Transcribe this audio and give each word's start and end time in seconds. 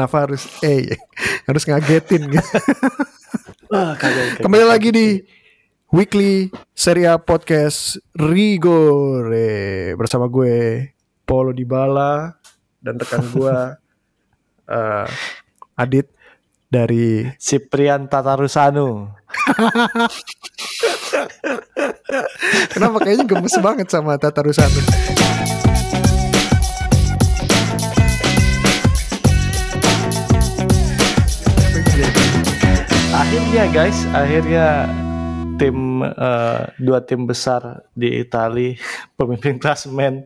kenapa 0.00 0.24
harus 0.24 0.48
eh 0.64 0.96
harus 1.48 1.68
ngagetin 1.68 2.24
gitu. 2.32 2.56
Kembali 4.40 4.64
lagi 4.64 4.88
di 4.88 5.20
Weekly 5.92 6.48
Serie 6.72 7.12
A 7.12 7.20
Podcast 7.20 8.00
Rigore 8.16 9.92
bersama 10.00 10.24
gue 10.32 10.88
Paulo 11.28 11.52
Dybala 11.52 12.32
dan 12.80 12.96
rekan 12.96 13.28
gue 13.28 13.56
eh, 14.72 15.06
Adit 15.76 16.08
dari 16.72 17.28
Ciprian 17.36 18.08
Tatarusanu. 18.08 19.04
Kenapa 22.72 23.04
kayaknya 23.04 23.28
gemes 23.28 23.52
banget 23.60 23.92
sama 23.92 24.16
Tata 24.16 24.40
Akhirnya 33.50 33.74
guys, 33.74 33.98
akhirnya 34.14 34.66
tim 35.58 36.06
eh, 36.06 36.62
dua 36.78 37.02
tim 37.02 37.26
besar 37.26 37.82
di 37.98 38.22
Italia 38.22 38.78
pemimpin 39.18 39.58
klasemen 39.58 40.22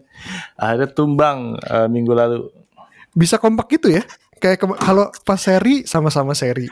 akhirnya 0.60 0.92
tumbang 0.92 1.56
eh, 1.56 1.88
minggu 1.88 2.12
lalu. 2.12 2.52
Bisa 3.16 3.40
kompak 3.40 3.80
gitu 3.80 3.96
ya 3.96 4.04
Kayak 4.36 4.68
kalau 4.76 5.08
pas 5.24 5.40
seri 5.40 5.88
sama-sama 5.88 6.36
seri 6.36 6.68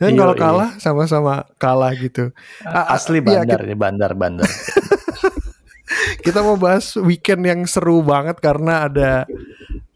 Dan 0.00 0.16
Iya, 0.16 0.24
kalau 0.24 0.32
iya. 0.32 0.40
kalah 0.40 0.70
sama-sama 0.80 1.44
kalah 1.60 1.92
gitu 1.92 2.32
Asli 2.64 3.20
iya, 3.20 3.44
bandar 3.44 3.60
nih, 3.60 3.76
bandar 3.76 4.10
bandar. 4.16 4.48
kita 6.24 6.40
mau 6.40 6.56
bahas 6.56 6.96
weekend 6.96 7.44
yang 7.44 7.60
seru 7.68 8.00
banget 8.00 8.40
karena 8.40 8.88
ada 8.88 9.28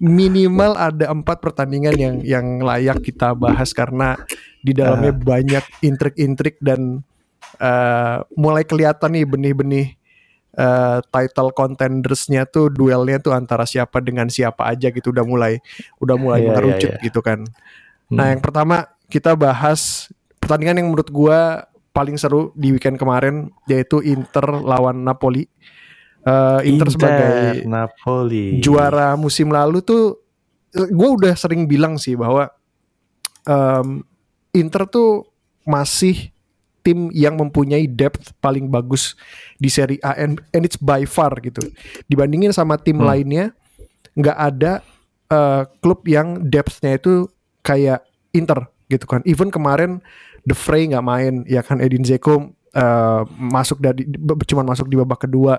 minimal 0.04 0.76
ada 0.76 1.08
empat 1.08 1.40
pertandingan 1.40 1.96
yang 1.96 2.16
yang 2.20 2.46
layak 2.60 3.00
kita 3.00 3.32
bahas 3.32 3.72
karena 3.72 4.20
di 4.60 4.76
dalamnya 4.76 5.16
banyak 5.16 5.64
intrik-intrik 5.80 6.60
dan 6.60 7.00
eh, 7.56 8.16
mulai 8.36 8.68
kelihatan 8.68 9.16
nih 9.16 9.24
benih-benih 9.24 9.86
eh, 10.60 10.98
title 11.08 11.56
contendersnya 11.56 12.44
tuh 12.44 12.68
duelnya 12.68 13.16
tuh 13.16 13.32
antara 13.32 13.64
siapa 13.64 14.04
dengan 14.04 14.28
siapa 14.28 14.68
aja 14.68 14.92
gitu 14.92 15.08
udah 15.08 15.24
mulai 15.24 15.56
udah 16.04 16.16
mulai 16.20 16.44
iya, 16.44 16.46
mengerucut 16.52 16.92
iya. 17.00 17.04
gitu 17.08 17.20
kan. 17.24 17.40
Hmm. 18.12 18.16
Nah 18.20 18.26
yang 18.36 18.44
pertama 18.44 18.84
kita 19.08 19.32
bahas 19.32 20.12
pertandingan 20.36 20.84
yang 20.84 20.88
menurut 20.92 21.08
gua 21.08 21.64
paling 21.96 22.20
seru 22.20 22.52
di 22.52 22.76
weekend 22.76 23.00
kemarin 23.00 23.48
yaitu 23.64 24.04
Inter 24.04 24.44
lawan 24.60 25.00
Napoli. 25.00 25.48
Eh, 26.24 26.60
Inter, 26.66 26.88
sebagai 26.88 27.64
Napoli. 27.64 28.56
juara 28.58 29.12
musim 29.14 29.48
lalu 29.48 29.80
tuh 29.80 30.16
gue 30.72 31.08
udah 31.12 31.32
sering 31.32 31.64
bilang 31.64 31.94
sih 31.94 32.14
bahwa 32.14 32.48
em, 33.44 34.00
Inter 34.50 34.86
tuh 34.86 35.28
masih 35.62 36.32
tim 36.80 37.08
yang 37.10 37.34
mempunyai 37.34 37.84
depth 37.84 38.32
paling 38.38 38.68
bagus 38.68 39.16
di 39.56 39.68
Serie 39.68 40.00
A 40.00 40.12
and, 40.14 40.40
and 40.50 40.62
it's 40.62 40.76
by 40.76 41.04
far 41.04 41.32
gitu 41.38 41.64
dibandingin 42.06 42.50
sama 42.50 42.76
tim 42.76 42.96
Hmm. 42.96 43.06
lainnya 43.06 43.44
nggak 44.14 44.38
ada 44.38 44.72
eh, 45.26 45.62
klub 45.78 46.04
yang 46.04 46.40
depthnya 46.42 46.94
itu 46.94 47.28
kayak 47.60 48.00
Inter 48.30 48.64
gitu 48.86 49.04
kan 49.04 49.24
even 49.24 49.48
kemarin 49.48 50.04
The 50.44 50.52
Frey 50.52 50.84
nggak 50.86 51.00
main 51.02 51.34
ya 51.44 51.60
kan 51.60 51.80
Edin 51.80 52.00
Dzeko 52.00 52.52
eh, 52.74 53.20
masuk 53.38 53.78
dari 53.78 54.02
cuman 54.44 54.66
masuk 54.66 54.86
di 54.86 54.96
babak 54.96 55.24
kedua 55.24 55.56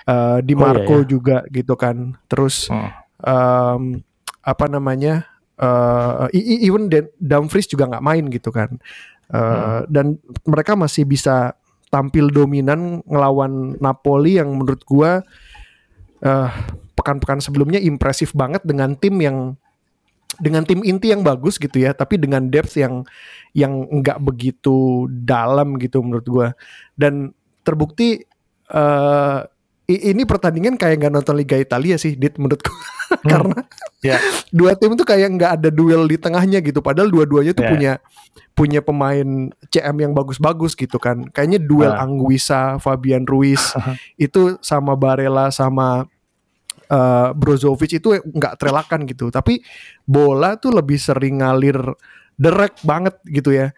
Eh, 0.00 0.38
Di 0.42 0.56
Oh, 0.56 0.58
iya, 0.58 0.62
Marco 0.64 0.96
iya. 0.96 1.06
juga 1.06 1.36
gitu 1.48 1.76
kan 1.76 2.16
terus 2.26 2.66
Hmm. 2.66 2.88
em, 3.20 3.82
apa 4.40 4.64
namanya 4.66 5.28
e- 6.32 6.64
even 6.64 6.88
Dan- 6.88 7.12
Dumfries 7.14 7.68
juga 7.68 7.84
nggak 7.86 8.02
main 8.02 8.24
gitu 8.26 8.48
kan 8.48 8.80
Eh, 9.28 9.38
Hmm. 9.38 9.86
dan 9.86 10.06
mereka 10.42 10.74
masih 10.74 11.04
bisa 11.04 11.54
tampil 11.86 12.30
dominan 12.30 12.98
ngelawan 13.04 13.78
Napoli 13.78 14.40
yang 14.40 14.50
menurut 14.50 14.82
gua 14.82 15.22
eh, 16.18 16.48
pekan-pekan 16.92 17.38
sebelumnya 17.38 17.78
impresif 17.78 18.32
banget 18.32 18.60
dengan 18.60 18.92
tim 18.92 19.14
yang 19.20 19.54
dengan 20.38 20.62
tim 20.62 20.80
inti 20.80 21.10
yang 21.10 21.20
bagus 21.20 21.56
gitu 21.56 21.80
ya 21.80 21.90
tapi 21.90 22.14
dengan 22.14 22.46
depth 22.46 22.76
yang 22.76 23.02
yang 23.50 23.72
nggak 23.90 24.20
begitu 24.20 25.08
dalam 25.10 25.74
gitu 25.76 25.98
menurut 26.00 26.26
gua 26.26 26.48
dan 26.94 27.34
terbukti 27.60 28.22
eh 28.68 29.38
i- 29.90 30.14
ini 30.14 30.22
pertandingan 30.22 30.78
kayak 30.78 31.02
nggak 31.02 31.12
nonton 31.12 31.34
Liga 31.34 31.58
Italia 31.58 31.98
sih 31.98 32.14
dit 32.14 32.36
menurutku 32.38 32.70
karena 33.30 33.66
Ya. 34.00 34.16
dua 34.48 34.72
tim 34.72 34.96
tuh 34.96 35.04
kayak 35.04 35.28
nggak 35.36 35.52
ada 35.60 35.68
duel 35.68 36.08
di 36.08 36.16
tengahnya 36.16 36.64
gitu 36.64 36.80
padahal 36.80 37.12
dua-duanya 37.12 37.52
tuh 37.52 37.66
Ya. 37.66 37.70
punya 37.70 37.92
punya 38.54 38.80
pemain 38.80 39.28
CM 39.68 39.96
yang 39.98 40.12
bagus-bagus 40.14 40.72
gitu 40.72 40.96
kan 40.96 41.28
kayaknya 41.28 41.60
duel 41.60 41.92
Ah. 41.92 42.06
Anguissa 42.06 42.78
Fabian 42.78 43.28
Ruiz 43.28 43.60
itu 44.16 44.56
sama 44.62 44.96
Barella 44.96 45.50
sama 45.50 46.08
eh, 46.90 47.28
Brozovic 47.32 48.02
itu 48.02 48.18
nggak 48.18 48.58
terelakkan 48.58 49.06
gitu. 49.06 49.30
Tapi 49.30 49.62
bola 50.02 50.58
tuh 50.58 50.74
lebih 50.74 50.98
sering 50.98 51.38
ngalir 51.38 51.78
derek 52.34 52.82
banget 52.82 53.14
gitu 53.30 53.54
ya. 53.54 53.70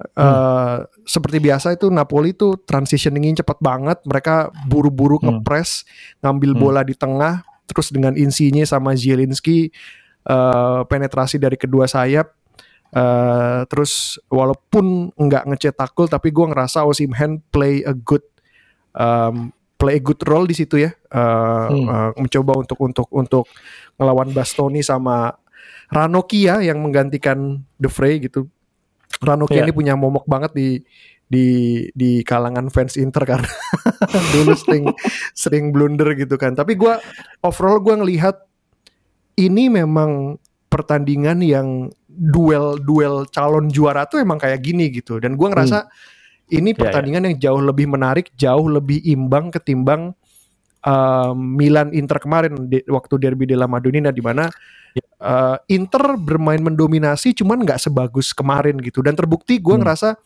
Eh, 0.00 0.76
seperti 1.04 1.44
biasa 1.44 1.76
itu 1.76 1.92
Napoli 1.92 2.32
tuh 2.32 2.56
transitioningnya 2.62 3.44
cepat 3.44 3.60
banget. 3.60 3.98
Mereka 4.06 4.54
buru-buru 4.64 5.20
Hmm. 5.20 5.44
ngepres 5.44 5.84
ngambil 6.24 6.56
Hmm. 6.56 6.60
bola 6.60 6.80
di 6.80 6.96
tengah 6.96 7.44
terus 7.68 7.92
dengan 7.92 8.16
Insigne 8.16 8.64
sama 8.64 8.96
Zielinski 8.96 9.68
eh, 10.20 10.80
penetrasi 10.84 11.40
dari 11.40 11.56
kedua 11.56 11.88
sayap. 11.88 12.32
Eh, 12.90 13.60
terus 13.70 14.18
walaupun 14.26 15.14
nggak 15.14 15.46
ngecetak 15.46 15.94
gol 15.94 16.10
tapi 16.10 16.28
gue 16.28 16.42
ngerasa 16.42 16.82
Osimhen 16.82 17.38
play 17.48 17.86
a 17.86 17.94
good 17.94 18.20
um, 18.92 19.54
play 19.80 19.96
a 19.96 20.04
good 20.04 20.20
role 20.28 20.44
di 20.44 20.52
situ 20.52 20.76
ya. 20.76 20.92
Eh, 20.92 21.66
Hmm. 21.72 21.88
eh, 21.88 22.10
mencoba 22.20 22.52
untuk 22.60 22.78
untuk 22.78 23.08
untuk 23.10 23.44
ngelawan 23.96 24.28
Bastoni 24.30 24.84
sama 24.84 25.32
Ranocchia 25.88 26.60
yang 26.60 26.84
menggantikan 26.84 27.64
The 27.80 27.88
Frey 27.88 28.20
gitu. 28.20 28.46
Ranocchia 29.18 29.64
Iya. 29.64 29.66
ini 29.66 29.72
punya 29.72 29.94
momok 29.96 30.28
banget 30.28 30.52
di 30.52 30.68
di 31.26 31.46
di 31.94 32.20
kalangan 32.22 32.68
fans 32.68 32.94
Inter 32.94 33.22
karena 33.22 33.46
dulu 34.34 34.52
sering 34.52 34.84
sering 35.32 35.64
blunder 35.70 36.12
gitu 36.14 36.36
kan. 36.36 36.52
Tapi 36.52 36.74
gua 36.74 36.98
overall 37.40 37.80
gua 37.80 37.98
ngelihat 37.98 38.36
ini 39.34 39.66
memang 39.66 40.36
pertandingan 40.66 41.42
yang 41.42 41.68
duel 42.06 42.78
duel 42.78 43.26
calon 43.30 43.66
juara 43.66 44.06
tuh 44.06 44.22
emang 44.22 44.38
kayak 44.38 44.62
gini 44.62 44.90
gitu. 44.90 45.18
Dan 45.18 45.34
gua 45.34 45.50
ngerasa 45.50 45.86
ini 46.50 46.70
Hmm. 46.70 46.78
Ya, 46.78 46.80
pertandingan 46.86 47.22
yang 47.30 47.36
jauh 47.38 47.62
lebih 47.62 47.86
menarik 47.86 48.30
jauh 48.36 48.66
lebih 48.66 49.00
imbang 49.06 49.48
ketimbang 49.50 50.12
um, 50.82 51.36
Milan 51.56 51.94
Inter 51.94 52.18
kemarin 52.18 52.68
di, 52.68 52.82
waktu 52.90 53.14
derby 53.16 53.46
della 53.46 53.70
Madonnina 53.70 54.10
di 54.10 54.20
mana 54.20 54.50
uh, 55.20 55.56
Inter 55.70 56.18
bermain 56.18 56.60
mendominasi 56.60 57.32
cuman 57.36 57.62
nggak 57.64 57.80
sebagus 57.80 58.34
kemarin 58.34 58.76
gitu 58.82 59.00
dan 59.00 59.14
terbukti 59.14 59.56
gua 59.62 59.78
Hmm. 59.78 59.82
ngerasa 59.86 60.18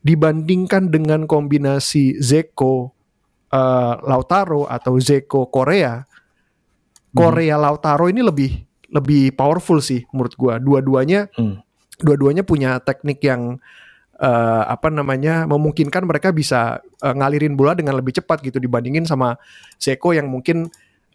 dibandingkan 0.00 0.86
dengan 0.86 1.26
kombinasi 1.26 2.22
Zeko 2.22 2.94
uh, 3.50 3.94
Lautaro 4.06 4.70
atau 4.70 4.94
Zeko 5.02 5.50
Korea 5.50 6.06
Korea 7.10 7.56
Lautaro 7.58 8.06
ini 8.06 8.22
lebih 8.22 8.50
lebih 8.86 9.34
powerful 9.34 9.82
sih 9.82 10.06
menurut 10.14 10.34
gua 10.38 10.62
dua-duanya 10.62 11.26
Hmm. 11.34 11.58
dua-duanya 11.96 12.44
punya 12.46 12.78
teknik 12.78 13.18
yang 13.24 13.58
eh, 14.16 14.62
apa 14.66 14.88
namanya 14.88 15.44
memungkinkan 15.44 16.08
mereka 16.08 16.32
bisa 16.32 16.80
eh, 17.04 17.14
ngalirin 17.14 17.52
bola 17.52 17.76
dengan 17.76 17.96
lebih 17.96 18.16
cepat 18.16 18.40
gitu 18.40 18.56
dibandingin 18.56 19.04
sama 19.04 19.36
Zeko 19.76 20.16
yang 20.16 20.28
mungkin 20.32 20.68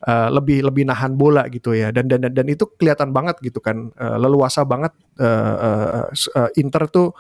eh, 0.06 0.30
lebih 0.30 0.62
lebih 0.66 0.86
nahan 0.86 1.18
bola 1.18 1.46
gitu 1.50 1.74
ya. 1.74 1.90
Dan 1.90 2.06
dan 2.10 2.30
dan, 2.30 2.46
itu 2.50 2.70
kelihatan 2.78 3.10
banget 3.10 3.42
gitu 3.42 3.58
kan 3.58 3.90
eh, 3.98 4.18
leluasa 4.22 4.62
banget 4.66 4.94
eh, 5.18 6.06
s- 6.14 6.30
eh, 6.34 6.50
Inter 6.62 6.86
tuh 6.90 7.14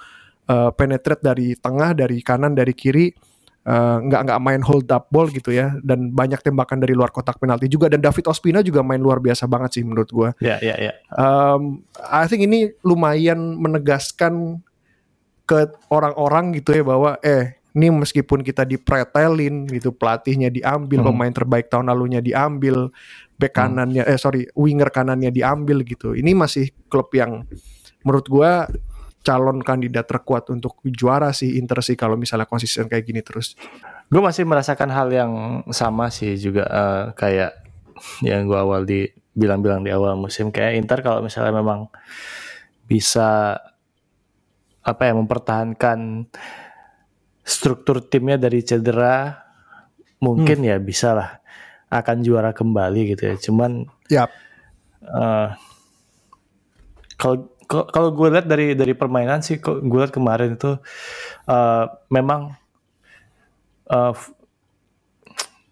eh, 0.50 0.69
penetrate 0.73 1.21
dari 1.25 1.57
tengah 1.57 1.97
dari 1.97 2.21
kanan 2.21 2.53
dari 2.53 2.73
kiri 2.77 3.09
nggak 3.61 4.21
nggak 4.25 4.41
main 4.41 4.57
hold 4.65 4.89
up 4.89 5.05
ball 5.13 5.29
gitu 5.29 5.53
ya. 5.53 5.77
Dan 5.85 6.09
banyak 6.17 6.41
tembakan 6.41 6.81
dari 6.81 6.97
luar 6.97 7.13
kotak 7.13 7.38
penalti 7.38 7.69
juga. 7.69 7.94
Dan 7.94 8.01
David 8.01 8.25
Ospina 8.25 8.65
juga 8.65 8.81
main 8.81 8.97
luar 8.97 9.21
biasa 9.21 9.45
banget 9.45 9.77
sih 9.77 9.83
menurut 9.85 10.09
gua. 10.09 10.33
Ya, 10.41 10.57
ya, 10.65 10.73
ya. 10.81 10.97
um, 11.13 11.85
I 12.01 12.25
think 12.25 12.41
ini 12.41 12.73
lumayan 12.81 13.38
menegaskan 13.61 14.65
ke 15.51 15.68
orang-orang 15.92 16.56
gitu 16.56 16.71
ya 16.71 16.83
bahwa 16.88 17.19
eh 17.19 17.59
ini 17.71 17.92
meskipun 17.92 18.39
kita 18.39 18.63
dipretelin 18.63 19.68
gitu 19.68 19.92
pelatihnya 19.92 20.48
diambil 20.48 21.03
Hmm. 21.03 21.07
pemain 21.12 21.33
terbaik 21.36 21.68
tahun 21.68 21.92
lalunya 21.92 22.24
diambil 22.24 22.88
back 23.36 23.51
Hmm. 23.51 23.75
kanannya 23.75 24.03
eh 24.07 24.15
sorry 24.15 24.48
winger 24.56 24.88
kanannya 24.88 25.27
diambil 25.27 25.83
gitu 25.83 26.15
ini 26.15 26.31
masih 26.31 26.71
klub 26.88 27.12
yang 27.12 27.44
menurut 28.03 28.27
gua 28.27 28.71
calon 29.21 29.62
kandidat 29.62 30.09
terkuat 30.09 30.50
untuk 30.50 30.81
juara 30.81 31.30
sih 31.30 31.62
Inter 31.62 31.83
sih 31.86 31.94
kalau 31.94 32.18
misalnya 32.18 32.48
konsisten 32.48 32.88
kayak 32.88 33.03
gini 33.06 33.19
terus 33.21 33.53
Gue 34.12 34.19
masih 34.19 34.44
merasakan 34.44 34.92
hal 34.92 35.07
yang 35.07 35.31
sama 35.71 36.12
sih 36.12 36.36
juga 36.36 36.68
eh, 36.68 37.03
kayak 37.15 37.51
yang 38.27 38.44
gue 38.44 38.57
awal 38.57 38.83
di 38.83 39.07
bilang-bilang 39.31 39.86
di 39.86 39.94
awal 39.94 40.19
musim 40.19 40.51
kayak 40.51 40.75
Inter 40.75 41.00
kalau 41.00 41.24
misalnya 41.24 41.56
memang 41.56 41.88
bisa 42.83 43.56
apa 44.81 45.01
ya 45.03 45.13
mempertahankan 45.13 46.25
struktur 47.41 48.01
timnya 48.01 48.35
dari 48.35 48.61
cedera 48.61 49.41
mungkin 50.17 50.61
ya 50.61 50.77
bisa 50.77 51.13
lah 51.13 51.29
akan 51.89 52.21
juara 52.21 52.51
kembali 52.51 53.01
gitu 53.11 53.23
ya. 53.25 53.35
Cuman 53.37 53.85
Yap. 54.07 54.29
eh, 55.01 55.47
kalau 57.15 57.35
kalau- 57.65 57.87
kalau 57.87 58.09
gue 58.11 58.27
lihat 58.29 58.45
dari 58.45 58.73
dari 58.73 58.91
permainan 58.91 59.39
sih, 59.39 59.57
gue 59.59 59.79
lihat 59.95 60.11
kemarin 60.11 60.55
itu 60.55 60.75
eh, 61.45 61.83
memang 62.09 62.55
f- 63.91 64.33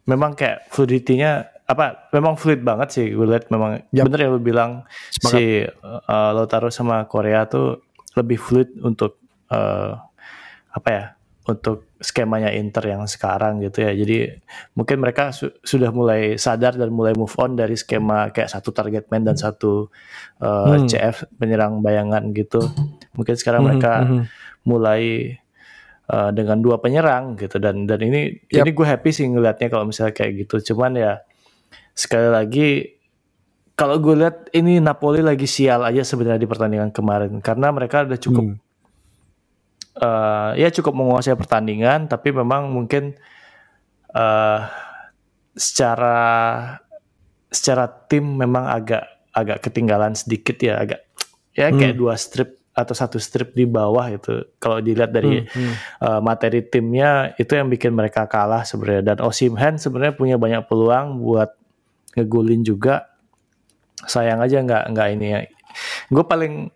memang 0.03 0.33
kayak 0.33 0.67
fluidity-nya 0.69 1.31
apa? 1.63 2.09
Memang 2.11 2.33
fluid 2.35 2.61
banget 2.61 2.89
sih. 2.91 3.07
Gue 3.09 3.27
lihat 3.27 3.47
memang 3.47 3.85
Yap. 3.91 4.05
bener 4.05 4.19
yang 4.19 4.31
lu 4.33 4.41
bilang 4.41 4.71
Sepakat. 5.09 5.31
si 5.31 5.43
eh, 5.63 6.29
Lautaro 6.33 6.67
sama 6.69 7.05
Korea 7.05 7.45
tuh 7.45 7.79
lebih 8.15 8.37
fluid 8.37 8.69
untuk 8.81 9.17
eh, 9.49 9.93
apa 10.69 10.89
ya? 10.89 11.05
Untuk 11.49 11.89
skemanya 11.97 12.53
Inter 12.53 12.93
yang 12.93 13.09
sekarang 13.09 13.57
gitu 13.59 13.81
ya. 13.81 13.89
Jadi 13.89 14.37
mungkin 14.77 15.01
mereka 15.01 15.33
su- 15.33 15.49
sudah 15.65 15.89
mulai 15.89 16.37
sadar 16.37 16.77
dan 16.77 16.93
mulai 16.93 17.17
move 17.17 17.33
on 17.41 17.57
dari 17.57 17.73
skema 17.73 18.29
kayak 18.29 18.53
satu 18.53 18.69
target 18.69 19.09
man 19.09 19.25
dan 19.25 19.33
satu 19.33 19.89
uh, 20.39 20.69
Hmm. 20.69 20.85
CF 20.85 21.25
penyerang 21.41 21.81
bayangan 21.81 22.29
gitu. 22.37 22.61
Mungkin 23.17 23.33
sekarang 23.33 23.65
Mhm, 23.65 23.67
mereka 23.67 23.93
mhm. 24.05 24.21
mulai 24.61 25.03
uh, 26.05 26.29
dengan 26.29 26.61
dua 26.61 26.77
penyerang 26.77 27.33
gitu 27.33 27.57
dan 27.57 27.89
dan 27.89 27.97
ini 27.97 28.45
Yap. 28.53 28.63
ini 28.63 28.71
gue 28.71 28.85
happy 28.85 29.09
sih 29.09 29.25
ngelihatnya 29.25 29.73
kalau 29.73 29.89
misalnya 29.89 30.13
kayak 30.13 30.45
gitu. 30.45 30.61
Cuman 30.69 31.01
ya 31.01 31.25
sekali 31.97 32.29
lagi 32.29 32.67
kalau 33.79 33.95
gue 33.95 34.11
lihat 34.19 34.51
ini 34.51 34.83
Napoli 34.83 35.23
lagi 35.23 35.47
sial 35.47 35.87
aja 35.87 36.03
sebenarnya 36.03 36.43
di 36.43 36.49
pertandingan 36.51 36.91
kemarin. 36.91 37.39
Karena 37.39 37.71
mereka 37.71 38.03
udah 38.03 38.19
cukup 38.19 38.43
Hmm. 38.43 38.59
eh, 39.99 40.51
ya 40.63 40.67
cukup 40.71 40.95
menguasai 40.95 41.35
pertandingan 41.39 42.11
tapi 42.11 42.35
memang 42.35 42.67
mungkin 42.71 43.15
eh 44.09 44.59
secara 45.55 46.19
secara 47.51 47.85
tim 48.07 48.23
memang 48.23 48.63
agak 48.67 49.03
agak 49.35 49.59
ketinggalan 49.59 50.15
sedikit 50.15 50.55
ya 50.59 50.79
agak 50.79 51.03
ya 51.51 51.67
kayak 51.75 51.99
dua 51.99 52.15
strip 52.15 52.55
atau 52.71 52.95
satu 52.95 53.19
strip 53.19 53.51
di 53.51 53.67
bawah 53.67 54.07
itu 54.07 54.55
kalau 54.55 54.79
dilihat 54.79 55.11
dari 55.11 55.43
Hmm, 55.43 55.51
hmm. 55.51 55.73
eh, 55.99 56.19
materi 56.23 56.63
timnya 56.63 57.35
itu 57.35 57.51
yang 57.59 57.67
bikin 57.67 57.91
mereka 57.91 58.23
kalah 58.31 58.63
sebenarnya. 58.63 59.15
Dan 59.15 59.17
Osimhen 59.25 59.75
sebenarnya 59.75 60.15
punya 60.15 60.35
banyak 60.39 60.63
peluang 60.63 61.19
buat 61.19 61.51
ngegulin 62.15 62.63
juga 62.63 63.08
sayang 64.07 64.39
aja 64.39 64.63
nggak 64.63 64.83
nggak 64.95 65.07
ini 65.17 65.27
ya 65.33 65.39
gue 66.07 66.23
paling 66.23 66.71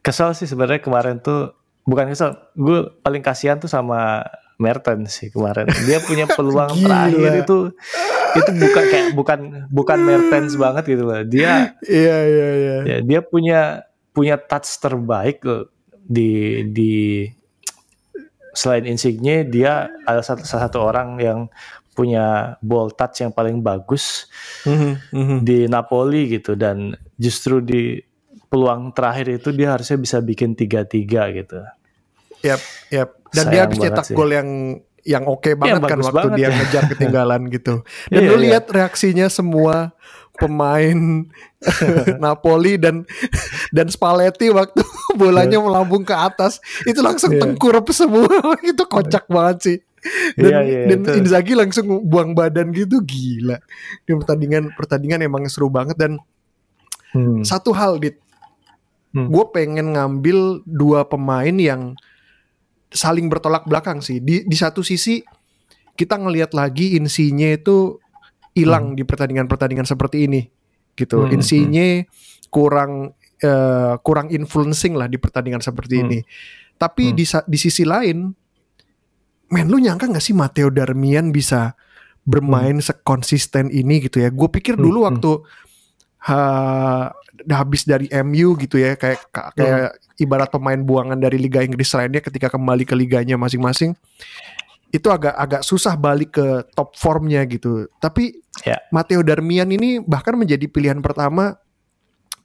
kesel 0.00 0.32
sih 0.32 0.48
sebenarnya 0.48 0.80
kemarin 0.80 1.20
tuh 1.20 1.52
bukan 1.84 2.08
kesel 2.12 2.36
gue 2.56 2.88
paling 3.04 3.20
kasihan 3.20 3.60
tuh 3.60 3.68
sama 3.68 4.24
Mertens 4.58 5.14
sih 5.22 5.28
kemarin 5.30 5.68
dia 5.86 6.02
punya 6.02 6.26
peluang 6.36 6.74
Gila. 6.74 7.08
terakhir 7.08 7.32
itu 7.46 7.58
itu 8.28 8.50
bukan 8.60 8.84
kayak 8.90 9.08
bukan 9.14 9.38
bukan 9.72 9.98
Mertens 10.02 10.54
banget 10.58 10.84
gitu 10.96 11.04
loh 11.06 11.22
dia 11.24 11.72
Iya 11.86 12.16
iya 12.28 12.48
iya. 12.52 12.76
ya, 12.84 12.96
dia 13.00 13.20
punya 13.24 13.88
punya 14.12 14.36
touch 14.36 14.68
terbaik 14.82 15.40
loh 15.46 15.70
di 15.92 16.64
di 16.74 16.94
selain 18.56 18.88
Insigne 18.88 19.46
dia 19.46 19.86
ada 20.02 20.24
satu, 20.24 20.42
salah 20.42 20.66
satu 20.66 20.82
orang 20.82 21.22
yang 21.22 21.38
punya 21.98 22.26
ball 22.60 22.94
touch 22.94 23.18
yang 23.18 23.34
paling 23.34 23.58
bagus 23.58 24.30
Mhm, 24.62 24.92
mhm. 25.10 25.36
di 25.42 25.66
Napoli 25.66 26.30
gitu 26.30 26.54
dan 26.54 26.94
justru 27.16 27.58
di 27.58 27.98
peluang 28.46 28.94
terakhir 28.94 29.34
itu 29.34 29.50
dia 29.50 29.74
harusnya 29.74 29.98
bisa 29.98 30.20
bikin 30.20 30.54
tiga-tiga 30.54 31.26
gitu. 31.28 31.58
Yap, 32.40 32.62
yap. 32.88 33.10
Dan 33.28 33.44
Sayang 33.44 33.50
dia 33.50 33.60
habis 33.66 33.78
cetak 33.82 34.06
gol 34.14 34.30
yang 34.30 34.48
yang 35.02 35.24
oke 35.24 35.52
banget 35.52 35.82
kan 35.82 35.98
bagus 35.98 36.06
waktu 36.06 36.16
banget 36.22 36.36
dia 36.36 36.44
ya. 36.44 36.54
ngejar 36.54 36.84
ketinggalan 36.94 37.42
gitu. 37.48 37.74
Dan 38.06 38.20
Iya, 38.22 38.28
lu 38.28 38.34
iya. 38.36 38.42
lihat 38.46 38.64
reaksinya 38.68 39.26
semua 39.26 39.90
pemain 40.32 41.26
Napoli 42.22 42.78
dan 42.78 43.02
dan 43.68 43.86
Spalletti 43.88 44.48
waktu 44.48 44.80
bolanya 45.20 45.58
melambung 45.58 46.02
ke 46.02 46.14
atas 46.14 46.56
itu 46.84 47.00
langsung 47.00 47.34
Iya. 47.34 47.42
tengkurap 47.42 47.84
semua 47.90 48.30
itu 48.62 48.86
kocak 48.86 49.26
banget 49.26 49.58
sih. 49.60 49.78
Dan, 50.34 50.50
Iya, 50.50 50.58
iya, 50.62 50.80
dan 50.86 50.98
itu. 51.02 51.10
Inzaghi 51.20 51.52
langsung 51.54 51.86
buang 52.04 52.32
badan 52.32 52.70
gitu 52.70 53.00
gila. 53.00 53.58
Di 54.02 54.12
pertandingan 54.12 54.72
pertandingan 54.74 55.20
emang 55.22 55.44
seru 55.48 55.68
banget 55.68 55.96
dan 55.96 56.16
Hmm. 57.08 57.40
satu 57.40 57.72
hal 57.72 57.96
dit 57.96 58.20
Hmm. 59.08 59.32
gue 59.32 59.44
pengen 59.48 59.96
ngambil 59.96 60.60
dua 60.68 61.08
pemain 61.08 61.56
yang 61.56 61.96
saling 62.88 63.32
bertolak 63.32 63.64
belakang 63.64 64.04
sih 64.04 64.20
di 64.20 64.44
di 64.44 64.52
satu 64.52 64.84
sisi 64.84 65.24
kita 65.92 66.20
ngelihat 66.20 66.52
lagi 66.52 66.92
insinya 66.92 67.48
itu 67.48 67.96
hilang 68.52 68.92
di 68.92 69.08
pertandingan-pertandingan 69.08 69.88
seperti 69.88 70.28
ini 70.28 70.52
gitu 70.92 71.24
Hmm, 71.24 71.32
insinya 71.32 72.04
kurang 72.48 73.16
eh, 73.38 73.94
kurang 74.02 74.28
influencing 74.28 74.92
lah 74.92 75.08
di 75.08 75.16
pertandingan 75.16 75.64
seperti 75.64 75.94
Hmm. 75.96 76.04
ini 76.04 76.18
tapi 76.76 77.08
Hmm. 77.08 77.16
di 77.16 77.24
di 77.24 77.58
sisi 77.58 77.88
lain 77.88 78.28
men 79.48 79.66
lu 79.66 79.78
nyangka 79.78 80.06
nggak 80.06 80.20
sih 80.20 80.32
Matteo 80.32 80.68
Darmian 80.68 81.30
bisa 81.30 81.72
bermain 82.22 82.76
sekonsisten 82.78 83.68
ini 83.68 84.04
gitu 84.04 84.20
ya 84.20 84.28
gue 84.28 84.48
pikir 84.48 84.76
Hmm, 84.76 84.84
dulu 84.84 84.98
hmm. 85.00 85.08
waktu 85.08 85.30
ha, 86.24 86.38
habis 87.48 87.82
dari 87.82 88.06
MU 88.20 88.52
gitu 88.58 88.76
ya 88.76 88.94
kayak 88.94 89.20
ka- 89.30 89.50
kayak 89.54 89.96
ibarat 90.16 90.50
pemain 90.50 90.76
buangan 90.76 91.16
dari 91.16 91.38
Liga 91.38 91.62
Inggris 91.62 91.88
lainnya 91.94 92.20
ketika 92.20 92.50
kembali 92.50 92.84
ke 92.84 92.92
liganya 92.92 93.38
masing-masing 93.38 93.96
itu 94.88 95.08
agak 95.08 95.36
agak 95.36 95.62
susah 95.62 95.94
balik 95.94 96.36
ke 96.36 96.46
top 96.72 96.96
formnya 96.96 97.44
gitu 97.44 97.88
tapi 97.98 98.40
Ya. 98.66 98.74
Matteo 98.90 99.22
Darmian 99.22 99.70
ini 99.70 100.02
bahkan 100.02 100.34
menjadi 100.34 100.66
pilihan 100.66 100.98
pertama 100.98 101.54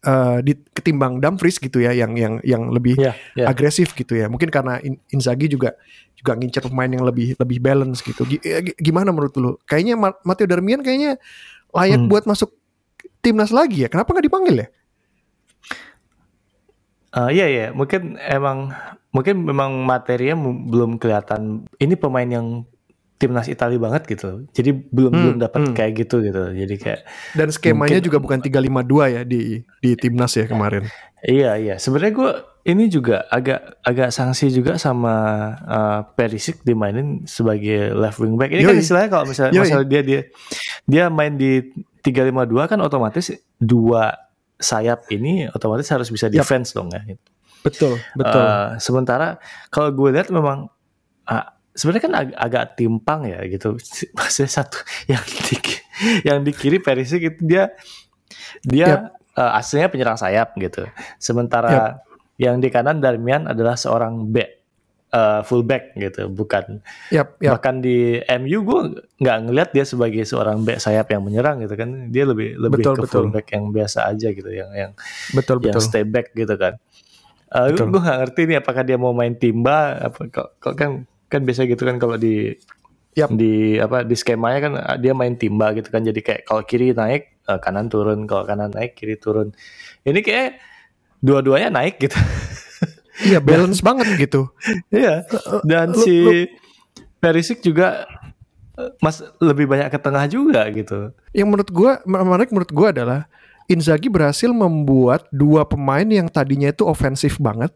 eh, 0.04 0.38
di 0.44 0.54
ketimbang 0.70 1.18
Dumfries 1.18 1.58
gitu 1.58 1.80
ya 1.80 1.92
yang 1.92 2.14
yang 2.14 2.38
yang 2.44 2.70
lebih 2.70 2.96
Ya, 2.96 3.16
ya. 3.34 3.48
agresif 3.48 3.92
gitu 3.92 4.14
ya 4.14 4.28
mungkin 4.28 4.48
karena 4.48 4.78
In- 4.80 5.00
Inzaghi 5.10 5.48
juga 5.48 5.74
juga 6.14 6.36
ngincer 6.36 6.64
pemain 6.64 6.88
yang 6.88 7.04
lebih 7.04 7.36
lebih 7.36 7.58
balance 7.58 8.00
gitu 8.00 8.24
Gi- 8.24 8.44
eh, 8.44 8.62
gi- 8.62 8.78
gimana 8.78 9.10
menurut 9.10 9.34
lu 9.36 9.56
kayaknya 9.64 9.96
Ma- 9.96 10.20
Matteo 10.22 10.46
Darmian 10.46 10.80
kayaknya 10.80 11.16
layak 11.72 12.00
Hmm. 12.00 12.08
buat 12.08 12.24
masuk 12.24 12.52
timnas 13.20 13.50
lagi 13.50 13.84
ya 13.84 13.90
kenapa 13.90 14.12
nggak 14.12 14.28
dipanggil 14.28 14.58
ya 14.60 14.68
Eh, 17.13 17.30
iya 17.32 17.46
iya, 17.46 17.66
mungkin 17.70 18.18
emang 18.18 18.74
mungkin 19.13 19.46
memang 19.46 19.86
materinya 19.86 20.34
belum 20.66 20.98
kelihatan. 20.98 21.70
Ini 21.77 21.94
pemain 21.94 22.25
yang 22.25 22.66
timnas 23.24 23.48
Italia 23.48 23.80
banget 23.80 24.03
gitu. 24.06 24.44
Jadi 24.51 24.70
belum 24.92 25.12
Hmm, 25.12 25.22
belum 25.24 25.38
dapat 25.39 25.62
hmm. 25.63 25.74
kayak 25.74 25.92
gitu 26.03 26.20
gitu. 26.20 26.44
Jadi 26.51 26.75
kayak 26.75 27.00
dan 27.34 27.48
skemanya 27.48 27.98
Mungkin- 27.98 28.06
juga 28.06 28.18
bukan 28.20 28.39
352 28.44 29.15
ya 29.15 29.22
di 29.24 29.42
di 29.80 29.92
timnas 29.96 30.36
ya 30.36 30.44
kemarin 30.44 30.84
iya 31.24 31.56
iya. 31.56 31.75
Sebenarnya 31.80 32.12
gue 32.12 32.32
ini 32.63 32.88
juga 32.88 33.24
agak 33.27 33.80
agak 33.80 34.12
sanksi 34.12 34.51
juga 34.51 34.75
sama 34.75 35.15
eh, 35.63 36.00
Perisic 36.15 36.60
dimainin 36.62 37.24
sebagai 37.24 37.96
left 37.96 38.20
wing 38.20 38.36
back. 38.36 38.51
Ini 38.51 38.60
kan 38.62 38.75
Yoi. 38.75 38.84
istilahnya 38.84 39.10
kalau 39.10 39.25
misalnya, 39.25 39.56
Yoi. 39.56 39.63
misalnya 39.63 39.88
dia 39.88 40.01
dia 40.03 40.22
dia 40.84 41.03
main 41.08 41.36
di 41.36 41.63
352 42.03 42.68
kan 42.68 42.80
otomatis 42.84 43.32
dua 43.56 44.12
sayap 44.60 45.08
ini 45.10 45.48
otomatis 45.48 45.88
harus 45.88 46.08
bisa 46.08 46.27
defense 46.27 46.75
dong 46.75 46.92
ya. 46.92 47.03
betul 47.63 47.96
Eh, 48.20 48.68
sementara 48.77 49.39
kalau 49.72 49.96
gue 49.96 50.12
lihat 50.12 50.27
memang 50.27 50.68
ah, 51.24 51.52
sebenarnya 51.74 52.03
kan 52.06 52.13
ag 52.15 52.30
agak 52.38 52.65
timpang 52.77 53.25
ya 53.27 53.42
gitu. 53.50 53.75
Maksudnya 54.18 54.51
satu 54.51 54.80
yang 55.10 55.24
di 55.25 55.58
yang 56.25 56.39
di 56.46 56.51
kiri 56.53 56.80
Perisic 56.80 57.22
itu 57.22 57.42
dia 57.42 57.74
dia 58.62 59.13
eh, 59.36 59.51
aslinya 59.60 59.89
penyerang 59.89 60.18
sayap 60.18 60.56
gitu. 60.58 60.86
Sementara 61.18 62.01
yang 62.38 62.62
di 62.62 62.70
kanan 62.70 63.01
Darmian 63.01 63.50
adalah 63.50 63.77
seorang 63.77 64.30
back 64.30 64.50
eh, 65.13 65.42
fullback 65.46 65.98
gitu, 65.98 66.30
bukan 66.30 66.82
yap 67.13 67.38
yap 67.42 67.58
bahkan 67.58 67.82
di 67.82 68.22
MU 68.42 68.65
gue 68.65 68.82
nggak 69.22 69.38
ngelihat 69.50 69.70
dia 69.74 69.86
sebagai 69.86 70.25
seorang 70.25 70.65
back 70.65 70.82
sayap 70.82 71.10
yang 71.10 71.25
menyerang 71.25 71.62
gitu 71.65 71.74
kan. 71.74 72.13
Dia 72.13 72.30
lebih 72.30 72.58
lebih 72.58 72.86
Betul, 72.86 72.96
ke 72.98 73.01
betul. 73.06 73.13
fullback 73.27 73.48
yang 73.53 73.74
biasa 73.74 74.10
aja 74.13 74.30
gitu, 74.30 74.50
yang 74.50 74.70
yang 74.74 74.92
betul 75.34 75.58
yang 75.62 75.74
betul 75.77 75.82
stay 75.82 76.06
back 76.06 76.34
gitu 76.38 76.53
kan. 76.53 76.77
Uh, 77.53 77.70
Betul. 77.70 77.94
gue 77.94 78.01
gak 78.01 78.18
ngerti 78.18 78.42
nih 78.50 78.58
apakah 78.65 78.82
dia 78.82 78.98
mau 78.98 79.13
main 79.13 79.38
timba 79.38 80.10
apa 80.10 80.25
kok, 80.25 80.58
kok 80.58 80.74
kan 80.74 81.06
kan 81.34 81.42
biasa 81.42 81.66
gitu 81.66 81.82
kan 81.90 81.98
kalau 81.98 82.16
di 82.22 82.54
Yap. 83.13 83.30
di 83.34 83.78
apa 83.78 84.02
di 84.06 84.13
skemanya 84.18 84.60
kan 84.62 84.74
uh, 84.78 84.98
dia 84.98 85.13
main 85.18 85.34
timba 85.38 85.74
gitu 85.74 85.90
kan. 85.90 86.06
Jadi 86.06 86.22
kayak 86.22 86.42
kalau 86.46 86.62
kiri 86.66 86.94
naik 86.94 87.34
uh, 87.50 87.58
kanan 87.58 87.90
turun. 87.90 88.25
Kalau 88.30 88.46
kanan 88.46 88.70
naik 88.74 88.94
kiri 88.94 89.18
turun. 89.18 89.54
Ini 90.06 90.22
kayak 90.22 90.62
dua-duanya 91.22 91.74
naik 91.74 91.98
gitu. 91.98 92.18
Iya 93.13 93.38
balance 93.38 93.78
banget 93.86 94.10
gitu. 94.18 94.50
Iya. 94.90 95.22
Dan 95.62 95.94
lu- 95.94 96.02
si 96.02 96.18
lu- 96.18 96.50
Perisic 97.22 97.62
juga 97.62 98.10
uh, 98.74 98.90
mas 99.00 99.22
lebih 99.38 99.70
banyak 99.70 99.94
ke 99.94 100.00
tengah 100.02 100.25
juga 100.25 100.66
gitu. 100.74 101.13
Yang 101.30 101.48
menurut 101.48 101.70
gua 101.70 101.92
menarik 102.10 102.50
menurut 102.50 102.74
gua 102.74 102.90
adalah 102.90 103.30
Inzaghi 103.70 104.10
berhasil 104.10 104.50
membuat 104.50 105.30
dua 105.30 105.63
pemain 105.63 106.04
yang 106.04 106.25
tadinya 106.28 106.68
itu 106.74 106.84
ofensif 106.84 107.38
banget 107.38 107.72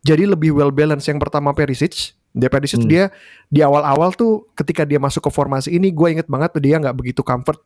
jadi 0.00 0.24
lebih 0.24 0.56
well 0.56 0.72
balance. 0.72 1.06
Yang 1.06 1.28
pertama 1.28 1.52
Perisic, 1.52 2.16
dia 2.30 2.46
Perisic 2.46 2.82
Hmm. 2.82 2.90
dia 2.90 3.04
di 3.50 3.58
awal-awal 3.60 4.14
tuh 4.14 4.46
ketika 4.54 4.86
dia 4.86 5.02
masuk 5.02 5.26
ke 5.26 5.30
formasi 5.34 5.74
ini 5.74 5.90
gue 5.90 6.08
inget 6.14 6.30
banget 6.30 6.54
tuh 6.54 6.62
dia 6.62 6.78
nggak 6.78 6.94
begitu 6.94 7.26
comfort 7.26 7.58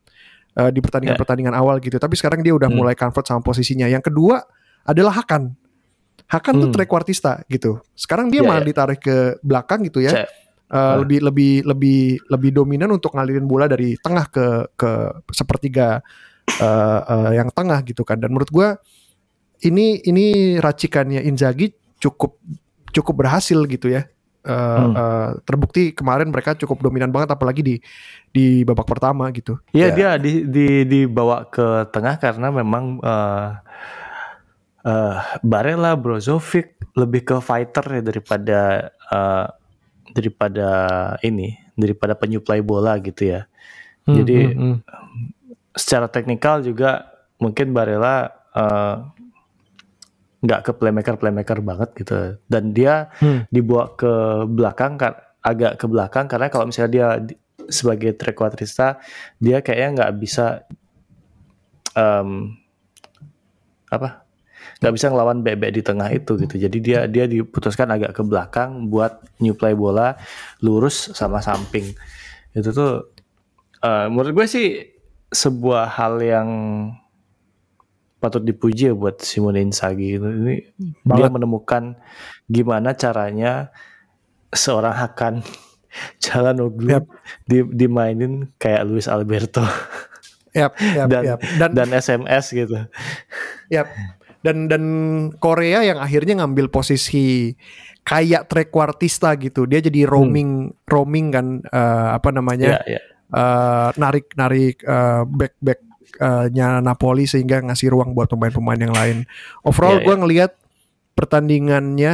uh, 0.57 0.73
di 0.73 0.81
pertandingan-pertandingan 0.81 1.53
awal 1.53 1.77
gitu. 1.77 2.01
Tapi 2.01 2.17
sekarang 2.17 2.41
dia 2.41 2.53
udah 2.57 2.67
Hmm. 2.69 2.81
mulai 2.81 2.97
comfort 2.97 3.25
sama 3.25 3.45
posisinya. 3.45 3.85
Yang 3.85 4.09
kedua 4.09 4.41
adalah 4.85 5.21
Hakan. 5.21 5.53
Hakan 6.25 6.53
tuh 6.57 6.69
Hmm. 6.69 6.75
trequartista 6.81 7.45
gitu. 7.45 7.77
Sekarang 7.93 8.33
dia 8.33 8.41
Iya, 8.41 8.49
malah 8.49 8.63
iya. 8.65 8.69
ditarik 8.73 8.99
ke 9.01 9.37
belakang 9.45 9.85
gitu 9.85 10.01
ya. 10.01 10.25
Uh, 10.65 10.73
Ah. 10.73 10.95
lebih 10.97 11.21
lebih 11.21 11.53
lebih 11.61 12.01
lebih 12.25 12.49
dominan 12.49 12.89
untuk 12.89 13.13
ngalirin 13.13 13.45
bola 13.45 13.69
dari 13.69 13.93
tengah 14.01 14.25
ke 14.33 14.45
ke 14.73 14.89
sepertiga 15.29 16.01
uh, 16.57 17.01
uh, 17.05 17.31
yang 17.37 17.53
tengah 17.53 17.85
gitu 17.85 18.01
kan 18.01 18.17
dan 18.17 18.33
menurut 18.33 18.49
gua 18.49 18.81
ini 19.61 20.01
ini 20.01 20.57
racikannya 20.57 21.21
Inzaghi 21.21 21.69
cukup 22.01 22.41
cukup 22.89 23.13
berhasil 23.13 23.61
gitu 23.69 23.93
ya 23.93 24.09
Uh, 24.45 24.53
Hmm. 24.53 24.93
uh, 24.93 25.29
terbukti 25.41 25.89
kemarin 25.89 26.29
mereka 26.29 26.53
cukup 26.53 26.77
dominan 26.85 27.09
banget 27.09 27.33
apalagi 27.33 27.65
di 27.65 27.75
di 28.29 28.61
babak 28.61 28.85
pertama 28.85 29.25
gitu 29.33 29.57
Iya 29.73 29.89
Ya. 29.89 29.95
dia 29.97 30.09
di, 30.21 30.45
di 30.45 30.67
dibawa 30.85 31.49
ke 31.49 31.89
tengah 31.89 32.21
karena 32.21 32.53
memang 32.53 33.01
eh 33.01 33.49
eh, 34.85 35.17
Barella, 35.41 35.97
Brozovic 35.97 36.77
lebih 36.93 37.25
ke 37.25 37.35
fighter 37.41 37.85
ya 37.89 38.01
daripada 38.05 38.59
eh, 39.09 39.45
daripada 40.13 40.69
ini, 41.25 41.57
daripada 41.73 42.13
penyuplai 42.13 42.61
bola 42.61 42.95
gitu 43.01 43.33
ya. 43.33 43.49
Jadi 44.05 44.53
Hmm, 44.53 44.77
hmm, 44.77 44.77
secara 45.73 46.05
teknikal 46.05 46.61
juga 46.61 47.09
mungkin 47.41 47.73
Barella 47.73 48.29
eh, 48.53 48.95
nggak 50.45 50.61
ke 50.61 50.71
playmaker 50.77 51.17
playmaker 51.17 51.59
banget 51.59 51.89
gitu. 51.97 52.37
Dan 52.45 52.71
dia 52.71 53.09
Hmm. 53.17 53.49
dibawa 53.49 53.97
ke 53.97 54.13
belakang 54.45 54.95
kar- 54.95 55.35
agak 55.41 55.77
ke 55.77 55.85
belakang 55.85 56.25
karena 56.25 56.47
kalau 56.49 56.69
misalnya 56.69 56.91
dia 56.93 57.07
di- 57.21 57.37
sebagai 57.65 58.13
trequartista 58.13 59.01
dia 59.41 59.57
kayaknya 59.61 59.89
nggak 60.01 60.13
bisa 60.21 60.65
em, 61.93 62.53
apa 63.89 64.25
nggak 64.81 64.93
bisa 64.93 65.07
ngelawan 65.13 65.39
bebek 65.41 65.71
di 65.71 65.81
tengah 65.85 66.09
itu 66.11 66.35
gitu. 66.41 66.55
Jadi 66.57 66.77
dia 66.81 66.99
dia 67.05 67.25
diputuskan 67.25 67.89
agak 67.89 68.17
ke 68.17 68.21
belakang 68.25 68.89
buat 68.89 69.21
nyuplai 69.39 69.73
bola 69.73 70.17
lurus 70.59 71.13
sama 71.13 71.39
samping. 71.39 71.93
Itu 72.51 72.69
tuh 72.73 72.93
eh, 73.81 74.05
menurut 74.09 74.33
gue 74.33 74.47
sih 74.49 74.67
sebuah 75.29 75.89
hal 75.95 76.21
yang 76.21 76.49
patut 78.19 78.41
dipuji 78.41 78.89
ya 78.89 78.93
buat 78.95 79.21
Simone 79.21 79.61
Inzaghi 79.61 80.17
itu 80.17 80.25
ini 80.25 80.55
dia 81.05 81.27
Banget. 81.27 81.31
menemukan 81.35 81.83
gimana 82.49 82.95
caranya 82.95 83.69
seorang 84.49 84.95
Hakan 84.95 85.33
Calhanoglu 86.23 86.89
Yap. 86.91 87.05
di, 87.45 87.61
dimainin 87.63 88.49
kayak 88.57 88.87
Luis 88.87 89.05
Alberto 89.05 89.63
Yap, 90.55 90.71
yap, 90.95 91.07
dan 91.11 91.23
yap. 91.27 91.39
dan 91.59 91.69
dan 91.75 91.89
SMS 91.91 92.55
gitu. 92.55 92.79
Yap. 93.67 93.91
Dan 94.39 94.71
dan 94.71 94.83
Korea 95.43 95.83
yang 95.83 95.99
akhirnya 95.99 96.39
ngambil 96.39 96.71
posisi 96.71 97.51
kayak 98.07 98.47
trequartista 98.47 99.35
gitu. 99.35 99.67
Dia 99.67 99.83
jadi 99.83 100.07
roaming 100.07 100.71
roaming 100.87 101.27
kan 101.35 101.59
eh, 101.59 102.07
apa 102.15 102.31
namanya? 102.31 102.79
Ya, 102.87 102.97
ya. 102.97 103.01
eh, 103.35 103.89
narik 103.99 104.31
narik 104.39 104.79
eh, 104.79 105.21
back 105.27 105.59
back 105.59 105.79
nya 106.47 106.79
Napoli 106.79 107.25
sehingga 107.25 107.59
ngasih 107.61 107.91
ruang 107.91 108.11
buat 108.11 108.27
pemain-pemain 108.27 108.79
yang 108.79 108.91
lain. 108.91 109.17
Overall 109.61 109.99
Iya, 109.99 110.05
gue 110.05 110.15
ngelihat 110.17 110.51
pertandingannya 111.15 112.13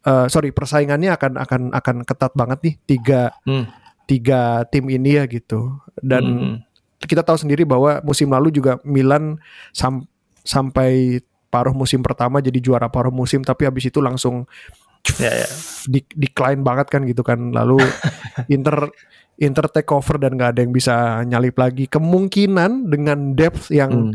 eh, 0.00 0.26
sorry 0.26 0.50
persaingannya 0.50 1.12
akan 1.12 1.32
akan 1.36 1.62
akan 1.74 1.96
ketat 2.02 2.32
banget 2.32 2.58
nih 2.64 2.74
tiga 2.86 3.20
Hmm. 3.44 3.66
tiga 4.04 4.64
tim 4.66 4.88
ini 4.88 5.20
ya 5.20 5.24
gitu. 5.26 5.76
Dan 6.00 6.24
Hmm. 6.24 6.54
kita 6.98 7.20
tahu 7.20 7.36
sendiri 7.36 7.62
bahwa 7.62 8.00
musim 8.00 8.26
lalu 8.26 8.48
juga 8.50 8.80
Milan 8.82 9.36
sam- 9.70 10.08
sampai 10.40 11.20
paruh 11.48 11.72
musim 11.72 12.00
pertama 12.00 12.40
jadi 12.40 12.56
juara 12.58 12.88
paruh 12.88 13.12
musim 13.12 13.40
tapi 13.40 13.64
habis 13.64 13.84
itu 13.84 14.00
langsung 14.00 14.44
Ya, 15.16 15.32
ya. 15.32 15.48
di 15.86 16.04
decline 16.12 16.60
banget 16.60 16.90
kan 16.90 17.00
gitu 17.06 17.22
kan 17.22 17.54
lalu 17.54 17.80
Inter 18.52 18.92
Inter 19.38 19.70
take 19.70 19.90
over 19.94 20.18
dan 20.18 20.34
nggak 20.34 20.50
ada 20.58 20.60
yang 20.66 20.74
bisa 20.74 21.22
nyalip 21.22 21.54
lagi 21.54 21.86
kemungkinan 21.86 22.90
dengan 22.90 23.38
depth 23.38 23.70
yang 23.70 24.10
Hmm. 24.10 24.14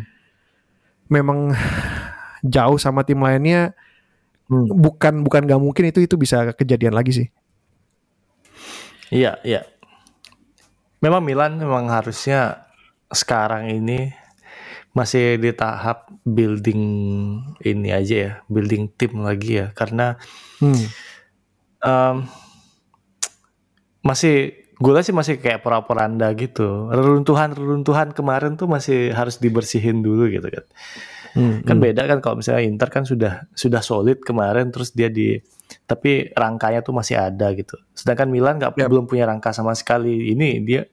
memang 1.07 1.55
jauh 2.43 2.75
sama 2.75 3.07
tim 3.07 3.23
lainnya 3.23 3.71
Hmm. 4.51 4.67
bukan 4.67 5.23
bukan 5.23 5.47
nggak 5.47 5.61
mungkin 5.63 5.87
itu 5.87 6.03
itu 6.03 6.19
bisa 6.19 6.51
kejadian 6.51 6.91
lagi 6.93 7.15
sih 7.15 7.27
Iya, 9.13 9.37
iya. 9.45 9.61
Memang 10.97 11.21
Milan 11.21 11.61
memang 11.61 11.85
harusnya 11.85 12.65
sekarang 13.13 13.69
ini 13.69 14.09
masih 14.97 15.37
di 15.37 15.53
tahap 15.53 16.09
building 16.25 16.81
ini 17.61 17.89
aja 17.93 18.15
ya, 18.17 18.31
building 18.49 18.89
tim 18.97 19.21
lagi 19.21 19.61
ya, 19.61 19.69
karena 19.77 20.17
hmm. 20.57 20.85
em, 21.85 22.15
masih 24.01 24.62
gue 24.83 24.99
sih 24.99 25.15
masih 25.15 25.39
kayak 25.39 25.63
pora-poranda 25.63 26.27
gitu. 26.35 26.91
Reruntuhan-reruntuhan 26.91 28.11
kemarin 28.11 28.59
tuh 28.59 28.67
masih 28.67 29.15
harus 29.15 29.39
dibersihin 29.39 30.03
dulu 30.03 30.27
gitu 30.27 30.51
kan. 30.51 30.65
Hmm, 31.33 31.65
Kan 31.65 31.79
hmm. 31.79 31.85
beda 31.87 32.01
kan 32.05 32.19
kalau 32.19 32.43
misalnya 32.43 32.67
Inter 32.67 32.89
kan 32.93 33.07
sudah 33.07 33.47
sudah 33.55 33.81
solid 33.81 34.21
kemarin 34.21 34.69
terus 34.69 34.93
dia 34.93 35.09
di 35.09 35.39
tapi 35.87 36.29
rangkanya 36.35 36.83
tuh 36.85 36.93
masih 36.93 37.15
ada 37.17 37.49
gitu. 37.55 37.79
Sedangkan 37.95 38.29
Milan 38.29 38.59
nggak 38.59 38.75
Yap. 38.77 38.91
belum 38.91 39.07
punya 39.09 39.25
rangka 39.25 39.55
sama 39.55 39.73
sekali. 39.73 40.35
Ini 40.35 40.61
dia 40.61 40.85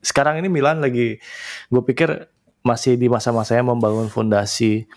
sekarang 0.00 0.40
ini 0.40 0.48
Milan 0.48 0.80
lagi 0.80 1.18
gue 1.68 1.82
pikir 1.84 2.30
masih 2.64 2.96
di 2.96 3.12
masa-masanya 3.12 3.76
membangun 3.76 4.08
fondasi 4.08 4.88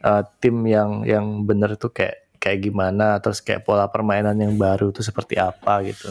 uh, 0.00 0.24
tim 0.40 0.56
yang 0.64 1.04
yang 1.04 1.44
bener 1.44 1.76
tuh 1.76 1.92
kayak 1.92 2.32
kayak 2.40 2.64
gimana 2.64 3.20
terus 3.20 3.44
kayak 3.44 3.68
pola 3.68 3.92
permainan 3.92 4.36
yang 4.40 4.56
baru 4.56 4.88
tuh 4.88 5.04
seperti 5.04 5.36
apa 5.36 5.84
gitu. 5.84 6.08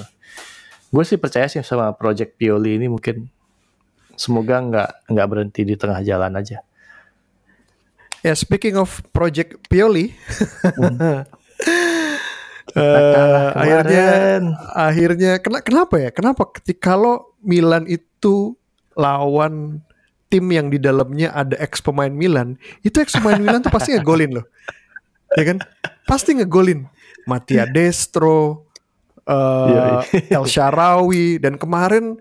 Gue 0.90 1.04
sih 1.06 1.22
percaya 1.22 1.46
sih 1.46 1.62
sama 1.62 1.94
Project 1.94 2.38
Pioli 2.38 2.82
ini 2.82 2.90
mungkin 2.90 3.30
semoga 4.18 4.58
nggak 4.60 4.90
nggak 5.14 5.28
berhenti 5.30 5.62
di 5.64 5.78
tengah 5.78 6.02
jalan 6.02 6.34
aja. 6.34 6.66
Ya 8.20 8.34
speaking 8.36 8.76
of 8.76 9.00
Project 9.16 9.56
Pioli, 9.72 10.12
Kita 12.70 13.22
eh, 13.26 13.50
akhirnya 13.58 14.08
akhirnya 14.78 15.32
kena, 15.42 15.60
kenapa 15.66 15.96
ya? 15.98 16.10
Kenapa 16.14 16.46
ketika 16.54 16.94
kalau 16.94 17.34
Milan 17.42 17.90
itu 17.90 18.54
lawan 18.94 19.82
tim 20.30 20.46
yang 20.54 20.70
di 20.70 20.78
dalamnya 20.78 21.34
ada 21.34 21.58
ex 21.58 21.82
pemain 21.82 22.14
Milan, 22.14 22.62
itu 22.86 23.02
ex 23.02 23.18
pemain 23.18 23.42
Milan 23.44 23.66
tuh 23.66 23.74
pasti 23.74 23.98
ngegolin 23.98 24.38
loh, 24.38 24.46
ya 25.34 25.44
kan? 25.50 25.58
Pasti 26.06 26.38
ngegolin. 26.38 26.86
Mattia 27.26 27.70
Destro, 27.70 28.69
Eh 29.30 30.02
El 30.30 30.44
Sharawi 30.44 31.38
dan 31.38 31.56
kemarin 31.56 32.18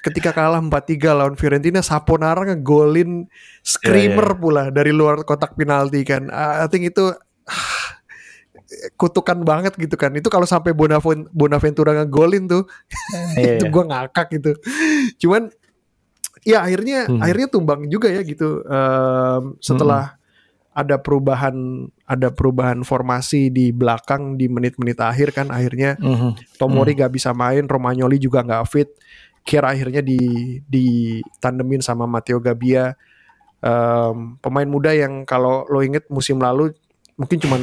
ketika 0.00 0.30
kalah 0.30 0.60
4-3 0.60 0.70
lawan 1.10 1.32
Fiorentina 1.34 1.80
Saponara 1.80 2.44
ngegolin 2.44 3.24
screamer 3.60 4.36
pula 4.36 4.68
dari 4.68 4.92
luar 4.92 5.24
kotak 5.24 5.56
penalti 5.56 6.04
kan. 6.04 6.28
I 6.28 6.68
think 6.68 6.84
itu 6.86 7.08
ah, 7.48 7.88
kutukan 8.96 9.40
banget 9.40 9.72
gitu 9.76 9.96
kan. 9.96 10.12
Itu 10.12 10.28
kalau 10.28 10.44
sampai 10.44 10.72
Bonavent- 10.72 11.32
Bonaventura 11.32 11.96
ngegolin 11.96 12.44
tuh 12.44 12.68
Iya, 13.40 13.56
itu 13.56 13.64
iya. 13.64 13.72
gue 13.72 13.84
ngakak 13.88 14.26
gitu. 14.36 14.52
Cuman 15.20 15.48
ya 16.44 16.60
akhirnya 16.60 17.08
Hmm. 17.08 17.24
akhirnya 17.24 17.48
tumbang 17.48 17.88
juga 17.88 18.12
ya 18.12 18.20
gitu. 18.20 18.60
Em, 18.60 19.56
setelah 19.58 20.20
ada 20.74 20.98
perubahan 20.98 21.86
ada 22.04 22.34
perubahan 22.34 22.82
formasi 22.82 23.46
di 23.48 23.70
belakang 23.70 24.34
di 24.34 24.50
menit-menit 24.50 24.98
akhir 24.98 25.30
kan 25.30 25.48
akhirnya 25.54 25.94
Mhm. 25.96 26.58
Tomori 26.58 26.98
gak 26.98 27.14
bisa 27.14 27.30
main, 27.30 27.64
Romagnoli 27.64 28.18
juga 28.18 28.42
nggak 28.42 28.66
fit. 28.66 28.90
Kira 29.46 29.70
akhirnya 29.70 30.02
di 30.02 30.18
di 30.66 30.86
tandemin 31.38 31.78
sama 31.78 32.10
Matteo 32.10 32.42
Gabbia. 32.42 32.98
Em, 33.62 34.36
pemain 34.42 34.68
muda 34.68 34.92
yang 34.92 35.22
kalau 35.24 35.64
lo 35.70 35.80
inget 35.80 36.04
musim 36.10 36.36
lalu 36.36 36.74
mungkin 37.16 37.38
cuman 37.40 37.62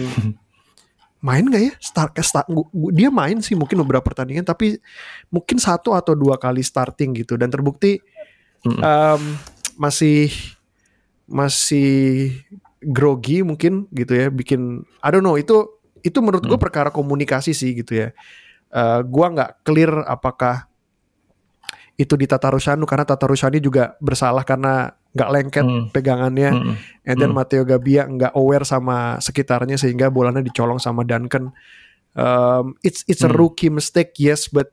main 1.22 1.46
gak 1.46 1.62
ya? 1.62 1.74
Start, 1.78 2.18
start 2.24 2.48
dia 2.96 3.14
main 3.14 3.38
sih 3.44 3.54
mungkin 3.54 3.78
beberapa 3.86 4.02
pertandingan 4.02 4.42
tapi 4.42 4.82
mungkin 5.30 5.62
satu 5.62 5.94
atau 5.94 6.18
dua 6.18 6.40
kali 6.42 6.66
starting 6.66 7.14
gitu 7.22 7.38
dan 7.38 7.52
terbukti 7.54 8.02
Mm-mm. 8.66 8.82
em, 8.82 9.22
masih 9.78 10.34
masih 11.30 12.34
grogi 12.82 13.46
mungkin 13.46 13.86
gitu 13.94 14.14
ya 14.18 14.28
bikin 14.34 14.82
I 15.00 15.10
don't 15.14 15.22
know 15.22 15.38
itu 15.38 15.70
itu 16.02 16.18
menurut 16.18 16.42
gue 16.42 16.58
Hmm. 16.58 16.66
perkara 16.66 16.90
komunikasi 16.90 17.54
sih 17.54 17.78
gitu 17.78 17.94
ya 17.96 18.10
Eh 18.72 19.04
gua 19.04 19.28
nggak 19.28 19.68
clear 19.68 19.92
apakah 20.08 20.64
itu 22.00 22.16
di 22.16 22.24
Tatarusanu 22.24 22.88
karena 22.88 23.04
Tatarusani 23.04 23.60
juga 23.60 24.00
bersalah 24.00 24.48
karena 24.48 24.96
nggak 25.12 25.30
lengket 25.30 25.66
Hmm. 25.68 25.86
pegangannya. 25.92 26.50
Hmm. 26.56 26.76
And 27.04 27.16
then 27.20 27.36
Hmm. 27.36 27.44
Matteo 27.44 27.68
Gabbia 27.68 28.08
nggak 28.08 28.32
aware 28.32 28.64
sama 28.64 29.20
sekitarnya 29.20 29.76
sehingga 29.76 30.08
bolanya 30.08 30.40
dicolong 30.40 30.80
sama 30.80 31.04
Duncan. 31.04 31.52
Um, 32.16 32.80
it's 32.80 33.04
it's 33.12 33.22
a 33.22 33.30
Hmm. 33.30 33.36
rookie 33.36 33.68
mistake 33.68 34.16
yes, 34.18 34.48
but 34.48 34.72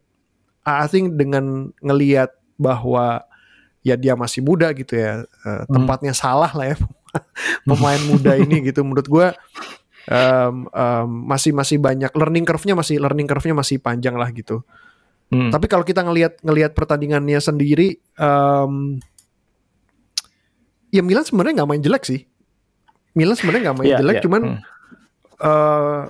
I 0.63 0.87
think 0.87 1.19
dengan 1.19 1.75
ngelihat 1.83 2.39
bahwa 2.55 3.27
ya 3.83 3.99
dia 3.99 4.15
masih 4.15 4.47
muda 4.47 4.71
gitu 4.79 4.95
ya, 4.95 5.27
uh, 5.43 5.67
tempatnya 5.67 6.15
salah 6.15 6.55
lah 6.55 6.71
ya 6.71 6.77
pemain 7.69 8.01
muda 8.09 8.37
ini 8.39 8.63
gitu. 8.69 8.85
Menurut 8.85 9.09
gua 9.09 9.27
um, 10.09 10.67
um, 10.69 11.09
masih 11.29 11.53
masih 11.53 11.77
banyak 11.77 12.13
learning 12.17 12.45
curve-nya 12.49 12.75
masih 12.75 12.97
learning 13.01 13.29
curve-nya 13.29 13.55
masih 13.57 13.77
panjang 13.79 14.17
lah 14.17 14.29
gitu. 14.33 14.65
Hmm. 15.29 15.53
Tapi 15.53 15.69
kalau 15.69 15.85
kita 15.85 16.01
ngelihat 16.01 16.41
ngelihat 16.41 16.73
pertandingannya 16.73 17.37
sendiri, 17.37 18.01
um, 18.17 18.97
ya 20.89 21.05
Milan 21.05 21.25
sebenarnya 21.25 21.63
nggak 21.63 21.71
main 21.71 21.85
jelek 21.85 22.05
sih. 22.09 22.21
Milan 23.13 23.37
sebenarnya 23.37 23.69
nggak 23.69 23.77
main 23.77 23.89
Iya, 23.93 23.99
jelek, 24.01 24.17
iya. 24.17 24.25
cuman 24.25 24.43
Hmm. 24.45 24.61
uh, 25.45 26.03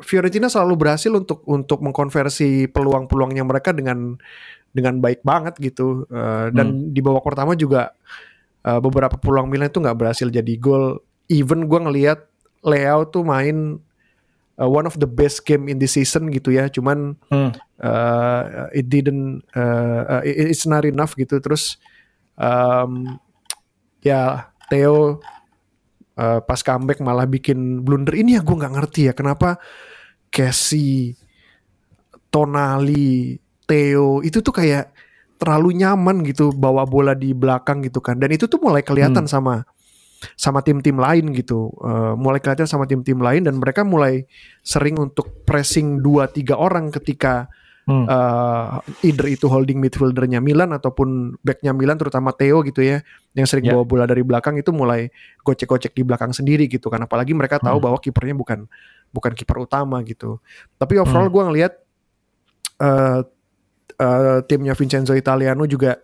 Fiorentina 0.00 0.48
selalu 0.48 0.74
berhasil 0.80 1.12
untuk 1.12 1.44
untuk 1.44 1.82
mengkonversi 1.84 2.70
peluang-peluangnya 2.72 3.44
mereka 3.44 3.74
dengan 3.74 4.16
dengan 4.70 5.02
baik 5.02 5.26
banget 5.26 5.58
gitu. 5.58 6.06
Uh, 6.06 6.54
dan 6.54 6.70
Hmm. 6.70 6.94
di 6.94 7.00
babak 7.02 7.26
pertama 7.26 7.58
juga 7.58 7.90
uh, 8.62 8.80
beberapa 8.80 9.16
peluang 9.16 9.48
Milan 9.48 9.68
itu 9.68 9.78
nggak 9.78 9.98
berhasil 9.98 10.28
jadi 10.28 10.54
gol. 10.56 11.00
Even 11.30 11.66
gue 11.66 11.78
ngelihat 11.78 12.26
Leo 12.60 13.06
tuh 13.06 13.22
main 13.22 13.78
uh, 14.56 14.68
one 14.68 14.84
of 14.84 14.98
the 14.98 15.06
best 15.06 15.44
game 15.44 15.66
in 15.66 15.78
the 15.78 15.86
season 15.86 16.28
gitu 16.28 16.50
ya. 16.50 16.66
Cuman 16.66 17.14
Hmm. 17.30 17.54
uh, 17.78 18.68
it 18.70 18.86
didn't 18.86 19.46
uh, 19.54 20.20
uh, 20.20 20.22
it- 20.22 20.52
it's 20.52 20.66
not 20.66 20.82
enough 20.82 21.14
gitu 21.14 21.38
terus 21.38 21.80
um, 22.36 23.16
ya 24.00 24.48
Theo 24.68 25.20
uh, 26.14 26.40
pas 26.40 26.60
comeback 26.60 27.00
malah 27.00 27.24
bikin 27.24 27.80
blunder 27.80 28.12
ini 28.14 28.36
ya 28.36 28.42
gue 28.42 28.56
nggak 28.56 28.74
ngerti 28.76 29.00
ya 29.08 29.14
kenapa 29.14 29.56
Casey 30.28 31.16
Tonali 32.30 33.38
Theo 33.66 34.22
itu 34.22 34.42
tuh 34.42 34.50
kayak 34.50 34.90
terlalu 35.40 35.80
nyaman 35.80 36.20
gitu 36.22 36.52
bawa 36.52 36.84
bola 36.84 37.16
di 37.16 37.32
belakang 37.32 37.80
gitu 37.80 37.98
kan 37.98 38.20
dan 38.20 38.28
itu 38.28 38.44
tuh 38.44 38.60
mulai 38.60 38.84
kelihatan 38.84 39.24
sama 39.24 39.64
sama 40.36 40.60
tim-tim 40.60 41.00
lain 41.00 41.32
gitu 41.32 41.72
Uh, 41.80 42.12
mulai 42.12 42.44
kelihatan 42.44 42.68
sama 42.68 42.84
tim-tim 42.84 43.16
lain 43.16 43.40
dan 43.40 43.56
mereka 43.56 43.80
mulai 43.80 44.28
sering 44.60 45.00
untuk 45.00 45.48
pressing 45.48 46.04
2-3 46.04 46.52
orang 46.52 46.92
ketika 46.92 47.48
Hmm. 47.88 48.04
uh, 48.06 48.78
either 49.02 49.26
itu 49.26 49.48
holding 49.50 49.80
midfieldernya 49.80 50.38
Milan 50.38 50.70
ataupun 50.70 51.34
backnya 51.42 51.72
Milan 51.74 51.96
terutama 51.98 52.30
Theo 52.30 52.60
gitu 52.62 52.84
ya 52.84 53.00
yang 53.32 53.48
sering 53.48 53.66
Ya. 53.66 53.72
bawa 53.74 53.82
bola 53.88 54.04
dari 54.06 54.20
belakang 54.22 54.60
itu 54.60 54.70
mulai 54.70 55.08
gocek-gocek 55.42 55.96
di 55.96 56.04
belakang 56.06 56.30
sendiri 56.30 56.68
gitu 56.70 56.86
kan 56.86 57.02
apalagi 57.02 57.32
mereka 57.34 57.56
tahu 57.58 57.80
Hmm. 57.80 57.86
bahwa 57.90 57.98
kipernya 57.98 58.36
bukan 58.36 58.68
bukan 59.10 59.32
kiper 59.34 59.64
utama 59.64 60.04
gitu 60.06 60.38
tapi 60.76 61.00
overall 61.00 61.26
Hmm. 61.26 61.34
gua 61.34 61.42
ngelihat 61.50 61.72
uh, 62.78 63.24
uh, 64.00 64.40
timnya 64.48 64.72
Vincenzo 64.72 65.12
Italiano 65.12 65.68
juga 65.68 66.00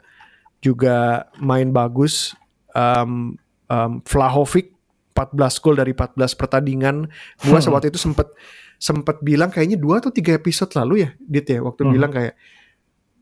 juga 0.61 1.27
main 1.41 1.73
bagus. 1.73 2.37
Um, 2.77 3.41
um, 3.73 4.05
Vlahovic 4.05 4.77
14 5.17 5.65
gol 5.65 5.77
dari 5.81 5.97
14 5.97 6.37
pertandingan. 6.37 7.09
Gua 7.41 7.59
Hmm. 7.59 7.73
waktu 7.73 7.89
itu 7.89 7.97
sempet 7.97 8.29
sempet 8.77 9.25
bilang 9.25 9.49
kayaknya 9.49 9.81
dua 9.81 10.05
atau 10.05 10.13
tiga 10.13 10.37
episode 10.37 10.69
lalu 10.77 11.09
ya 11.09 11.11
Dit 11.17 11.49
ya 11.49 11.65
waktu 11.65 11.89
Hmm. 11.89 11.93
bilang 11.97 12.13
kayak 12.13 12.37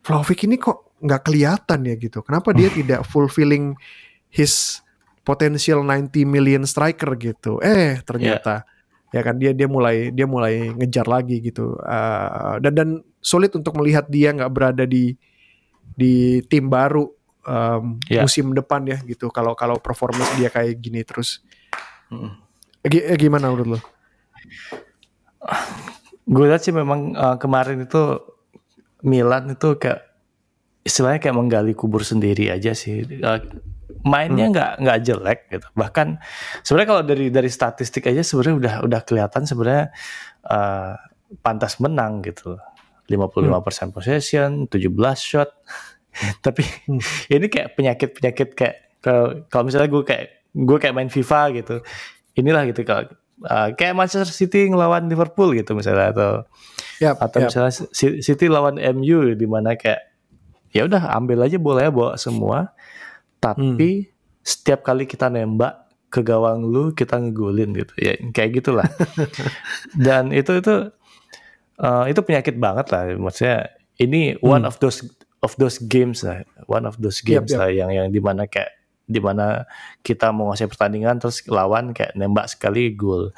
Vlahovic 0.02 0.42
ini 0.44 0.58
kok 0.58 0.98
nggak 0.98 1.22
kelihatan 1.22 1.80
ya 1.86 1.94
gitu. 1.94 2.18
Kenapa 2.26 2.50
dia 2.50 2.68
Hmm. 2.68 2.76
tidak 2.82 3.00
fulfilling 3.06 3.78
his 4.28 4.82
potential 5.22 5.80
90 5.86 6.26
million 6.26 6.66
striker 6.66 7.14
gitu? 7.16 7.62
Eh 7.62 8.02
ternyata. 8.02 8.66
Ya. 9.14 9.22
Kan 9.22 9.38
dia 9.38 9.54
dia 9.54 9.70
mulai 9.70 10.10
dia 10.10 10.26
mulai 10.26 10.74
ngejar 10.74 11.06
lagi 11.06 11.38
gitu. 11.38 11.78
Uh, 11.78 12.58
dan 12.58 12.72
dan 12.74 12.88
sulit 13.24 13.48
untuk 13.56 13.72
melihat 13.80 14.04
dia 14.06 14.30
nggak 14.30 14.52
berada 14.52 14.84
di 14.84 15.16
di 15.96 16.44
tim 16.44 16.68
baru 16.68 17.08
um, 17.42 17.96
Ya. 18.04 18.20
musim 18.20 18.52
depan 18.52 18.84
ya 18.84 19.00
gitu 19.00 19.32
kalau 19.32 19.56
kalau 19.56 19.80
performance 19.80 20.28
dia 20.36 20.52
kayak 20.52 20.76
gini 20.76 21.00
terus 21.02 21.40
Hmm. 22.04 22.36
Gi- 22.84 23.00
eh, 23.00 23.16
gimana 23.16 23.48
menurut 23.48 23.74
lo? 23.74 23.80
Gue 26.24 26.44
lihat 26.48 26.60
sih 26.60 26.72
memang 26.72 27.12
uh, 27.12 27.36
kemarin 27.36 27.84
itu 27.84 28.00
Milan 29.04 29.52
itu 29.52 29.76
kayak 29.76 30.04
istilahnya 30.84 31.20
kayak 31.20 31.36
menggali 31.36 31.72
kubur 31.72 32.00
sendiri 32.00 32.48
aja 32.48 32.72
sih. 32.72 33.04
Uh, 33.20 33.40
mainnya 34.04 34.48
nggak 34.48 34.72
nggak 34.80 34.98
jelek 35.00 35.40
gitu. 35.48 35.66
Bahkan 35.76 36.20
sebenarnya 36.60 36.88
kalau 36.88 37.02
dari 37.04 37.26
dari 37.28 37.48
statistik 37.48 38.04
aja 38.04 38.20
sebenarnya 38.20 38.56
udah 38.56 38.74
udah 38.84 39.00
kelihatan 39.04 39.42
sebenarnya 39.44 39.92
uh, 40.44 40.96
pantas 41.40 41.76
menang 41.80 42.20
gitu. 42.20 42.56
55% 43.08 43.94
possession, 43.94 44.50
17 44.66 44.88
shot. 45.18 45.50
Tapi 46.44 46.62
Hmm. 46.86 47.00
ini 47.34 47.46
kayak 47.50 47.74
penyakit-penyakit 47.74 48.48
kayak 48.54 48.76
kalau 49.02 49.44
kalau 49.50 49.66
misalnya 49.66 49.90
gue 49.90 50.02
kayak 50.06 50.26
gue 50.54 50.78
kayak 50.78 50.94
main 50.94 51.10
FIFA 51.10 51.40
gitu. 51.58 51.76
Inilah 52.38 52.62
gitu 52.70 52.86
kalau 52.86 53.10
uh, 53.42 53.68
kayak 53.74 53.94
Manchester 53.98 54.30
City 54.30 54.70
ngelawan 54.70 55.10
Liverpool 55.10 55.54
gitu 55.54 55.74
misalnya 55.74 56.14
atau 56.14 56.30
Yap, 57.02 57.18
atau 57.18 57.38
yap. 57.42 57.48
misalnya 57.50 57.72
City 58.22 58.46
lawan 58.46 58.78
MU 58.78 59.34
di 59.34 59.46
mana 59.50 59.74
kayak 59.74 60.14
ya 60.70 60.86
udah 60.86 61.10
ambil 61.18 61.42
aja 61.46 61.58
bolanya 61.58 61.90
bawa 61.90 62.12
semua 62.18 62.74
tapi 63.38 64.10
setiap 64.42 64.82
kali 64.86 65.06
kita 65.06 65.30
nembak 65.30 65.86
ke 66.10 66.22
gawang 66.22 66.62
lu 66.66 66.94
kita 66.94 67.18
ngegolin 67.18 67.74
gitu 67.74 67.94
ya 67.98 68.14
kayak 68.30 68.62
gitulah 68.62 68.86
dan 70.06 70.30
itu 70.30 70.62
itu 70.62 70.94
eh, 71.76 72.04
itu 72.08 72.20
penyakit 72.20 72.54
banget 72.56 72.86
lah 72.90 73.02
maksudnya 73.14 73.70
ini 73.96 74.34
one 74.40 74.62
of 74.62 74.78
those 74.78 75.02
of 75.40 75.54
those 75.56 75.78
games 75.78 76.22
lah 76.22 76.42
one 76.66 76.84
of 76.84 76.98
those 76.98 77.20
games 77.20 77.50
yap. 77.50 77.64
lah 77.64 77.70
yang 77.70 77.90
yang 77.90 78.08
di 78.08 78.18
mana 78.18 78.44
kayak 78.44 78.70
di 79.04 79.20
mana 79.20 79.68
kita 80.00 80.32
mau 80.32 80.48
ngasih 80.48 80.64
pertandingan 80.66 81.20
terus 81.20 81.44
lawan 81.44 81.92
kayak 81.92 82.14
nembak 82.14 82.48
sekali 82.48 82.92
gol 82.92 83.30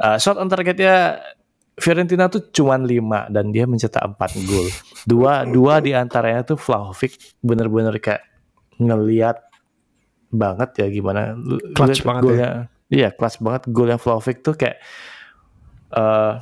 Eh, 0.00 0.16
shot 0.16 0.40
on 0.40 0.48
targetnya 0.48 1.20
Fiorentina 1.76 2.32
tuh 2.32 2.48
cuman 2.48 2.88
5 2.88 3.28
dan 3.28 3.52
dia 3.52 3.68
mencetak 3.68 4.00
4 4.16 4.16
gol. 4.48 4.64
Dua 5.04 5.44
dua 5.44 5.76
di 5.80 5.92
antaranya 5.92 6.40
tuh 6.40 6.56
Vlahovic 6.56 7.36
bener-bener 7.40 7.92
kayak 8.00 8.24
ngeliat 8.80 9.44
banget 10.28 10.70
ya 10.76 10.86
gimana 10.88 11.36
lu- 11.36 11.60
Clutch 11.76 12.00
banget 12.00 12.32
ya. 12.32 12.50
Iya, 12.88 13.08
clutch 13.12 13.38
banget 13.38 13.68
golnya 13.68 14.00
Vlahovic 14.00 14.40
tuh 14.40 14.56
kayak 14.56 14.80
eh 15.92 16.32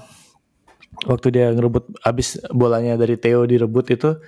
waktu 1.07 1.29
dia 1.31 1.47
ngerebut 1.53 2.03
abis 2.03 2.41
bolanya 2.51 2.99
dari 2.99 3.15
Theo 3.15 3.45
direbut 3.45 3.87
itu 3.93 4.19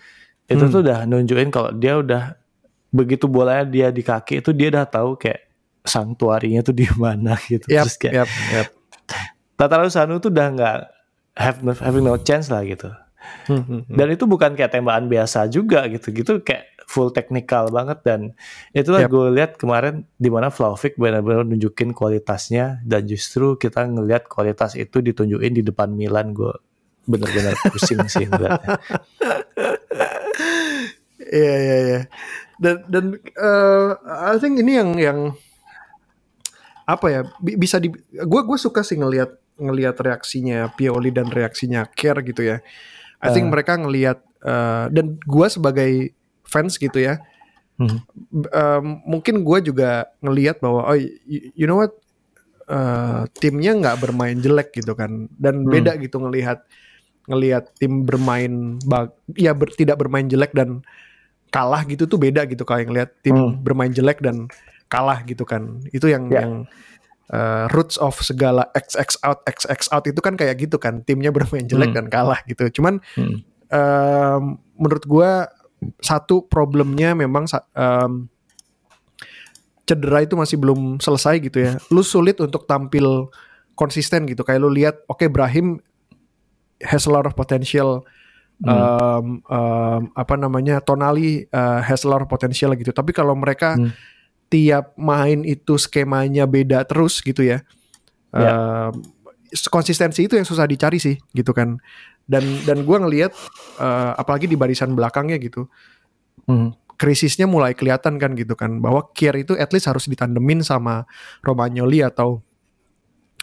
itu 0.47 0.63
Hmm. 0.63 0.73
tuh 0.75 0.81
udah 0.83 0.99
nunjukin 1.07 1.51
kalau 1.51 1.71
dia 1.75 1.99
udah 1.99 2.35
begitu 2.91 3.27
bolanya 3.27 3.65
dia 3.67 3.89
di 3.91 4.03
kaki 4.03 4.43
itu 4.43 4.51
dia 4.51 4.71
udah 4.71 4.87
tahu 4.87 5.15
kayak 5.15 5.47
sanktuarinya 5.83 6.61
tuh 6.61 6.75
di 6.75 6.87
mana 7.03 7.35
gitu. 7.47 7.67
Yap, 7.71 7.87
Terus 7.87 7.97
kayak 7.99 8.15
yap, 8.23 8.29
yap. 8.53 8.69
Tataru 9.57 9.89
Sanu 9.91 10.19
tuh 10.19 10.31
udah 10.31 10.47
nggak 10.55 10.79
have 11.39 11.59
no, 11.63 11.73
having 11.75 12.05
no 12.05 12.19
chance 12.19 12.51
lah 12.51 12.63
gitu. 12.67 12.91
Hmm, 13.47 13.63
hmm, 13.63 13.81
hmm. 13.87 13.97
Dan 13.97 14.07
itu 14.17 14.25
bukan 14.25 14.57
kayak 14.57 14.73
tembakan 14.73 15.07
biasa 15.07 15.47
juga 15.47 15.85
gitu. 15.87 16.11
Gitu 16.11 16.41
kayak 16.41 16.70
full 16.91 17.15
technical 17.15 17.71
banget 17.71 18.03
dan 18.03 18.21
itulah 18.75 19.07
Yap. 19.07 19.15
gue 19.15 19.27
lihat 19.31 19.53
kemarin 19.55 20.03
di 20.19 20.27
mana 20.27 20.51
Vlahovic 20.51 20.99
benar-benar 20.99 21.47
nunjukin 21.47 21.95
kualitasnya 21.95 22.83
dan 22.83 23.07
justru 23.07 23.55
kita 23.55 23.87
ngelihat 23.87 24.27
kualitas 24.27 24.75
itu 24.75 24.99
ditunjukin 24.99 25.55
di 25.55 25.63
depan 25.63 25.95
Milan 25.95 26.35
gue 26.35 26.51
bener-bener 27.07 27.55
pusing 27.71 28.03
sih 28.11 28.27
ngeliatnya. 28.27 28.75
Iya 31.21 31.55
iya 31.57 31.77
iya. 31.87 32.01
Dan 32.59 32.77
dan 32.91 33.05
eh, 33.23 33.91
I 34.03 34.37
think 34.43 34.59
ini 34.59 34.73
yang 34.75 34.91
yang 34.99 35.19
apa 36.85 37.07
ya 37.07 37.21
bi- 37.39 37.55
bisa 37.55 37.79
di 37.79 37.87
gue 38.11 38.41
gue 38.43 38.59
suka 38.59 38.83
sih 38.83 38.99
ngelihat 38.99 39.31
ngelihat 39.55 39.95
reaksinya 40.01 40.73
Pioli 40.75 41.15
dan 41.15 41.31
reaksinya 41.31 41.87
Care 41.87 42.25
gitu 42.27 42.43
ya. 42.43 42.59
I 43.21 43.29
think 43.31 43.47
Eh. 43.47 43.53
mereka 43.53 43.79
ngelihat 43.79 44.19
eh, 44.43 44.85
dan 44.91 45.21
gue 45.21 45.47
sebagai 45.47 45.93
fans 46.51 46.77
gitu 46.77 46.99
ya. 46.99 47.23
Hmm. 47.75 47.97
em, 48.53 48.85
mungkin 49.09 49.41
gue 49.41 49.59
juga 49.65 50.05
ngelihat 50.21 50.61
bahwa 50.61 50.85
oh 50.85 50.97
you, 51.01 51.17
you 51.57 51.65
know 51.65 51.81
what 51.81 51.97
eh, 52.67 53.25
timnya 53.35 53.73
nggak 53.73 53.97
bermain 53.99 54.37
jelek 54.37 54.77
gitu 54.77 54.93
kan 54.93 55.27
dan 55.35 55.65
Hmm. 55.65 55.73
beda 55.73 55.97
gitu 55.97 56.21
ngelihat 56.21 56.61
ngelihat 57.25 57.73
tim 57.75 58.05
bermain 58.05 58.53
bag, 58.85 59.11
ya 59.33 59.51
ber- 59.51 59.73
tidak 59.73 59.97
bermain 59.97 60.29
jelek 60.29 60.53
dan 60.53 60.85
kalah 61.49 61.83
gitu 61.83 62.05
tuh 62.05 62.15
beda 62.15 62.45
gitu 62.45 62.63
kalau 62.63 62.79
yang 62.79 62.91
ngelihat 62.93 63.11
tim 63.23 63.33
Hmm. 63.35 63.59
bermain 63.59 63.91
jelek 63.91 64.21
dan 64.21 64.47
kalah 64.87 65.25
gitu 65.25 65.43
kan 65.43 65.81
itu 65.89 66.05
yang 66.05 66.29
Ya. 66.29 66.45
yang 66.45 66.69
eh, 67.27 67.65
roots 67.71 67.95
of 67.97 68.19
segala 68.21 68.69
XX 68.73 69.19
out 69.23 69.41
XX 69.47 69.89
out 69.89 70.05
itu 70.05 70.19
kan 70.19 70.35
kayak 70.35 70.59
gitu 70.61 70.77
kan 70.77 71.01
timnya 71.01 71.31
bermain 71.31 71.65
jelek 71.65 71.91
Hmm. 71.91 71.99
dan 72.03 72.07
kalah 72.07 72.45
gitu 72.45 72.69
cuman 72.77 73.01
Hmm. 73.17 73.41
em, 73.67 74.43
menurut 74.77 75.05
gua 75.07 75.47
satu 76.01 76.45
problemnya 76.45 77.17
memang 77.17 77.49
um, 77.77 78.29
cedera 79.89 80.23
itu 80.23 80.39
masih 80.39 80.57
belum 80.61 81.03
selesai 81.03 81.41
gitu 81.43 81.59
ya. 81.65 81.73
Lu 81.91 82.05
sulit 82.05 82.39
untuk 82.39 82.69
tampil 82.69 83.27
konsisten 83.75 84.29
gitu. 84.29 84.45
Kayak 84.47 84.61
lu 84.63 84.71
lihat, 84.71 84.97
oke 85.09 85.25
okay, 85.25 85.29
Brahim 85.33 85.81
has 86.85 87.09
a 87.09 87.13
lot 87.13 87.27
of 87.27 87.35
potential. 87.35 88.05
Hmm. 88.61 88.69
Um, 88.69 89.27
um, 89.49 90.03
apa 90.13 90.37
namanya 90.37 90.85
Tonali 90.85 91.49
uh, 91.49 91.81
has 91.81 92.05
a 92.05 92.09
lot 92.13 92.21
of 92.21 92.29
potential 92.29 92.77
gitu. 92.77 92.93
Tapi 92.93 93.17
kalau 93.17 93.33
mereka 93.33 93.73
hmm. 93.75 93.91
tiap 94.53 94.93
main 95.01 95.49
itu 95.49 95.81
skemanya 95.81 96.45
beda 96.45 96.85
terus 96.85 97.25
gitu 97.25 97.41
ya. 97.41 97.65
Yeah. 98.31 98.93
Um, 98.93 99.20
konsistensi 99.71 100.27
itu 100.27 100.39
yang 100.39 100.47
susah 100.47 100.65
dicari 100.67 100.99
sih 101.03 101.19
gitu 101.35 101.51
kan. 101.51 101.79
Dan 102.25 102.43
dan 102.63 102.87
gue 102.87 102.97
ngelihat 102.97 103.33
uh, 103.83 104.15
apalagi 104.15 104.47
di 104.47 104.55
barisan 104.55 104.95
belakangnya 104.95 105.39
gitu. 105.39 105.67
Hmm 106.47 106.77
krisisnya 107.01 107.49
mulai 107.49 107.73
kelihatan 107.73 108.21
kan 108.21 108.37
gitu 108.37 108.53
kan 108.53 108.77
bahwa 108.77 109.09
Kier 109.17 109.33
itu 109.41 109.57
at 109.57 109.73
least 109.73 109.89
harus 109.89 110.05
ditandemin 110.05 110.61
sama 110.61 111.09
Romagnoli 111.41 112.05
atau 112.05 112.45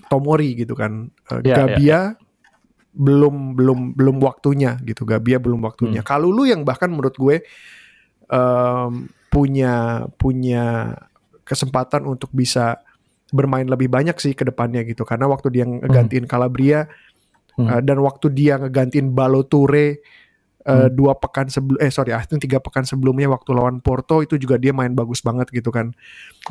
Tomori 0.05 0.53
gitu 0.53 0.77
kan 0.77 1.09
uh, 1.33 1.41
ya, 1.41 1.65
Gabia 1.65 1.81
ya, 1.81 1.89
ya. 1.89 2.01
belum 2.93 3.57
belum 3.57 3.79
belum 3.97 4.17
waktunya 4.21 4.77
gitu 4.85 5.09
Gabia 5.09 5.41
belum 5.41 5.65
waktunya 5.65 6.05
hmm. 6.05 6.07
kalau 6.07 6.29
lu 6.29 6.45
yang 6.45 6.61
bahkan 6.61 6.93
menurut 6.93 7.17
gue 7.17 7.41
um, 8.29 9.09
punya 9.33 10.05
punya 10.21 10.93
kesempatan 11.41 12.05
untuk 12.05 12.29
bisa 12.29 12.77
bermain 13.31 13.67
lebih 13.67 13.91
banyak 13.91 14.15
sih 14.19 14.31
ke 14.31 14.47
depannya 14.47 14.87
gitu 14.87 15.03
karena 15.03 15.27
waktu 15.27 15.51
dia 15.51 15.67
ngegantiin 15.67 16.25
hmm. 16.25 16.31
Calabria 16.31 16.87
hmm. 17.59 17.67
Uh, 17.67 17.81
dan 17.83 17.97
waktu 17.99 18.31
dia 18.31 18.55
ngegantiin 18.61 19.11
Baloture 19.11 19.99
uh, 20.67 20.87
dua 20.91 21.15
pekan 21.15 21.47
sebelum 21.47 21.79
eh 21.79 21.91
sorry 21.91 22.11
ah 22.11 22.21
itu 22.21 22.35
tiga 22.37 22.59
pekan 22.59 22.83
sebelumnya 22.83 23.31
waktu 23.31 23.55
lawan 23.55 23.79
Porto 23.79 24.19
itu 24.19 24.35
juga 24.35 24.59
dia 24.59 24.75
main 24.75 24.91
bagus 24.91 25.23
banget 25.23 25.47
gitu 25.51 25.71
kan. 25.71 25.95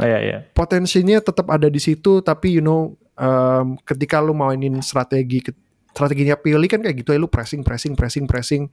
Oh, 0.00 0.04
iya, 0.04 0.18
iya. 0.20 0.38
Potensinya 0.56 1.20
tetap 1.20 1.46
ada 1.52 1.68
di 1.68 1.78
situ 1.78 2.24
tapi 2.24 2.56
you 2.56 2.64
know 2.64 2.96
um, 3.20 3.76
ketika 3.84 4.20
lu 4.24 4.32
mainin 4.32 4.80
strategi 4.80 5.44
strateginya 5.92 6.36
pilih 6.36 6.68
kan 6.68 6.80
kayak 6.84 6.96
gitu 7.00 7.16
ya 7.16 7.20
lu 7.20 7.28
pressing 7.28 7.64
pressing 7.64 7.96
pressing 7.96 8.24
pressing 8.28 8.68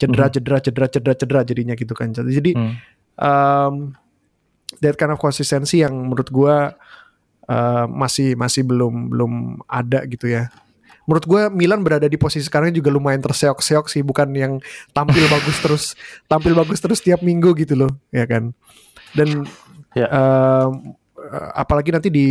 cedera 0.00 0.28
hmm. 0.28 0.34
cedera 0.40 0.58
cedera 0.60 0.86
cedera 0.88 1.14
cedera 1.16 1.40
jadinya 1.44 1.74
gitu 1.76 1.92
kan. 1.96 2.12
Jadi 2.12 2.52
hmm. 2.52 2.72
um, 3.16 3.74
that 4.80 4.96
kind 4.96 5.12
of 5.12 5.20
konsistensi 5.20 5.80
yang 5.84 5.92
menurut 5.92 6.28
gua 6.32 6.76
uh, 7.48 7.86
masih 7.90 8.34
masih 8.38 8.62
belum 8.66 9.10
belum 9.10 9.32
ada 9.66 10.04
gitu 10.06 10.30
ya. 10.30 10.50
Menurut 11.02 11.26
gue 11.26 11.42
Milan 11.50 11.82
berada 11.82 12.06
di 12.06 12.14
posisi 12.14 12.46
sekarang 12.46 12.70
juga 12.70 12.86
lumayan 12.94 13.18
terseok-seok 13.18 13.90
sih 13.90 14.02
bukan 14.06 14.30
yang 14.34 14.52
tampil 14.94 15.26
bagus 15.34 15.56
terus 15.58 15.84
tampil 16.30 16.54
bagus 16.54 16.78
terus 16.78 17.02
tiap 17.02 17.22
minggu 17.24 17.54
gitu 17.58 17.74
loh 17.74 17.92
ya 18.14 18.26
kan? 18.28 18.54
Dan 19.12 19.46
ya. 19.98 20.06
um, 20.08 20.94
apalagi 21.54 21.90
nanti 21.90 22.08
di 22.08 22.28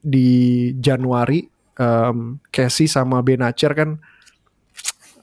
di 0.00 0.28
Januari 0.76 1.44
um, 1.80 2.38
Casey 2.52 2.86
sama 2.86 3.20
Benacer 3.24 3.72
kan 3.72 3.96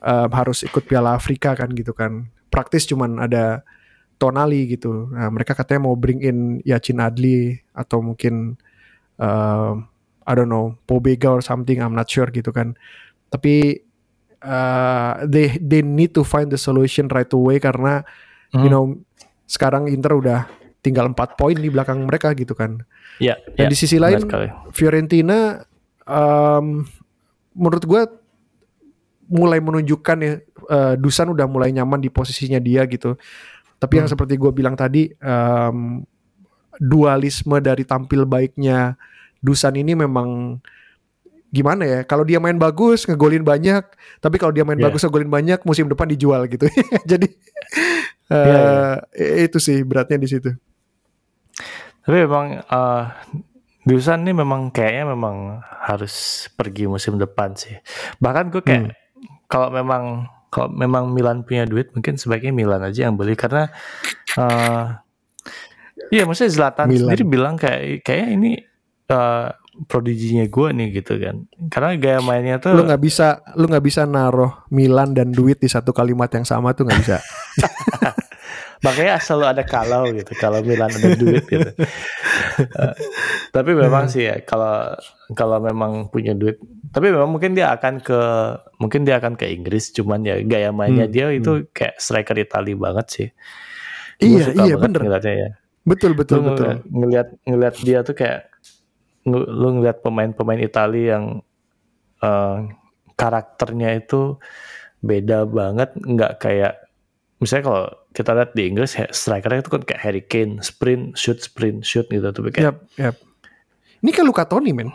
um, 0.04 0.30
harus 0.34 0.66
ikut 0.66 0.84
Piala 0.86 1.16
Afrika 1.16 1.54
kan 1.54 1.70
gitu 1.72 1.94
kan. 1.94 2.28
Praktis 2.50 2.86
cuman 2.86 3.18
ada 3.18 3.66
Tonali 4.22 4.70
gitu. 4.70 5.10
Nah, 5.10 5.28
mereka 5.34 5.58
katanya 5.58 5.90
mau 5.90 5.98
bring 5.98 6.22
in 6.22 6.38
Yacin 6.64 7.02
Adli 7.02 7.60
atau 7.74 8.00
mungkin 8.00 8.56
um, 9.20 9.88
I 10.24 10.32
don't 10.34 10.50
know 10.50 10.80
Pobega 10.88 11.30
or 11.30 11.42
something 11.44 11.84
I'm 11.84 11.94
not 11.98 12.08
sure 12.08 12.30
gitu 12.32 12.54
kan 12.56 12.78
tapi 13.34 13.82
uh, 14.46 15.26
they 15.26 15.58
they 15.58 15.82
need 15.82 16.14
to 16.14 16.22
find 16.22 16.54
the 16.54 16.60
solution 16.60 17.10
right 17.10 17.30
away 17.34 17.58
karena 17.58 18.06
mm. 18.54 18.62
you 18.62 18.70
hmm. 18.70 18.74
know 18.74 18.86
sekarang 19.50 19.90
Inter 19.90 20.16
udah 20.20 20.46
tinggal 20.84 21.10
empat 21.10 21.40
poin 21.40 21.56
di 21.56 21.72
belakang 21.72 22.04
mereka 22.04 22.36
gitu 22.36 22.54
kan 22.54 22.84
ya 23.18 23.34
yeah, 23.34 23.38
dan 23.56 23.66
yeah, 23.68 23.72
di 23.72 23.78
sisi 23.78 23.98
lain 23.98 24.28
Fiorentina 24.76 25.64
um, 26.04 26.84
menurut 27.56 27.84
gue 27.88 28.02
mulai 29.32 29.64
menunjukkan 29.64 30.18
ya 30.20 30.34
uh, 30.68 30.94
Dusan 31.00 31.32
udah 31.32 31.48
mulai 31.48 31.72
nyaman 31.72 32.04
di 32.04 32.12
posisinya 32.12 32.60
dia 32.60 32.84
gitu 32.86 33.16
tapi 33.80 33.94
hmm. 33.96 34.00
yang 34.04 34.10
seperti 34.12 34.36
gue 34.36 34.52
bilang 34.52 34.76
tadi 34.76 35.08
um, 35.24 36.04
dualisme 36.82 37.58
dari 37.62 37.84
tampil 37.84 38.26
baiknya 38.26 38.96
Dusan 39.44 39.76
ini 39.76 39.92
memang 39.92 40.56
gimana 41.54 41.86
ya 41.86 42.00
kalau 42.02 42.26
dia 42.26 42.42
main 42.42 42.58
bagus 42.58 43.06
ngegolin 43.06 43.46
banyak 43.46 43.86
tapi 44.18 44.42
kalau 44.42 44.50
dia 44.50 44.66
main 44.66 44.80
yeah. 44.82 44.90
bagus 44.90 45.06
ngegolin 45.06 45.30
banyak 45.30 45.62
musim 45.70 45.86
depan 45.86 46.10
dijual 46.10 46.50
gitu 46.50 46.66
jadi 47.12 47.30
uh, 48.34 48.34
yeah, 48.34 48.94
yeah. 49.14 49.46
itu 49.46 49.62
sih 49.62 49.86
beratnya 49.86 50.18
di 50.18 50.26
situ 50.26 50.50
tapi 52.04 52.18
memang 52.26 52.66
uh, 52.66 53.06
Dusan 53.84 54.24
ini 54.24 54.32
memang 54.32 54.72
kayaknya 54.72 55.12
memang 55.12 55.60
harus 55.60 56.48
pergi 56.56 56.88
musim 56.88 57.20
depan 57.20 57.54
sih 57.54 57.78
bahkan 58.18 58.48
gue 58.48 58.64
kayak 58.64 58.90
hmm. 58.90 58.96
kalau 59.52 59.70
memang 59.70 60.26
kalau 60.48 60.72
memang 60.72 61.12
Milan 61.12 61.44
punya 61.44 61.68
duit 61.68 61.92
mungkin 61.92 62.16
sebaiknya 62.16 62.56
Milan 62.56 62.80
aja 62.80 63.12
yang 63.12 63.20
beli 63.20 63.36
karena 63.36 63.68
uh, 64.40 65.03
Iya, 66.14 66.24
maksudnya 66.30 66.52
Zlatan 66.54 66.86
Milan. 66.94 67.10
sendiri 67.10 67.24
bilang 67.26 67.56
kayak 67.58 68.06
kayak 68.06 68.28
ini 68.38 68.62
uh, 69.10 69.50
prodiginya 69.90 70.46
gue 70.46 70.68
nih 70.70 70.88
gitu 71.02 71.18
kan. 71.18 71.50
Karena 71.74 71.98
gaya 71.98 72.20
mainnya 72.22 72.62
tuh 72.62 72.78
lu 72.78 72.86
nggak 72.86 73.02
bisa 73.02 73.42
lu 73.58 73.66
nggak 73.66 73.86
bisa 73.86 74.06
naruh 74.06 74.54
Milan 74.70 75.18
dan 75.18 75.34
duit 75.34 75.58
di 75.58 75.66
satu 75.66 75.90
kalimat 75.90 76.30
yang 76.30 76.46
sama 76.46 76.78
tuh 76.78 76.86
nggak 76.86 77.02
bisa. 77.02 77.18
Makanya 78.86 79.16
selalu 79.24 79.46
ada 79.48 79.64
kalau 79.64 80.12
gitu 80.12 80.32
kalau 80.38 80.60
Milan 80.62 80.92
ada 80.92 81.10
duit 81.18 81.44
gitu. 81.50 81.72
Uh, 82.54 82.94
tapi 83.50 83.74
memang 83.74 84.06
sih 84.06 84.30
ya 84.30 84.38
kalau 84.46 84.94
kalau 85.34 85.58
memang 85.58 86.14
punya 86.14 86.38
duit 86.38 86.62
tapi 86.94 87.10
memang 87.10 87.34
mungkin 87.34 87.58
dia 87.58 87.74
akan 87.74 88.04
ke 88.06 88.20
mungkin 88.78 89.02
dia 89.08 89.18
akan 89.18 89.34
ke 89.34 89.50
Inggris 89.50 89.90
cuman 89.90 90.22
ya 90.22 90.38
gaya 90.46 90.70
mainnya 90.70 91.10
hmm, 91.10 91.16
dia 91.16 91.26
itu 91.34 91.66
hmm. 91.66 91.74
kayak 91.74 91.98
striker 91.98 92.38
Itali 92.38 92.78
banget 92.78 93.08
sih. 93.10 93.28
Iya 94.22 94.54
iya 94.54 94.76
bener. 94.78 95.02
ya 95.26 95.63
betul 95.84 96.16
betul 96.16 96.40
lu 96.40 96.56
betul. 96.56 96.80
ngelihat 96.88 97.28
ngelihat 97.44 97.76
dia 97.84 98.00
tuh 98.04 98.16
kayak 98.16 98.48
lu 99.28 99.70
ngeliat 99.80 100.04
pemain-pemain 100.04 100.60
Italia 100.60 101.20
yang 101.20 101.26
uh, 102.20 102.68
karakternya 103.16 104.04
itu 104.04 104.40
beda 105.04 105.48
banget 105.48 105.92
nggak 106.00 106.40
kayak 106.40 106.80
misalnya 107.44 107.64
kalau 107.68 107.84
kita 108.16 108.32
lihat 108.32 108.52
di 108.56 108.64
Inggris 108.72 108.96
strikernya 108.96 109.64
itu 109.64 109.72
kan 109.72 109.84
kayak 109.84 110.02
Harry 110.02 110.24
Kane 110.24 110.64
sprint 110.64 111.20
shoot 111.20 111.44
sprint 111.44 111.84
shoot 111.84 112.08
gitu 112.08 112.32
tuh 112.32 112.48
kayak 112.52 112.72
yep, 112.72 112.78
yep. 112.96 113.16
ini 114.00 114.12
kayak 114.16 114.28
Luka 114.28 114.44
Toni 114.48 114.72
men. 114.72 114.92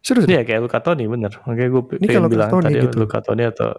Serius? 0.00 0.24
Iya 0.28 0.44
kayak 0.48 0.64
Luka 0.64 0.80
Toni 0.80 1.04
bener. 1.04 1.32
Makanya 1.44 1.68
gue 1.68 1.82
ini 2.00 2.06
pengen 2.08 2.32
bilang 2.32 2.50
Toni 2.52 2.64
tadi 2.72 2.80
gitu. 2.88 2.96
Luka 3.04 3.18
Toni 3.20 3.42
atau 3.44 3.70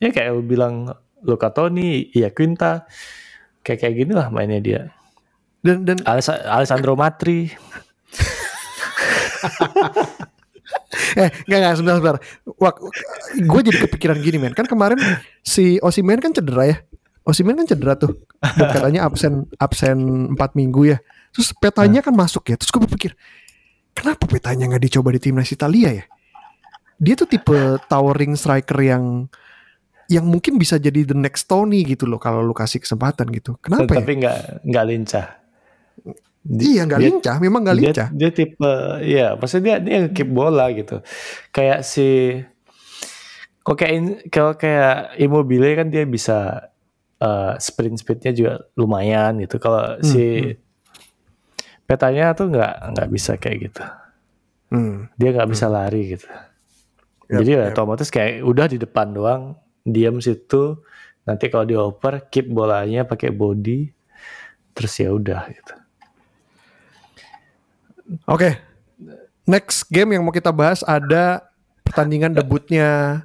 ya 0.00 0.08
kayak 0.12 0.30
lu 0.36 0.42
bilang 0.44 0.92
Luka 1.24 1.48
Toni 1.52 2.12
ya 2.12 2.28
Quinta 2.32 2.84
kayak 3.64 3.78
kayak 3.80 3.94
gini 3.96 4.12
lah 4.12 4.28
mainnya 4.28 4.60
dia 4.60 4.80
dan 5.62 5.86
dan 5.86 5.98
Alessandro 6.46 6.98
Matri. 6.98 7.50
Eh 11.18 11.28
nggak 11.48 11.58
nggak 11.60 11.74
sebentar 11.76 11.96
sebentar. 11.98 12.16
Wah, 12.56 12.72
gue 13.36 13.60
jadi 13.66 13.78
kepikiran 13.86 14.18
gini 14.22 14.38
men. 14.40 14.54
Kan 14.56 14.64
kemarin 14.66 14.98
si 15.44 15.76
Osimen 15.82 16.18
kan 16.22 16.32
cedera 16.32 16.64
ya? 16.68 16.76
Osimen 17.22 17.54
kan 17.58 17.66
cedera 17.68 17.94
tuh. 17.94 18.16
Dan 18.40 18.68
katanya 18.70 19.00
absen 19.06 19.46
absen 19.60 19.98
empat 20.34 20.56
minggu 20.56 20.94
ya. 20.94 20.98
Terus 21.34 21.52
petanya 21.56 22.00
kan 22.00 22.14
masuk 22.16 22.48
ya. 22.50 22.56
Terus 22.56 22.70
gue 22.72 22.82
berpikir 22.88 23.12
kenapa 23.92 24.24
petanya 24.24 24.68
nggak 24.72 24.84
dicoba 24.88 25.12
di 25.12 25.20
timnas 25.20 25.52
Italia 25.52 26.02
ya? 26.02 26.04
Dia 27.02 27.14
tuh 27.18 27.28
tipe 27.28 27.82
towering 27.90 28.38
striker 28.38 28.78
yang 28.80 29.26
yang 30.10 30.28
mungkin 30.28 30.60
bisa 30.60 30.76
jadi 30.76 31.08
the 31.08 31.16
next 31.16 31.48
Tony 31.48 31.84
gitu 31.88 32.04
loh 32.04 32.20
kalau 32.20 32.40
lu 32.44 32.52
kasih 32.56 32.80
kesempatan 32.80 33.28
gitu. 33.32 33.56
Kenapa 33.60 34.00
Tapi 34.00 34.12
ya? 34.16 34.18
nggak 34.20 34.38
nggak 34.64 34.84
lincah. 34.88 35.26
Di, 36.42 36.74
iya 36.74 36.82
nggak 36.90 37.00
lincah, 37.00 37.36
memang 37.38 37.62
nggak 37.62 37.78
lincah. 37.78 38.08
Dia, 38.10 38.28
dia 38.28 38.30
tipe, 38.34 38.74
ya 39.06 39.38
maksudnya 39.38 39.78
dia 39.78 40.02
dia 40.02 40.10
keep 40.10 40.26
bola 40.26 40.66
gitu. 40.74 40.98
Kayak 41.54 41.86
si, 41.86 42.34
kok 43.62 43.78
kayak 43.78 44.26
kalau 44.26 44.58
kayak 44.58 45.14
Immobile 45.22 45.78
kan 45.78 45.86
dia 45.86 46.02
bisa 46.02 46.66
uh, 47.22 47.54
sprint 47.62 48.02
speednya 48.02 48.34
juga 48.34 48.52
lumayan 48.74 49.38
gitu. 49.38 49.62
Kalau 49.62 49.98
hmm, 49.98 50.02
si 50.02 50.24
hmm. 50.42 50.58
petanya 51.86 52.34
tuh 52.34 52.50
nggak 52.50 52.74
nggak 52.90 53.08
bisa 53.14 53.38
kayak 53.38 53.70
gitu. 53.70 53.84
Hmm. 54.74 55.06
Dia 55.14 55.30
nggak 55.30 55.50
bisa 55.54 55.70
hmm. 55.70 55.74
lari 55.78 56.02
gitu. 56.18 56.26
Yep, 57.30 57.38
Jadi 57.38 57.50
ya 57.54 57.58
yep. 57.62 57.70
otomatis 57.70 58.08
kayak 58.10 58.42
udah 58.42 58.66
di 58.66 58.82
depan 58.82 59.14
doang, 59.14 59.54
diam 59.86 60.18
situ. 60.18 60.82
Nanti 61.22 61.46
kalau 61.54 61.62
dioper, 61.62 62.26
keep 62.34 62.50
bolanya 62.50 63.06
pakai 63.06 63.30
body, 63.30 63.94
terus 64.74 64.90
ya 64.98 65.14
udah 65.14 65.46
gitu. 65.54 65.74
Oke. 68.24 68.26
Okay. 68.26 68.52
Next 69.42 69.90
game 69.90 70.14
yang 70.14 70.22
mau 70.22 70.30
kita 70.30 70.48
bahas 70.48 70.80
ada 70.82 71.42
pertandingan 71.82 72.30
debutnya 72.32 73.22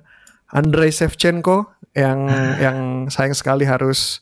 Andrei 0.48 0.90
Shevchenko 0.90 1.70
yang 1.94 2.26
yang 2.58 2.78
sayang 3.08 3.34
sekali 3.34 3.64
harus 3.64 4.22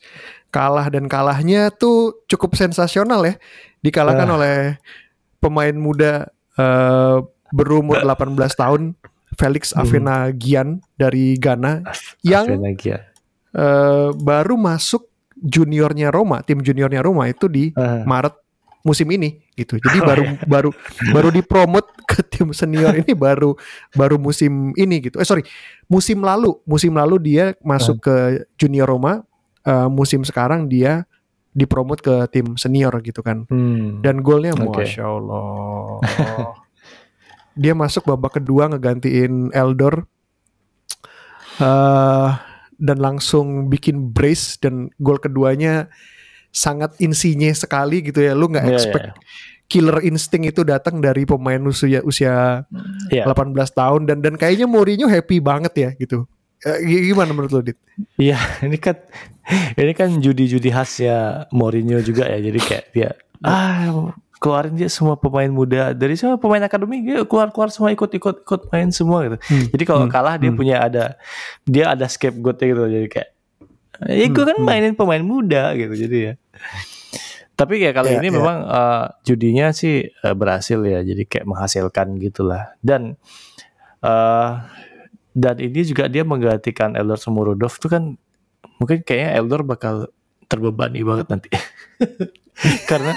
kalah 0.50 0.88
dan 0.88 1.08
kalahnya 1.08 1.72
tuh 1.72 2.24
cukup 2.26 2.56
sensasional 2.56 3.24
ya. 3.24 3.36
Dikalahkan 3.80 4.28
Ah. 4.28 4.36
oleh 4.36 4.58
pemain 5.38 5.74
muda 5.74 6.28
eh, 6.56 7.18
berumur 7.52 8.00
18 8.00 8.36
tahun 8.56 8.96
Felix 9.36 9.72
Hmm. 9.72 9.84
Avena 9.84 10.32
Gian 10.32 10.68
dari 10.96 11.36
Ghana 11.36 11.84
yang 12.22 12.48
ya. 12.80 13.04
eh, 13.52 14.10
baru 14.12 14.56
masuk 14.56 15.08
juniornya 15.36 16.10
Roma, 16.10 16.40
tim 16.42 16.60
juniornya 16.60 17.00
Roma 17.00 17.28
itu 17.28 17.48
di 17.48 17.72
Ah. 17.72 18.04
Maret 18.04 18.36
musim 18.86 19.10
ini 19.10 19.42
gitu. 19.58 19.82
Jadi 19.82 19.98
Oh, 19.98 20.06
baru 20.06 20.24
iya. 20.24 20.38
baru 20.46 20.70
baru 21.10 21.30
dipromot 21.34 21.86
ke 22.06 22.22
tim 22.22 22.54
senior 22.54 22.94
ini 22.94 23.18
baru 23.18 23.58
baru 23.92 24.22
musim 24.22 24.78
ini 24.78 25.02
gitu. 25.02 25.18
Eh 25.18 25.26
sorry, 25.26 25.42
musim 25.90 26.22
lalu, 26.22 26.54
musim 26.64 26.94
lalu 26.94 27.18
dia 27.18 27.46
masuk 27.60 27.98
ke 28.00 28.16
junior 28.56 28.86
Roma. 28.86 29.26
eh, 29.66 29.90
musim 29.90 30.22
sekarang 30.22 30.70
dia 30.70 31.10
dipromot 31.50 31.98
ke 31.98 32.30
tim 32.30 32.54
senior 32.54 32.94
gitu 33.02 33.26
kan. 33.26 33.50
Hmm. 33.50 34.06
Dan 34.06 34.22
golnya 34.22 34.54
Oke. 34.54 34.86
masya 34.86 35.10
Allah. 35.10 36.06
dia 37.58 37.74
masuk 37.74 38.06
babak 38.06 38.38
kedua 38.38 38.70
ngegantiin 38.70 39.50
Eldor 39.50 40.06
eh 41.58 42.30
dan 42.76 42.98
langsung 43.00 43.72
bikin 43.72 44.12
brace 44.12 44.60
dan 44.60 44.92
gol 45.00 45.16
keduanya 45.16 45.88
sangat 46.56 46.96
insinya 47.04 47.52
sekali 47.52 48.00
gitu 48.00 48.24
ya. 48.24 48.32
Lu 48.32 48.48
nggak 48.48 48.64
Iya, 48.64 48.76
expect 48.80 49.06
iya. 49.12 49.14
killer 49.68 50.00
instinct 50.08 50.56
itu 50.56 50.62
datang 50.64 51.04
dari 51.04 51.28
pemain 51.28 51.60
usia 51.68 52.00
usia 52.08 52.64
Iya. 53.12 53.28
18 53.28 53.52
tahun 53.76 54.02
dan 54.08 54.24
dan 54.24 54.40
kayaknya 54.40 54.64
Mourinho 54.72 55.12
happy 55.12 55.44
banget 55.44 55.74
ya 55.76 55.90
gitu. 56.00 56.24
Eh, 56.64 57.12
gimana 57.12 57.36
menurut 57.36 57.52
lu 57.52 57.62
Dit? 57.62 57.78
Iya, 58.16 58.40
ini 58.66 58.80
kan 58.80 58.96
ini 59.76 59.92
kan 59.92 60.10
judi-judi 60.24 60.72
khasnya 60.72 61.46
Mourinho 61.52 62.00
juga 62.00 62.32
ya. 62.32 62.40
Jadi 62.40 62.60
kayak 62.64 62.86
dia 62.96 63.10
ah 63.44 64.16
keluarin 64.40 64.76
dia 64.76 64.88
semua 64.92 65.16
pemain 65.20 65.48
muda 65.50 65.92
dari 65.92 66.14
semua 66.16 66.38
pemain 66.40 66.62
akademi 66.64 67.02
dia 67.02 67.24
keluar-keluar 67.28 67.72
semua 67.72 67.90
ikut-ikut 67.92 68.46
ikut 68.46 68.62
main 68.72 68.90
semua 68.94 69.26
gitu. 69.28 69.38
Hmm, 69.42 69.66
Jadi 69.76 69.84
kalau 69.84 70.06
hmm, 70.08 70.14
kalah 70.14 70.36
dia 70.40 70.52
hmm. 70.54 70.60
punya 70.60 70.76
ada 70.82 71.06
dia 71.66 71.92
ada 71.92 72.06
scapegoatnya 72.06 72.66
gitu. 72.72 72.82
Jadi 72.86 73.08
kayak 73.12 73.30
ya 74.04 74.26
gue 74.28 74.44
Hmm, 74.44 74.50
kan 74.52 74.58
hmm. 74.60 74.66
mainin 74.68 74.96
pemain 74.98 75.24
muda 75.24 75.72
gitu. 75.78 75.94
Jadi 75.96 76.18
ya. 76.32 76.34
Tapi 77.56 77.80
kayak 77.80 77.96
kali 77.96 78.10
Iya, 78.12 78.20
ini 78.20 78.28
iya. 78.30 78.36
memang 78.36 78.58
eh, 78.68 79.04
judinya 79.24 79.68
sih 79.72 80.04
eh, 80.12 80.36
berhasil 80.36 80.80
ya. 80.84 81.00
Jadi 81.04 81.24
kayak 81.24 81.46
menghasilkan 81.48 82.20
gitulah. 82.20 82.76
Dan 82.84 83.16
eh 84.04 84.52
dan 85.36 85.56
ini 85.60 85.84
juga 85.84 86.08
dia 86.08 86.24
menggantikan 86.24 86.96
Eldor 86.96 87.20
Sumurudov 87.20 87.76
tuh 87.76 87.92
kan 87.92 88.04
mungkin 88.80 89.04
kayaknya 89.04 89.36
Eldor 89.40 89.68
bakal 89.68 90.08
terbebani 90.48 91.04
banget 91.04 91.28
nanti. 91.28 91.50
Karena 92.90 93.12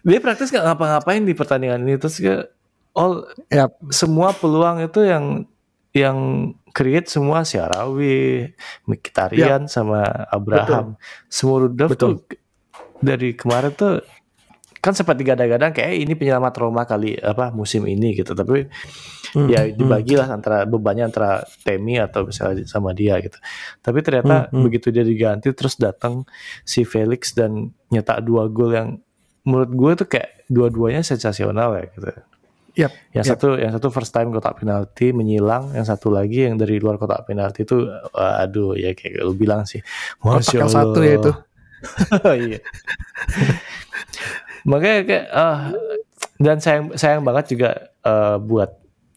dia 0.00 0.18
praktis 0.22 0.48
gak 0.48 0.64
ngapa-ngapain 0.64 1.20
di 1.20 1.36
pertandingan 1.36 1.84
ini 1.84 2.00
terus 2.00 2.16
ke 2.16 2.48
all 2.96 3.28
Yap. 3.52 3.76
semua 3.92 4.32
peluang 4.32 4.80
itu 4.80 5.04
yang 5.04 5.44
yang 5.96 6.50
create 6.70 7.08
semua 7.08 7.42
Syarawi, 7.42 8.52
Mkhitaryan 8.84 9.66
sama 9.66 10.04
Abraham. 10.28 10.94
Betul. 11.90 12.22
tuh 12.22 12.38
dari 12.98 13.34
kemarin 13.34 13.72
tuh 13.72 14.02
kan 14.78 14.94
sempat 14.94 15.18
digadang-gadang 15.18 15.74
kayak 15.74 15.90
"Eh, 15.90 16.06
ini 16.06 16.14
penyelamat 16.14 16.54
Roma 16.54 16.86
kali 16.86 17.18
apa 17.18 17.50
musim 17.50 17.82
ini 17.90 18.14
gitu 18.14 18.30
tapi 18.34 18.70
Hmm, 19.34 19.44
ya 19.44 19.66
hmm. 19.66 19.76
dibagilah 19.76 20.24
antara 20.30 20.64
bebannya 20.64 21.10
antara 21.12 21.44
Temi 21.60 22.00
atau 22.00 22.24
misalnya 22.24 22.64
sama 22.64 22.96
dia 22.96 23.20
gitu. 23.20 23.36
Tapi 23.84 24.00
ternyata 24.00 24.48
Hmm, 24.48 24.56
hmm. 24.56 24.62
begitu 24.64 24.88
dia 24.88 25.04
diganti 25.04 25.52
terus 25.52 25.76
datang 25.76 26.24
si 26.64 26.86
Felix 26.88 27.36
dan 27.36 27.74
nyetak 27.92 28.24
dua 28.24 28.48
gol 28.48 28.72
yang 28.72 28.88
menurut 29.44 29.72
gue 29.74 29.92
tuh 30.04 30.08
kayak 30.08 30.48
dua-duanya 30.48 31.04
sensasional 31.04 31.76
ya 31.76 31.84
gitu. 31.92 32.08
Yap, 32.78 32.94
Yang 33.10 33.26
yap. 33.26 33.32
satu 33.34 33.48
yang 33.58 33.72
satu 33.74 33.90
first 33.90 34.14
time 34.14 34.30
kotak 34.30 34.62
penalti 34.62 35.10
menyilang, 35.10 35.74
yang 35.74 35.82
satu 35.82 36.14
lagi 36.14 36.46
yang 36.46 36.54
dari 36.54 36.78
luar 36.78 36.94
kotak 36.94 37.26
penalti 37.26 37.66
itu 37.66 37.90
aduh 38.14 38.78
ya 38.78 38.94
kayak 38.94 39.18
lu 39.18 39.34
bilang 39.34 39.66
sih. 39.66 39.82
Kotak 40.22 40.54
yang 40.54 40.70
satu 40.70 41.00
ya 41.02 41.18
itu. 41.18 41.32
iya. 42.46 42.58
Makanya 44.62 44.98
kayak 45.02 45.26
ah, 45.34 45.74
dan 46.38 46.62
sayang 46.62 46.94
sayang 46.94 47.26
banget 47.26 47.58
juga 47.58 47.90
eh, 48.06 48.36
buat 48.38 48.70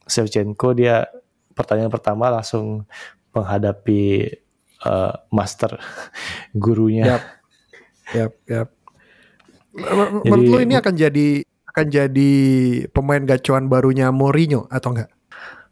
Shevchenko 0.09 0.73
dia 0.73 1.05
pertanyaan 1.53 1.93
pertama 1.93 2.33
langsung 2.33 2.89
menghadapi 3.37 4.25
eh, 4.89 5.13
master 5.29 5.77
gurunya. 6.57 7.05
Yap. 7.13 7.23
Yap, 8.11 8.33
yap. 8.49 8.69
Menurut 10.25 10.49
lu 10.49 10.57
ini 10.65 10.75
akan 10.75 10.97
jadi 10.97 11.45
akan 11.71 11.85
jadi 11.87 12.31
pemain 12.91 13.23
gacuan 13.23 13.71
barunya 13.71 14.11
Mourinho 14.11 14.67
atau 14.67 14.91
enggak? 14.91 15.09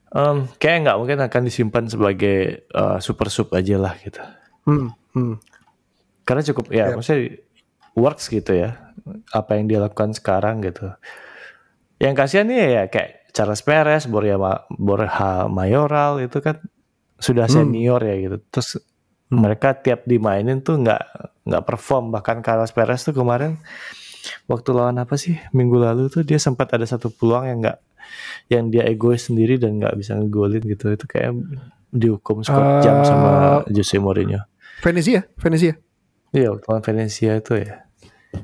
Em, 0.09 0.47
kayak 0.57 0.77
nggak 0.87 0.97
mungkin 0.97 1.19
akan 1.21 1.41
disimpan 1.43 1.85
sebagai 1.85 2.65
eh, 2.65 2.97
super 2.99 3.27
sub 3.27 3.51
aja 3.53 3.75
lah 3.77 3.93
gitu. 3.99 4.17
Hmm, 4.65 4.89
hmm. 5.13 5.35
Karena 6.23 6.41
cukup 6.41 6.65
ya, 6.71 6.89
Yap. 6.89 6.97
maksudnya 6.97 7.37
works 7.93 8.31
gitu 8.31 8.55
ya. 8.55 8.95
Apa 9.29 9.59
yang 9.59 9.67
dia 9.67 9.79
lakukan 9.79 10.15
sekarang 10.15 10.63
gitu. 10.63 10.89
Yang 11.99 12.13
kasihan 12.15 12.47
nih 12.47 12.57
ya 12.57 12.83
kayak 12.87 13.11
Charles 13.35 13.61
Perez, 13.61 14.07
Borja, 14.07 14.39
Ma- 14.39 14.63
Borja 14.71 15.45
Mayoral 15.45 16.23
itu 16.23 16.39
kan 16.39 16.57
sudah 17.19 17.45
Hmm. 17.45 17.69
senior 17.69 17.99
ya 18.01 18.15
gitu. 18.17 18.37
Terus 18.49 18.79
mereka 19.29 19.77
tiap 19.77 20.07
dimainin 20.07 20.63
tuh 20.63 20.79
nggak 20.79 21.03
nggak 21.45 21.63
perform. 21.65 22.09
Bahkan 22.09 22.41
Carlos 22.41 22.71
Perez 22.71 23.03
tuh 23.03 23.13
kemarin 23.13 23.59
waktu 24.45 24.69
lawan 24.71 24.97
apa 24.97 25.15
sih 25.15 25.37
minggu 25.51 25.79
lalu 25.79 26.07
tuh 26.07 26.21
dia 26.23 26.37
sempat 26.37 26.69
ada 26.73 26.83
satu 26.83 27.07
peluang 27.09 27.45
yang 27.47 27.57
nggak 27.61 27.77
yang 28.49 28.63
dia 28.67 28.83
egois 28.85 29.29
sendiri 29.29 29.55
dan 29.55 29.77
nggak 29.77 29.93
bisa 29.95 30.17
ngegolin 30.17 30.63
gitu. 30.65 30.89
Itu 30.89 31.05
kayak 31.05 31.33
dihukum 31.89 32.41
skor 32.41 32.81
jam 32.81 33.01
sama 33.01 33.61
Jose 33.69 33.97
Mourinho. 33.97 34.41
Venezia, 34.79 35.27
Venezia. 35.35 35.75
Iya, 36.29 36.53
waktu 36.53 36.65
lawan 36.69 36.83
Valencia 36.85 37.33
itu 37.35 37.53
ya. 37.57 37.83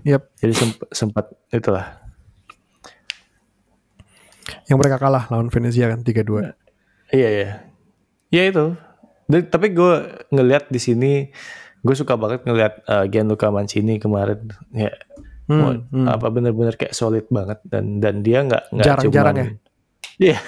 Yap, 0.02 0.34
Jadi 0.42 0.54
sempat 0.58 0.88
sempat 0.90 1.26
itulah. 1.54 2.02
yang 4.66 4.78
mereka 4.78 4.98
kalah 4.98 5.26
lawan 5.30 5.50
Venezia 5.50 5.90
kan 5.90 6.02
3-2. 6.02 6.54
Iya 7.14 7.30
iya. 7.30 7.50
Ya 8.30 8.44
itu. 8.50 8.74
Dan- 9.26 9.50
tapi 9.50 9.74
gue 9.74 9.94
ngelihat 10.30 10.70
di 10.70 10.78
sini 10.78 11.12
gue 11.82 11.96
suka 11.96 12.18
banget 12.18 12.46
ngelihat 12.46 12.82
uh, 12.86 13.06
Gianluca 13.06 13.54
Mancini 13.54 14.02
kemarin 14.02 14.50
ya 14.74 14.90
Hmm, 15.46 15.86
hmm. 15.88 16.08
apa 16.10 16.26
bener-bener 16.28 16.74
kayak 16.74 16.92
solid 16.92 17.30
banget 17.30 17.62
dan 17.64 18.02
dan 18.02 18.26
dia 18.26 18.42
nggak 18.42 18.74
nggak 18.74 18.86
Jarang-jarang 18.86 19.36
cuman 19.36 19.54
Iya. 20.16 20.40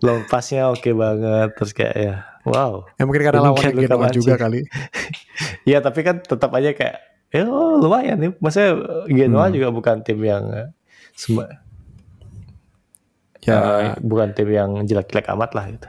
Long 0.00 0.24
passnya 0.24 0.70
oke 0.70 0.90
banget 0.90 1.48
terus 1.54 1.72
kayak 1.72 1.96
ya 1.96 2.14
wow. 2.42 2.86
Ya 2.96 3.02
mungkin 3.04 3.22
karena 3.22 3.40
Gianluca 3.44 3.70
Genoa 3.72 4.00
Mancini. 4.00 4.18
juga 4.18 4.34
kali. 4.36 4.60
Iya 5.62 5.78
tapi 5.78 6.02
kan 6.02 6.18
tetap 6.18 6.50
aja 6.50 6.74
kayak 6.74 6.96
ya 7.30 7.46
oh, 7.46 7.78
lumayan 7.78 8.18
nih. 8.18 8.30
Maksudnya 8.36 8.70
Genoa 9.06 9.46
Hmm. 9.46 9.54
juga 9.54 9.68
bukan 9.70 9.96
tim 10.02 10.18
yang 10.18 10.44
uh, 10.48 10.68
semba- 11.14 11.62
Ya, 13.42 13.58
uh, 13.58 13.82
bukan 13.98 14.30
tim 14.32 14.46
yang 14.48 14.70
jelek-jelek 14.82 15.26
amat 15.34 15.50
lah 15.52 15.64
gitu. 15.68 15.88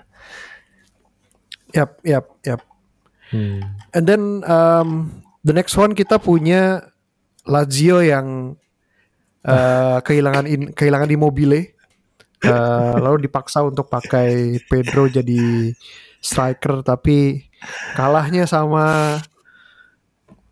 yap, 1.72 1.98
yap, 2.02 2.26
yap. 2.42 2.62
Hmm. 3.30 3.62
And 3.94 4.06
then 4.06 4.24
um, 4.44 5.22
the 5.44 5.54
next 5.54 5.76
one 5.76 5.92
kita 5.94 6.18
punya 6.18 6.84
Lazio 7.44 8.00
yang 8.00 8.58
uh, 9.44 10.00
kehilangan 10.00 10.46
in, 10.48 10.62
kehilangan 10.72 11.12
Immobile. 11.12 11.76
Uh, 12.44 13.00
lalu 13.00 13.32
dipaksa 13.32 13.64
untuk 13.64 13.88
pakai 13.88 14.60
Pedro 14.68 15.08
jadi 15.08 15.72
striker 16.20 16.84
tapi 16.84 17.48
kalahnya 17.96 18.44
sama 18.44 19.16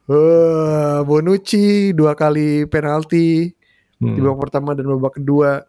uh, 0.07 1.03
Bonucci 1.03 1.91
dua 1.91 2.15
kali 2.15 2.63
penalti 2.71 3.51
Hmm. 4.01 4.17
di 4.17 4.19
babak 4.25 4.49
pertama 4.49 4.73
dan 4.73 4.89
babak 4.89 5.21
kedua. 5.21 5.61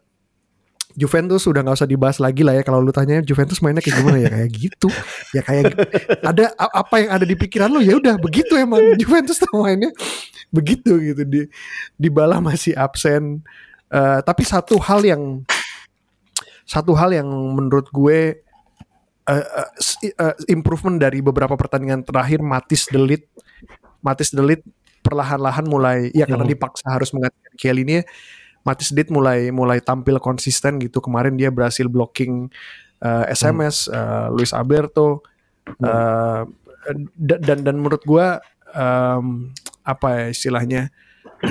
Juventus 0.93 1.41
sudah 1.43 1.65
nggak 1.65 1.77
usah 1.81 1.89
dibahas 1.89 2.17
lagi 2.21 2.45
lah 2.45 2.53
ya 2.53 2.61
kalau 2.61 2.77
lu 2.79 2.93
tanya 2.93 3.19
Juventus 3.19 3.59
mainnya 3.59 3.81
kayak 3.81 3.97
gimana 4.01 4.17
ya? 4.21 4.29
Kayak 4.29 4.51
gitu. 4.53 4.87
Ya 5.33 5.41
kayak 5.41 5.63
ada 6.21 6.45
apa 6.57 6.95
yang 7.01 7.09
ada 7.17 7.25
di 7.25 7.35
pikiran 7.35 7.69
lu 7.73 7.81
ya 7.81 7.97
udah 7.97 8.15
begitu 8.21 8.53
emang. 8.55 8.81
Juventus 9.01 9.41
tuh 9.41 9.49
mainnya 9.57 9.89
begitu 10.53 10.93
gitu. 11.01 11.21
Di 11.25 11.41
di 11.97 12.09
bala 12.13 12.37
masih 12.37 12.77
absen. 12.77 13.41
Eh, 13.89 14.19
tapi 14.25 14.45
satu 14.45 14.77
hal 14.77 15.01
yang 15.01 15.41
satu 16.63 16.95
hal 16.95 17.11
yang 17.11 17.27
menurut 17.27 17.89
gue 17.91 18.39
s- 19.79 19.99
eh, 20.03 20.35
improvement 20.49 20.99
dari 20.99 21.19
beberapa 21.23 21.55
pertandingan 21.55 22.03
terakhir 22.03 22.43
Matis 22.43 22.87
Delit 22.91 23.27
Matis 24.03 24.35
Delit 24.35 24.63
perlahan-lahan 25.03 25.67
mulai 25.67 26.11
ya 26.15 26.23
karena 26.27 26.43
dipaksa 26.47 26.87
harus 26.91 27.11
menggantikan 27.11 27.53
Kiel 27.59 27.77
ini 27.83 28.03
Matis 28.63 28.95
Delit 28.95 29.11
mulai 29.11 29.51
mulai 29.51 29.83
tampil 29.83 30.17
konsisten 30.23 30.79
gitu 30.79 31.03
kemarin 31.03 31.35
dia 31.35 31.51
berhasil 31.51 31.85
blocking 31.87 32.47
eh, 32.99 33.23
SMS 33.31 33.91
eh, 33.91 34.27
Luis 34.31 34.55
Alberto 34.55 35.23
eh, 35.67 36.41
dan 37.15 37.39
dan, 37.39 37.59
dan 37.63 37.75
menurut 37.79 38.03
gua 38.03 38.39
um, 38.75 39.51
apa 39.83 40.07
ya 40.15 40.25
istilahnya 40.31 40.81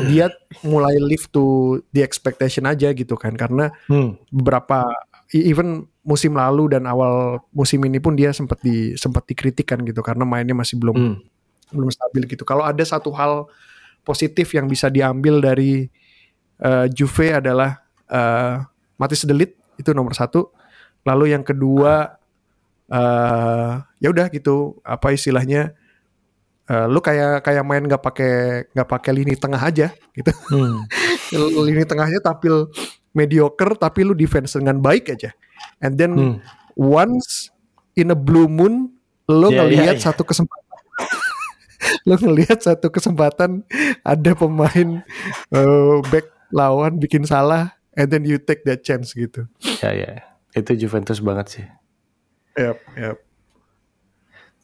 dia 0.09 0.33
mulai 0.65 0.97
live 0.97 1.29
to 1.29 1.77
the 1.93 2.01
expectation 2.01 2.65
aja 2.65 2.93
gitu 2.97 3.13
kan 3.17 3.37
karena 3.37 3.69
Hmm. 3.89 4.17
beberapa 4.33 4.89
even 5.33 5.85
musim 6.05 6.37
lalu 6.37 6.73
dan 6.77 6.85
awal 6.89 7.41
musim 7.53 7.81
ini 7.85 8.01
pun 8.01 8.17
dia 8.17 8.33
sempat 8.37 8.61
di 8.61 8.97
sempat 8.97 9.25
dikritik 9.29 9.69
kan 9.69 9.81
gitu 9.85 10.01
karena 10.05 10.25
mainnya 10.25 10.57
masih 10.57 10.77
belum 10.81 10.97
Hmm. 10.97 11.17
belum 11.73 11.89
stabil 11.89 12.29
gitu. 12.29 12.45
Kalau 12.45 12.69
ada 12.69 12.85
satu 12.85 13.09
hal 13.17 13.49
positif 14.05 14.53
yang 14.53 14.69
bisa 14.69 14.93
diambil 14.93 15.41
dari 15.41 15.89
eh, 16.63 16.87
Juve 16.89 17.35
adalah 17.35 17.83
eh 18.07 18.63
Matis 18.97 19.27
Delit 19.27 19.59
itu 19.77 19.91
nomor 19.91 20.15
satu. 20.15 20.55
Lalu 21.03 21.35
yang 21.35 21.43
kedua 21.43 22.15
eh 22.87 23.71
ya 23.99 24.09
udah 24.11 24.29
gitu 24.29 24.79
apa 24.85 25.11
istilahnya 25.11 25.73
eh, 26.69 26.87
lu 26.87 27.01
kayak 27.01 27.43
kayak 27.43 27.65
main 27.65 27.83
nggak 27.83 28.03
pakai 28.03 28.35
nggak 28.71 28.89
pakai 28.89 29.11
lini 29.13 29.35
tengah 29.35 29.59
aja 29.61 29.91
gitu. 30.15 30.31
Hmm. 30.53 30.85
lini 31.67 31.83
tengahnya 31.83 32.21
tampil 32.21 32.69
mediocre 33.13 33.77
tapi 33.77 34.05
lu 34.05 34.13
defense 34.15 34.57
dengan 34.57 34.79
baik 34.79 35.13
aja. 35.13 35.33
And 35.81 35.97
then 35.97 36.13
Hmm. 36.15 36.37
once 36.75 37.51
in 37.95 38.09
a 38.09 38.17
blue 38.17 38.49
moon 38.49 38.93
lo 39.29 39.49
Iya, 39.49 39.65
ngelihat 39.65 39.97
iya, 39.97 40.01
iya. 40.01 40.07
satu 40.11 40.23
kesempatan 40.25 40.75
lo 42.09 42.15
ngelihat 42.19 42.59
satu 42.61 42.89
kesempatan 42.89 43.63
ada 44.03 44.33
pemain 44.35 44.89
eh, 45.53 45.97
back 46.11 46.27
lawan 46.53 47.01
bikin 47.01 47.25
salah 47.25 47.75
and 47.97 48.13
then 48.13 48.23
you 48.29 48.37
take 48.39 48.63
that 48.69 48.85
chance 48.85 49.17
gitu. 49.17 49.49
Ya 49.81 49.91
ya. 49.97 50.13
Itu 50.53 50.77
Juventus 50.77 51.19
banget 51.25 51.47
sih. 51.49 51.67
Yep, 52.61 52.79
yep. 53.01 53.17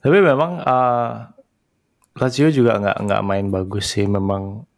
Tapi 0.04 0.18
memang 0.20 0.60
eh, 0.60 1.12
Lazio 2.20 2.52
juga 2.52 2.76
nggak 2.76 2.98
nggak 3.08 3.22
main 3.24 3.46
bagus 3.48 3.96
sih. 3.96 4.04
Memang 4.04 4.68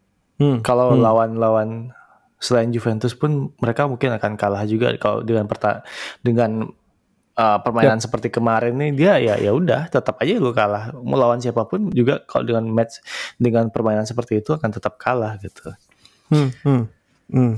Hmm, 0.40 0.64
kalau 0.64 0.96
hmm. 0.96 1.04
lawan-lawan 1.04 1.92
selain 2.40 2.72
Juventus 2.72 3.12
pun 3.12 3.52
mereka 3.60 3.84
mungkin 3.84 4.16
akan 4.16 4.40
kalah 4.40 4.64
juga 4.64 4.96
kalau 4.96 5.20
dengan 5.20 5.44
perta 5.44 5.84
dengan 6.24 6.64
uh, 7.36 7.58
permainan 7.60 8.00
seperti 8.00 8.32
kemarin 8.32 8.80
nih 8.80 8.90
dia 8.96 9.12
ya 9.20 9.34
ya 9.36 9.52
udah 9.52 9.92
tetap 9.92 10.16
aja 10.24 10.40
lu 10.40 10.56
kalah 10.56 10.96
mau 11.04 11.20
lawan 11.20 11.44
siapa 11.44 11.68
pun 11.68 11.92
juga 11.92 12.24
kalau 12.24 12.48
dengan 12.48 12.64
match 12.72 13.04
dengan 13.36 13.68
permainan 13.68 14.08
seperti 14.08 14.40
itu 14.40 14.56
akan 14.56 14.72
tetap 14.72 14.96
kalah 14.96 15.36
gitu 15.44 15.68
Hmm, 16.30 16.54
hmm, 16.62 16.82
hmm. 17.30 17.54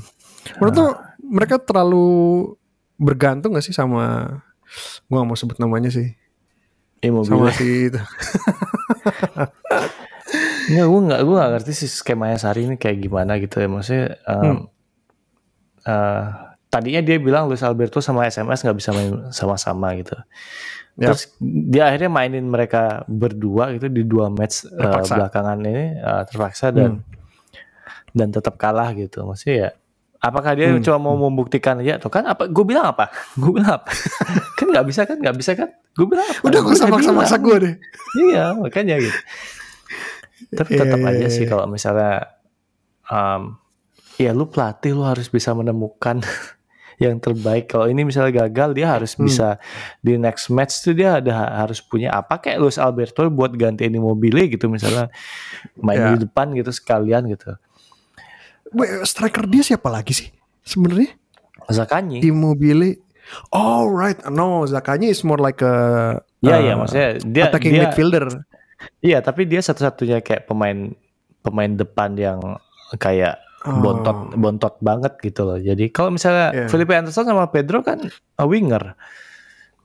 Menurut 0.60 0.74
lo 0.76 0.86
mereka 1.22 1.56
terlalu 1.58 2.06
bergantung 3.00 3.56
gak 3.56 3.64
sih 3.64 3.74
sama 3.74 4.36
gua 5.10 5.22
gak 5.22 5.28
mau 5.28 5.38
sebut 5.38 5.58
namanya 5.58 5.90
sih 5.92 6.14
Immobile 7.02 7.50
sama 7.50 7.50
si 7.50 7.90
itu. 7.90 8.00
Nggak, 10.62 10.86
gue 10.86 11.00
nggak 11.10 11.20
gue 11.26 11.34
nggak 11.34 11.52
ngerti 11.58 11.72
sih 11.74 11.90
skemanya 11.90 12.38
Sari 12.38 12.70
ini 12.70 12.78
kayak 12.78 13.02
gimana 13.02 13.34
gitu 13.42 13.58
ya 13.58 13.66
maksudnya 13.66 14.14
um, 14.30 14.70
eh, 15.82 16.26
tadinya 16.70 17.02
dia 17.02 17.18
bilang 17.18 17.50
Luis 17.50 17.66
Alberto 17.66 17.98
sama 17.98 18.30
SMS 18.30 18.62
nggak 18.62 18.78
bisa 18.78 18.90
main 18.94 19.28
sama-sama 19.34 19.90
gitu 19.98 20.14
Yap. 20.96 21.12
terus 21.12 21.34
dia 21.42 21.90
akhirnya 21.90 22.08
mainin 22.14 22.46
mereka 22.46 23.02
berdua 23.10 23.74
gitu 23.74 23.90
di 23.90 24.06
dua 24.06 24.30
match 24.30 24.70
Terpaksa. 24.70 25.18
belakangan 25.18 25.58
ini 25.66 25.86
eh, 25.98 26.22
terpaksa 26.30 26.66
dan 26.70 27.02
dan 28.12 28.28
tetap 28.28 28.56
kalah 28.56 28.92
gitu 28.92 29.24
maksudnya 29.24 29.56
ya 29.56 29.70
apakah 30.18 30.54
dia 30.54 30.70
Hmm. 30.70 30.78
cuma 30.80 30.98
mau 31.02 31.18
membuktikan 31.18 31.80
aja 31.80 31.98
tuh 31.98 32.06
kan 32.08 32.22
apa 32.22 32.46
gue 32.46 32.62
bilang 32.62 32.86
apa 32.86 33.10
gue 33.40 33.50
bilang 33.50 33.80
apa 33.80 33.90
kan 34.58 34.66
nggak 34.68 34.86
bisa 34.86 35.02
kan 35.02 35.16
nggak 35.16 35.34
bisa 35.34 35.52
kan 35.52 35.68
gue 35.92 36.06
bilang 36.06 36.24
apa 36.24 36.40
Udah 36.42 36.60
gak 36.60 36.72
usah 36.72 36.86
Gua 36.86 36.94
maksa-maksa 36.96 37.36
bilang. 37.36 37.44
gue 37.44 37.56
deh. 37.58 37.74
Iya, 38.22 38.44
makanya 38.54 38.96
gitu. 38.98 39.20
Tapi 40.52 40.70
Iya, 40.70 40.80
tetap 40.80 40.98
iya, 40.98 41.08
aja 41.10 41.18
iya, 41.20 41.28
sih 41.28 41.44
iya. 41.44 41.50
kalau 41.50 41.66
misalnya 41.66 42.14
um, 43.04 43.42
ya 44.16 44.30
lu 44.30 44.44
pelatih 44.46 44.92
lu 44.92 45.02
harus 45.02 45.26
bisa 45.26 45.52
menemukan 45.52 46.20
yang 47.02 47.18
terbaik. 47.18 47.66
Kalau 47.66 47.88
ini 47.88 48.04
misalnya 48.04 48.46
gagal 48.46 48.72
dia 48.72 48.88
harus 48.90 49.12
Hmm. 49.12 49.26
bisa 49.26 49.60
di 49.98 50.16
next 50.16 50.48
match 50.48 50.80
tuh 50.80 50.92
dia 50.92 51.18
ada 51.18 51.32
harus 51.58 51.80
punya 51.80 52.08
apa 52.10 52.38
kayak 52.38 52.56
Luis 52.56 52.76
Alberto 52.76 53.20
buat 53.26 53.52
gantiin 53.52 53.92
Immobile 53.92 54.48
gitu 54.48 54.68
misalnya 54.68 55.12
main 55.74 55.98
Ya. 55.98 56.08
di 56.14 56.24
depan 56.24 56.52
gitu 56.52 56.70
sekalian 56.70 57.28
gitu. 57.28 57.52
Wait, 58.72 59.04
striker 59.04 59.44
dia 59.44 59.62
siapa 59.62 59.86
lagi 59.86 60.12
sih? 60.12 60.28
Sebenarnya 60.62 61.12
Zakanyi. 61.64 62.20
Immobile. 62.20 62.98
Oh 63.48 63.86
right, 63.86 64.18
no 64.28 64.64
Zakanya 64.64 65.06
is 65.06 65.22
more 65.22 65.38
like 65.38 65.60
a 65.60 65.74
Iya 66.40 66.52
uh, 66.52 66.60
iya 66.60 66.72
maksudnya 66.74 67.08
dia 67.22 67.42
attacking 67.46 67.70
dia 67.70 67.82
midfielder. 67.86 68.26
iya 68.98 69.18
tapi 69.18 69.46
dia 69.46 69.62
satu-satunya 69.62 70.20
kayak 70.20 70.44
pemain 70.44 70.90
pemain 71.38 71.70
depan 71.70 72.14
yang 72.14 72.38
kayak 72.96 73.38
Oh. 73.62 73.78
bontot 73.78 74.34
bontot 74.34 74.74
banget 74.82 75.14
gitu 75.22 75.46
loh. 75.46 75.54
Jadi 75.54 75.86
kalau 75.88 76.10
misalnya 76.10 76.50
Iya. 76.50 76.66
Felipe 76.66 76.98
Anderson 76.98 77.22
sama 77.24 77.46
Pedro 77.46 77.78
kan 77.78 78.02
a 78.34 78.42
winger. 78.42 78.98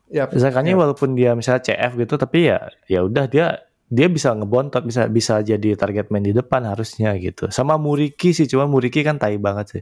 Yap, 0.10 0.34
Zakanya 0.34 0.74
yap. 0.74 0.82
walaupun 0.82 1.14
dia 1.14 1.38
misalnya 1.38 1.62
CF 1.62 1.94
gitu 1.96 2.18
tapi 2.18 2.50
ya 2.50 2.58
ya 2.90 3.06
udah 3.06 3.30
dia 3.30 3.67
dia 3.88 4.12
bisa 4.12 4.36
ngebontot 4.36 4.84
bisa 4.84 5.08
bisa 5.08 5.40
jadi 5.40 5.80
target 5.80 6.12
man 6.12 6.24
di 6.24 6.36
depan 6.36 6.68
harusnya 6.68 7.16
gitu. 7.16 7.48
Sama 7.48 7.80
Muriki 7.80 8.36
sih 8.36 8.44
cuma 8.46 8.68
Muriki 8.68 9.00
kan 9.02 9.16
tai 9.16 9.40
banget 9.40 9.80
sih. 9.80 9.82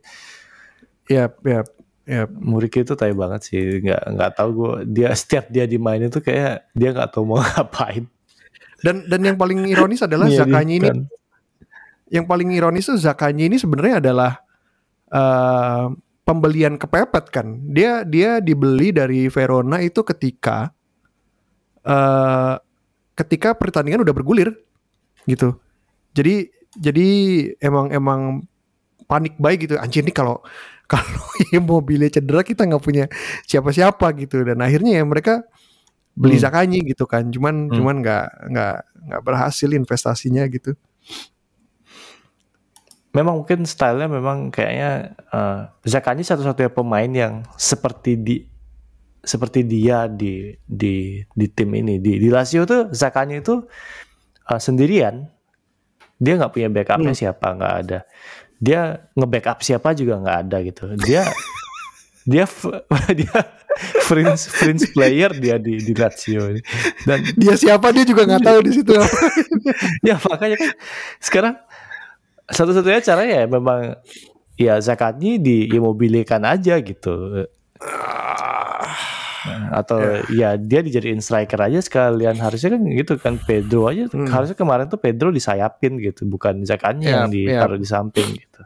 Yap, 1.09 1.41
yap, 1.41 1.67
yap. 2.05 2.29
Muriki 2.37 2.85
itu 2.85 2.93
tai 2.93 3.13
banget 3.17 3.41
sih. 3.49 3.81
nggak 3.81 4.01
nggak 4.13 4.31
tahu 4.37 4.49
gue 4.53 4.71
dia 4.89 5.09
setiap 5.19 5.49
dia 5.49 5.65
dimainin 5.65 6.13
tuh 6.13 6.21
kayak 6.21 6.69
dia 6.77 6.89
nggak 6.93 7.09
tahu 7.13 7.25
mau 7.25 7.41
ngapain. 7.45 8.05
Dan 8.85 9.09
dan 9.09 9.21
yang 9.25 9.37
paling 9.41 9.65
ironis 9.65 10.05
adalah 10.05 10.29
Iya, 10.29 10.45
Zakanya 10.45 10.73
ini 10.77 10.89
Menyedihkan. 10.89 11.09
yang 12.13 12.25
paling 12.29 12.49
ironis 12.53 12.85
tuh 12.85 13.01
Zakanya 13.01 13.49
ini 13.49 13.57
sebenarnya 13.57 13.97
adalah 14.05 14.31
eh, 15.09 15.85
pembelian 16.21 16.77
kepepet 16.77 17.25
kan. 17.33 17.57
Dia 17.65 18.05
dia 18.05 18.37
dibeli 18.37 18.93
dari 18.93 19.25
Verona 19.33 19.81
itu 19.81 20.05
ketika 20.05 20.69
eh 21.81 22.53
ketika 23.15 23.55
pertandingan 23.55 24.03
udah 24.03 24.15
bergulir 24.15 24.51
gitu. 25.25 25.55
Jadi 26.13 26.51
jadi 26.75 27.07
emang 27.63 27.91
emang 27.91 28.21
panik 29.07 29.39
baik 29.39 29.67
gitu. 29.67 29.75
Anjir 29.79 30.03
nih 30.03 30.15
kalau 30.15 30.43
kalau 30.91 31.07
Immobile 31.49 32.13
cedera 32.13 32.45
kita 32.45 32.67
nggak 32.69 32.83
punya 32.83 33.05
siapa-siapa 33.49 34.05
gitu 34.21 34.45
dan 34.45 34.61
akhirnya 34.61 35.01
ya 35.01 35.03
mereka 35.07 35.41
beli 36.13 36.37
Hmm. 36.37 36.45
Zakanyi 36.45 36.79
gitu 36.85 37.07
kan. 37.09 37.27
Cuman 37.31 37.71
Hmm. 37.71 37.75
cuman 37.79 37.95
nggak 38.05 38.27
nggak 38.53 38.75
nggak 39.09 39.21
berhasil 39.25 39.69
investasinya 39.71 40.45
gitu. 40.51 40.75
memang 43.15 43.39
mungkin 43.39 43.63
stylenya 43.63 44.11
memang 44.11 44.51
kayaknya 44.51 45.15
uh, 45.31 45.71
Zakanyi 45.87 46.27
satu-satunya 46.27 46.67
pemain 46.67 47.07
yang 47.07 47.33
seperti 47.55 48.19
di 48.19 48.43
seperti 49.25 49.65
dia 49.65 50.05
di 50.05 50.53
di 50.63 51.19
di 51.25 51.45
tim 51.49 51.73
ini 51.73 51.97
di 51.97 52.21
di 52.21 52.29
Lazio 52.29 52.63
tuh 52.63 52.93
Zakanyi 52.93 53.41
itu 53.41 53.65
uh, 54.45 54.59
sendirian 54.61 55.25
dia 56.15 56.33
nggak 56.39 56.53
punya 56.53 56.69
backupnya 56.71 57.11
Hmm. 57.11 57.19
siapa 57.19 57.47
nggak 57.57 57.73
ada 57.83 57.99
dia 58.55 59.11
nge-backup 59.17 59.59
siapa 59.59 59.91
juga 59.91 60.15
nggak 60.21 60.37
ada 60.47 60.57
gitu 60.63 60.85
dia 61.01 61.25
dia 62.29 62.45
dia 63.19 63.37
fringe 64.07 64.39
fringe 64.39 64.87
player 64.95 65.35
dia 65.35 65.59
di 65.59 65.75
di 65.83 65.91
Lazio 65.91 66.47
ini. 66.47 66.61
dan 67.03 67.19
Dia 67.35 67.59
siapa 67.59 67.91
dia 67.91 68.07
juga 68.07 68.23
nggak 68.23 68.43
tahu 68.47 68.59
di 68.63 68.71
situ. 68.71 68.95
ya 70.07 70.15
makanya 70.23 70.55
kan 70.55 70.71
sekarang 71.19 71.55
satu-satunya 72.47 73.01
caranya 73.03 73.35
ya 73.43 73.45
memang 73.51 73.79
ya 74.55 74.79
zakatnya 74.79 75.35
diimobilikan 75.35 76.45
aja 76.47 76.79
gitu 76.79 77.43
atau 79.79 79.99
ya 80.27 80.55
dia 80.55 80.79
dijadiin 80.79 81.19
striker 81.19 81.59
aja 81.59 81.79
sekalian 81.79 82.35
harusnya 82.35 82.73
kan 82.73 82.81
gitu 82.87 83.13
kan 83.15 83.35
Pedro 83.37 83.87
aja 83.87 84.07
Hmm. 84.07 84.27
harusnya 84.27 84.53
kemarin 84.53 84.85
tuh 84.85 84.97
Pedro 84.97 85.29
disayapin 85.29 85.97
gitu 85.97 86.25
bukan 86.25 86.63
zakatnya 86.63 87.07
yang 87.07 87.23
Yap, 87.27 87.33
ditaruh 87.33 87.77
di 87.77 87.85
samping 87.85 88.29
gitu 88.33 88.61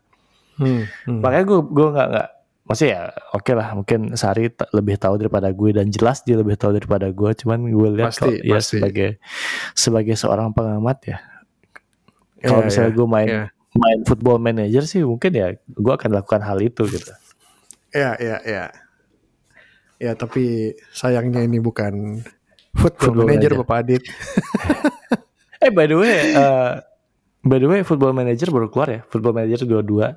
Hmm, 0.55 0.83
hmm. 1.05 1.23
makanya 1.23 1.45
gue 1.47 1.59
gue 1.65 1.87
nggak 1.89 2.07
nggak 2.11 2.27
maksudnya 2.63 2.91
ya 2.91 3.01
oke 3.31 3.51
lah 3.55 3.67
mungkin 3.73 3.99
Sari 4.13 4.45
lebih 4.69 4.95
tahu 4.95 5.15
daripada 5.17 5.49
gue 5.49 5.69
dan 5.71 5.87
jelas 5.87 6.19
dia 6.21 6.35
lebih 6.35 6.53
tahu 6.53 6.75
daripada 6.75 7.07
gue 7.09 7.31
cuman 7.33 7.59
gue 7.63 7.89
lihat 7.95 8.11
Pasti, 8.11 8.27
kok 8.27 8.33
ya 8.43 8.59
pasti. 8.59 8.75
sebagai 8.75 9.09
sebagai 9.71 10.15
seorang 10.15 10.51
pengamat 10.51 10.97
ya 11.05 11.17
kalau 12.39 12.59
Ya, 12.59 12.67
misalnya 12.67 12.91
ya, 12.91 12.95
gue 12.95 13.07
main 13.07 13.27
ya. 13.29 13.43
main 13.71 13.99
football 14.03 14.37
manager 14.37 14.83
sih 14.83 14.99
mungkin 15.01 15.31
ya 15.31 15.47
gue 15.55 15.93
akan 15.93 16.11
lakukan 16.13 16.39
hal 16.39 16.59
itu 16.59 16.83
gitu 16.85 17.11
Ya, 17.89 18.13
ya, 18.19 18.37
ya. 18.43 18.69
Ya, 19.99 20.15
tapi 20.15 20.73
sayangnya 20.89 21.43
ini 21.43 21.59
bukan 21.59 22.23
football, 22.71 23.19
Football 23.19 23.27
manager, 23.27 23.51
manager. 23.51 23.61
Bapak 23.61 23.77
Adit. 23.83 24.03
eh 25.63 25.67
by 25.69 25.85
the 25.85 25.97
way 25.99 26.15
eh, 26.31 26.71
by 27.41 27.59
the 27.59 27.67
way 27.67 27.83
football 27.83 28.15
manager 28.15 28.47
baru 28.47 28.71
keluar 28.71 28.87
ya 28.89 29.01
football 29.05 29.35
manager 29.35 29.67
dua-dua 29.67 30.15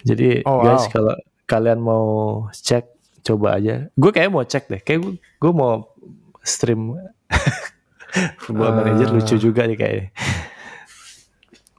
jadi 0.00 0.44
Oh, 0.44 0.60
guys 0.60 0.84
wow. 0.84 0.92
kalau 0.92 1.14
kalian 1.44 1.80
mau 1.80 2.04
cek 2.52 2.84
coba 3.24 3.56
aja 3.56 3.88
gue 3.90 4.10
kayak 4.12 4.28
mau 4.28 4.44
cek 4.44 4.68
deh 4.68 4.80
kayak 4.80 5.00
gue, 5.00 5.12
gue 5.16 5.52
mau 5.54 5.88
stream 6.40 6.92
Football 8.44 8.68
Eh. 8.68 8.74
manager 8.76 9.08
lucu 9.10 9.34
juga 9.40 9.64
nih 9.64 9.74
kayaknya. 9.74 10.06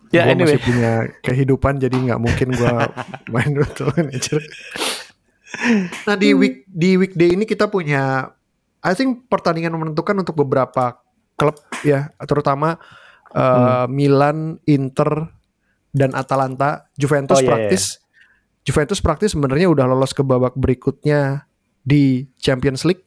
Ya, 0.10 0.26
gue 0.26 0.32
anyway. 0.32 0.48
masih 0.52 0.62
punya 0.62 0.92
kehidupan 1.22 1.74
jadi 1.78 1.96
nggak 1.96 2.20
mungkin 2.20 2.48
gue 2.50 2.72
main 3.34 3.52
Football 3.56 3.92
Manager. 3.96 4.42
Nah 6.08 6.16
di 6.16 6.32
week 6.32 6.66
di 6.66 6.96
weekday 6.96 7.34
ini 7.34 7.44
kita 7.44 7.66
punya, 7.66 8.32
I 8.80 8.94
think 8.94 9.26
pertandingan 9.26 9.74
menentukan 9.74 10.16
untuk 10.16 10.36
beberapa 10.36 11.00
klub 11.36 11.56
ya, 11.82 12.12
terutama 12.24 12.80
uh, 13.32 13.86
Milan, 13.88 14.60
Inter, 14.66 15.32
dan 15.92 16.12
Atalanta. 16.12 16.88
Juventus 16.96 17.40
Oh, 17.40 17.44
iya, 17.44 17.50
praktis, 17.50 18.00
Juventus 18.62 19.00
praktis 19.00 19.32
sebenarnya 19.32 19.68
udah 19.68 19.86
lolos 19.86 20.12
ke 20.12 20.22
babak 20.22 20.56
berikutnya 20.56 21.48
di 21.82 22.28
Champions 22.38 22.84
League. 22.84 23.04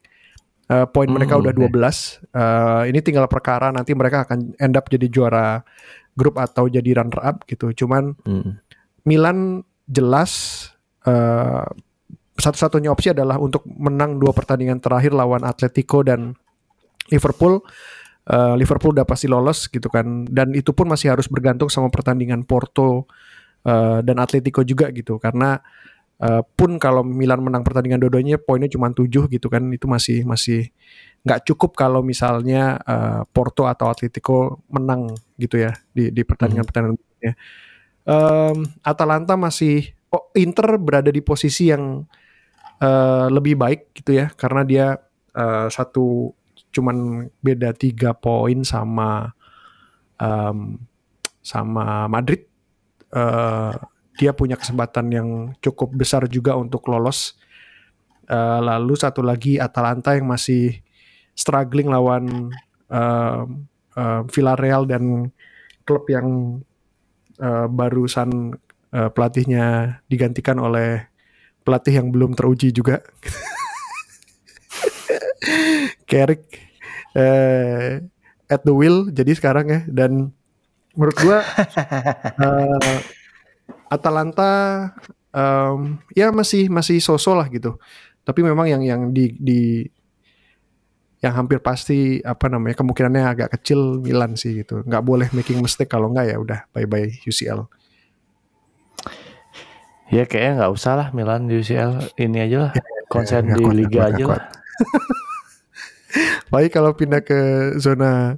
Uh, 0.68 0.84
poin 0.84 1.08
mereka 1.08 1.32
Hmm, 1.32 1.48
udah 1.48 1.52
oke. 1.56 1.72
12. 1.72 2.20
Uh, 2.28 2.84
ini 2.84 3.00
tinggal 3.00 3.24
perkara 3.24 3.72
nanti 3.72 3.96
mereka 3.96 4.28
akan 4.28 4.52
end 4.60 4.76
up 4.76 4.84
jadi 4.86 5.08
juara 5.08 5.64
grup 6.12 6.36
atau 6.36 6.68
jadi 6.68 7.00
runner 7.00 7.20
up 7.24 7.48
gitu. 7.48 7.72
Cuman 7.72 8.12
Hmm. 8.28 8.60
Milan 9.02 9.64
jelas 9.88 10.32
eh, 11.08 11.64
satu-satunya 12.38 12.88
opsi 12.94 13.10
adalah 13.10 13.36
untuk 13.42 13.66
menang 13.66 14.22
dua 14.22 14.30
pertandingan 14.30 14.78
terakhir 14.78 15.10
lawan 15.10 15.42
Atletico 15.42 16.06
dan 16.06 16.38
Liverpool. 17.10 17.60
Eh, 18.28 18.54
Liverpool 18.60 18.92
udah 18.94 19.08
pasti 19.08 19.26
lolos 19.26 19.66
gitu 19.72 19.88
kan, 19.88 20.28
dan 20.28 20.52
itu 20.52 20.70
pun 20.76 20.86
masih 20.86 21.16
harus 21.16 21.26
bergantung 21.32 21.72
sama 21.72 21.88
pertandingan 21.88 22.44
Porto 22.44 23.08
eh, 23.64 24.04
dan 24.04 24.16
Atletico 24.20 24.60
juga 24.62 24.92
gitu, 24.92 25.16
karena 25.16 25.58
eh, 26.20 26.42
pun 26.44 26.76
kalau 26.76 27.00
Milan 27.00 27.40
menang 27.40 27.64
pertandingan 27.64 27.96
dua-duanya 28.04 28.36
poinnya 28.36 28.68
cuma 28.68 28.92
7 28.92 29.32
gitu 29.32 29.48
kan, 29.48 29.64
itu 29.72 29.88
masih 29.88 30.28
masih 30.28 30.68
nggak 31.24 31.40
cukup 31.48 31.72
kalau 31.72 32.04
misalnya 32.04 32.76
eh, 32.84 33.22
Porto 33.32 33.64
atau 33.64 33.88
Atletico 33.88 34.60
menang 34.68 35.16
gitu 35.40 35.56
ya 35.64 35.72
di 35.96 36.12
di 36.12 36.22
pertandingan-pertandingan 36.22 36.94
berikutnya. 37.00 37.32
Em, 38.08 38.56
Atalanta 38.84 39.34
masih 39.40 39.92
oh, 40.12 40.28
Inter 40.36 40.76
berada 40.80 41.08
di 41.12 41.20
posisi 41.24 41.68
yang 41.72 42.04
eh, 42.82 43.26
lebih 43.30 43.54
baik 43.58 43.94
gitu 43.94 44.18
ya 44.18 44.26
karena 44.34 44.62
dia 44.66 44.86
eh, 45.34 45.66
satu 45.70 46.34
cuman 46.72 47.28
beda 47.40 47.72
tiga 47.74 48.12
poin 48.14 48.62
sama 48.62 49.32
em, 50.20 50.78
sama 51.42 52.06
Madrid. 52.10 52.44
Eh, 53.08 53.74
dia 54.18 54.34
punya 54.34 54.58
kesempatan 54.58 55.06
yang 55.14 55.28
cukup 55.62 55.94
besar 55.94 56.26
juga 56.28 56.58
untuk 56.58 56.84
lolos. 56.90 57.38
Eh, 58.28 58.60
lalu 58.60 58.94
satu 58.98 59.24
lagi 59.24 59.56
Atalanta 59.56 60.12
yang 60.12 60.28
masih 60.28 60.84
struggling 61.32 61.88
lawan 61.88 62.52
em, 62.92 63.46
em, 63.96 64.22
Villarreal 64.28 64.84
dan 64.84 65.32
klub 65.88 66.04
yang 66.12 66.60
eh, 67.40 67.66
barusan 67.70 68.58
eh, 68.92 69.08
pelatihnya 69.08 69.98
digantikan 70.10 70.60
oleh 70.60 71.08
pelatih 71.68 72.00
yang 72.00 72.08
belum 72.08 72.32
teruji 72.32 72.72
juga. 72.72 73.04
Carrick 76.08 76.48
eh, 77.12 78.00
at 78.48 78.60
the 78.64 78.72
wheel 78.72 79.12
jadi 79.12 79.36
sekarang 79.36 79.66
ya 79.68 79.80
dan 79.84 80.32
menurut 80.96 81.16
gua 81.20 81.44
eh, 82.48 82.98
Atalanta 83.92 84.52
em, 85.28 86.00
ya 86.16 86.32
masih 86.32 86.72
masih 86.72 87.04
sosok 87.04 87.36
lah 87.36 87.46
gitu. 87.52 87.76
Tapi 88.24 88.40
memang 88.40 88.64
yang 88.64 88.80
yang 88.80 89.12
di 89.12 89.36
di 89.36 89.84
yang 91.20 91.34
hampir 91.34 91.58
pasti 91.60 92.22
apa 92.22 92.46
namanya 92.48 92.78
kemungkinannya 92.78 93.24
agak 93.28 93.48
kecil 93.60 94.00
Milan 94.00 94.40
sih 94.40 94.64
gitu. 94.64 94.80
Nggak 94.88 95.04
boleh 95.04 95.28
making 95.36 95.60
mistake 95.60 95.92
kalau 95.92 96.08
nggak 96.08 96.32
ya 96.32 96.36
udah 96.40 96.60
bye 96.72 96.88
bye 96.88 97.12
UCL. 97.28 97.68
Ya 100.08 100.24
kayaknya 100.24 100.52
nggak 100.58 100.72
usah 100.72 100.92
lah 100.94 101.08
Milan 101.10 101.46
di 101.46 101.56
UCL 101.56 102.16
ini 102.16 102.38
aja 102.40 102.58
lah. 102.60 102.72
Konsen 103.12 103.48
di 103.48 103.60
kuat, 103.60 103.74
liga 103.74 103.98
kuat, 103.98 104.10
aja 104.10 104.22
nggak 104.22 104.36
lah. 104.36 104.48
Baik 106.50 106.70
kalau 106.72 106.92
pindah 106.92 107.20
ke 107.20 107.38
zona 107.76 108.36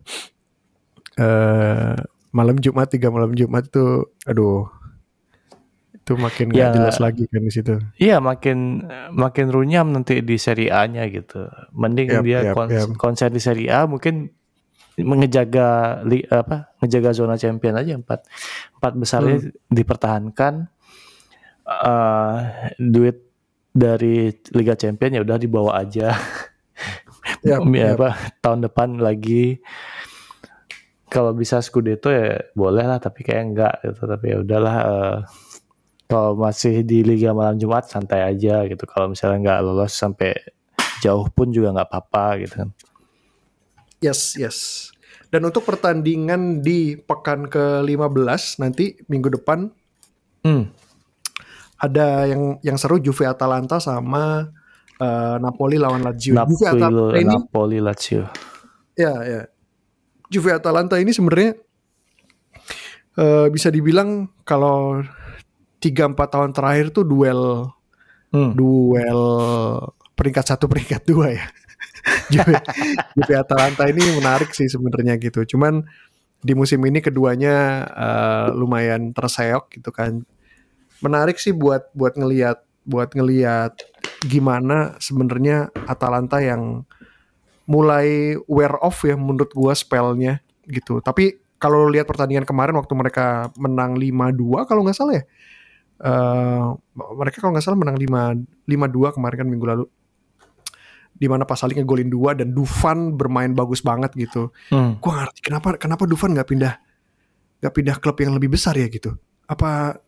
eh 1.14 1.94
malam 2.30 2.56
Jumat 2.56 2.86
tiga 2.88 3.08
malam 3.08 3.30
Jumat 3.32 3.66
itu 3.66 3.86
aduh 4.24 4.66
itu 5.92 6.12
makin 6.16 6.50
nggak 6.50 6.58
Ya. 6.60 6.74
jelas 6.74 6.98
lagi 6.98 7.26
kan 7.26 7.38
di 7.40 7.52
situ. 7.52 7.74
Iya 7.96 8.18
makin 8.18 8.82
makin 9.12 9.46
runyam 9.48 9.90
nanti 9.90 10.18
di 10.20 10.36
Serie 10.36 10.70
A-nya 10.70 11.06
gitu. 11.06 11.46
Mending 11.70 12.08
Yap, 12.10 12.22
dia 12.24 12.38
yap, 12.42 12.54
kons- 12.56 12.74
yap. 12.74 12.88
konsen 12.96 13.30
di 13.30 13.38
Serie 13.38 13.70
A 13.70 13.86
mungkin 13.86 14.30
mengejaga 14.96 16.00
li, 16.02 16.20
apa 16.24 16.74
ngejaga 16.78 17.10
zona 17.12 17.34
champion 17.34 17.72
aja 17.72 17.94
empat 17.94 18.26
empat 18.76 18.92
besarnya 18.96 19.36
Hmm. 19.38 19.50
dipertahankan 19.68 20.54
Eh, 21.70 22.36
duit 22.82 23.16
dari 23.70 24.34
Liga 24.50 24.74
Champion 24.74 25.14
ya 25.14 25.22
udah 25.22 25.38
dibawa 25.38 25.78
aja 25.78 26.10
Yap, 27.46 27.62
ya 27.70 27.94
yap. 27.94 28.02
apa 28.02 28.10
tahun 28.42 28.66
depan 28.66 28.98
lagi 28.98 29.62
kalau 31.06 31.30
bisa 31.30 31.62
Scudetto 31.62 32.10
ya 32.10 32.42
boleh 32.58 32.82
lah 32.82 32.98
tapi 32.98 33.22
kayak 33.22 33.42
enggak 33.46 33.74
gitu 33.86 34.02
tapi 34.10 34.34
ya 34.34 34.36
udahlah 34.42 34.76
eh, 34.82 35.18
kalau 36.10 36.34
masih 36.34 36.82
di 36.82 37.06
Liga 37.06 37.30
Malam 37.30 37.54
Jumat 37.62 37.86
santai 37.86 38.26
aja 38.26 38.66
gitu 38.66 38.82
kalau 38.90 39.14
misalnya 39.14 39.38
nggak 39.38 39.60
lolos 39.62 39.94
sampai 39.94 40.34
jauh 41.06 41.30
pun 41.30 41.54
juga 41.54 41.70
nggak 41.70 41.86
apa-apa 41.86 42.26
gitu 42.42 42.54
kan 42.66 42.70
Yes, 44.00 44.32
yes. 44.40 44.88
Dan 45.28 45.44
untuk 45.44 45.68
pertandingan 45.68 46.64
di 46.64 46.96
pekan 46.96 47.52
ke-15 47.52 48.64
nanti 48.64 48.96
minggu 49.12 49.28
depan 49.36 49.68
hmm. 50.40 50.64
Ada 51.80 52.28
yang 52.28 52.60
yang 52.60 52.76
seru 52.76 53.00
Juve 53.00 53.24
Atalanta 53.24 53.80
sama 53.80 54.52
eh, 55.00 55.36
Napoli 55.40 55.80
lawan 55.80 56.04
Lazio. 56.04 56.36
Juve 56.36 56.66
Atalanta 56.68 56.92
Napoli, 56.92 57.20
ini 57.24 57.34
Napoli 57.34 57.78
Lazio 57.80 58.24
ya 58.94 59.14
ya. 59.24 59.42
Juve 60.30 60.50
Atalanta 60.52 61.00
ini 61.00 61.10
sebenarnya 61.10 61.56
eh, 63.16 63.46
bisa 63.48 63.72
dibilang 63.72 64.28
kalau 64.44 65.00
3 65.80 66.12
4 66.12 66.14
tahun 66.16 66.50
terakhir 66.52 66.92
tuh 66.92 67.08
duel 67.08 67.72
Hmm. 68.30 68.54
duel 68.54 69.22
peringkat 70.14 70.54
satu 70.54 70.68
peringkat 70.70 71.02
dua 71.02 71.34
ya. 71.34 71.46
Juve, 72.30 72.54
Juve 73.18 73.34
Atalanta 73.34 73.90
ini 73.90 74.00
menarik 74.16 74.54
sih 74.54 74.70
sebenarnya 74.70 75.18
gitu. 75.18 75.42
Cuman 75.44 75.82
di 76.40 76.54
musim 76.54 76.78
ini 76.86 77.02
keduanya 77.02 77.84
eh, 77.90 78.48
lumayan 78.54 79.10
terseok 79.10 79.66
gitu 79.74 79.90
kan. 79.90 80.22
Menarik 81.00 81.40
sih 81.40 81.52
buat 81.56 81.88
buat 81.96 82.16
ngelihat 82.16 82.60
buat 82.84 83.12
ngelihat 83.12 83.76
gimana 84.24 85.00
sebenarnya 85.00 85.72
Atalanta 85.88 86.40
yang 86.44 86.84
mulai 87.70 88.34
wear 88.50 88.74
off 88.82 89.06
ya 89.06 89.14
menurut 89.14 89.54
gua 89.54 89.72
spellnya 89.72 90.42
gitu. 90.66 90.98
Tapi 91.00 91.38
kalau 91.60 91.86
lihat 91.86 92.08
pertandingan 92.08 92.48
kemarin 92.48 92.74
waktu 92.74 92.92
mereka 92.96 93.52
menang 93.60 93.94
5-2 93.94 94.68
kalau 94.68 94.82
nggak 94.84 94.96
salah 94.96 95.16
ya. 95.20 95.24
eh, 96.00 96.64
mereka 97.12 97.44
kalau 97.44 97.52
nggak 97.52 97.64
salah 97.64 97.76
menang 97.76 98.00
5 98.00 98.64
5-2 98.64 99.16
kemarin 99.16 99.36
kan 99.36 99.48
minggu 99.48 99.66
lalu. 99.68 99.84
Di 101.20 101.28
mana 101.28 101.44
Pasali 101.44 101.76
ngegolin 101.76 102.08
dua 102.08 102.32
dan 102.32 102.56
Dufan 102.56 103.12
bermain 103.12 103.52
bagus 103.52 103.84
banget 103.84 104.16
gitu. 104.16 104.48
Hmm. 104.72 104.96
Gua 105.04 105.24
ngerti 105.24 105.40
kenapa 105.44 105.76
kenapa 105.76 106.08
Dufan 106.08 106.32
nggak 106.32 106.48
pindah 106.48 106.74
nggak 107.60 107.74
pindah 107.76 107.96
klub 108.00 108.16
yang 108.24 108.32
lebih 108.32 108.56
besar 108.56 108.72
ya 108.80 108.88
gitu. 108.88 109.12
Apa 109.44 110.00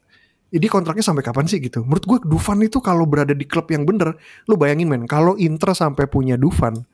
ini 0.52 0.66
kontraknya 0.68 1.00
sampai 1.00 1.24
kapan 1.24 1.48
sih 1.48 1.58
gitu? 1.58 1.80
Menurut 1.82 2.04
gue 2.04 2.18
Dufan 2.28 2.60
itu 2.60 2.78
kalau 2.78 3.08
berada 3.08 3.32
di 3.32 3.48
klub 3.48 3.72
yang 3.72 3.88
bener, 3.88 4.12
lu 4.44 4.54
bayangin 4.54 4.86
men, 4.86 5.08
kalau 5.08 5.32
Inter 5.40 5.72
sampai 5.72 6.04
punya 6.04 6.36
Dufan, 6.36 6.84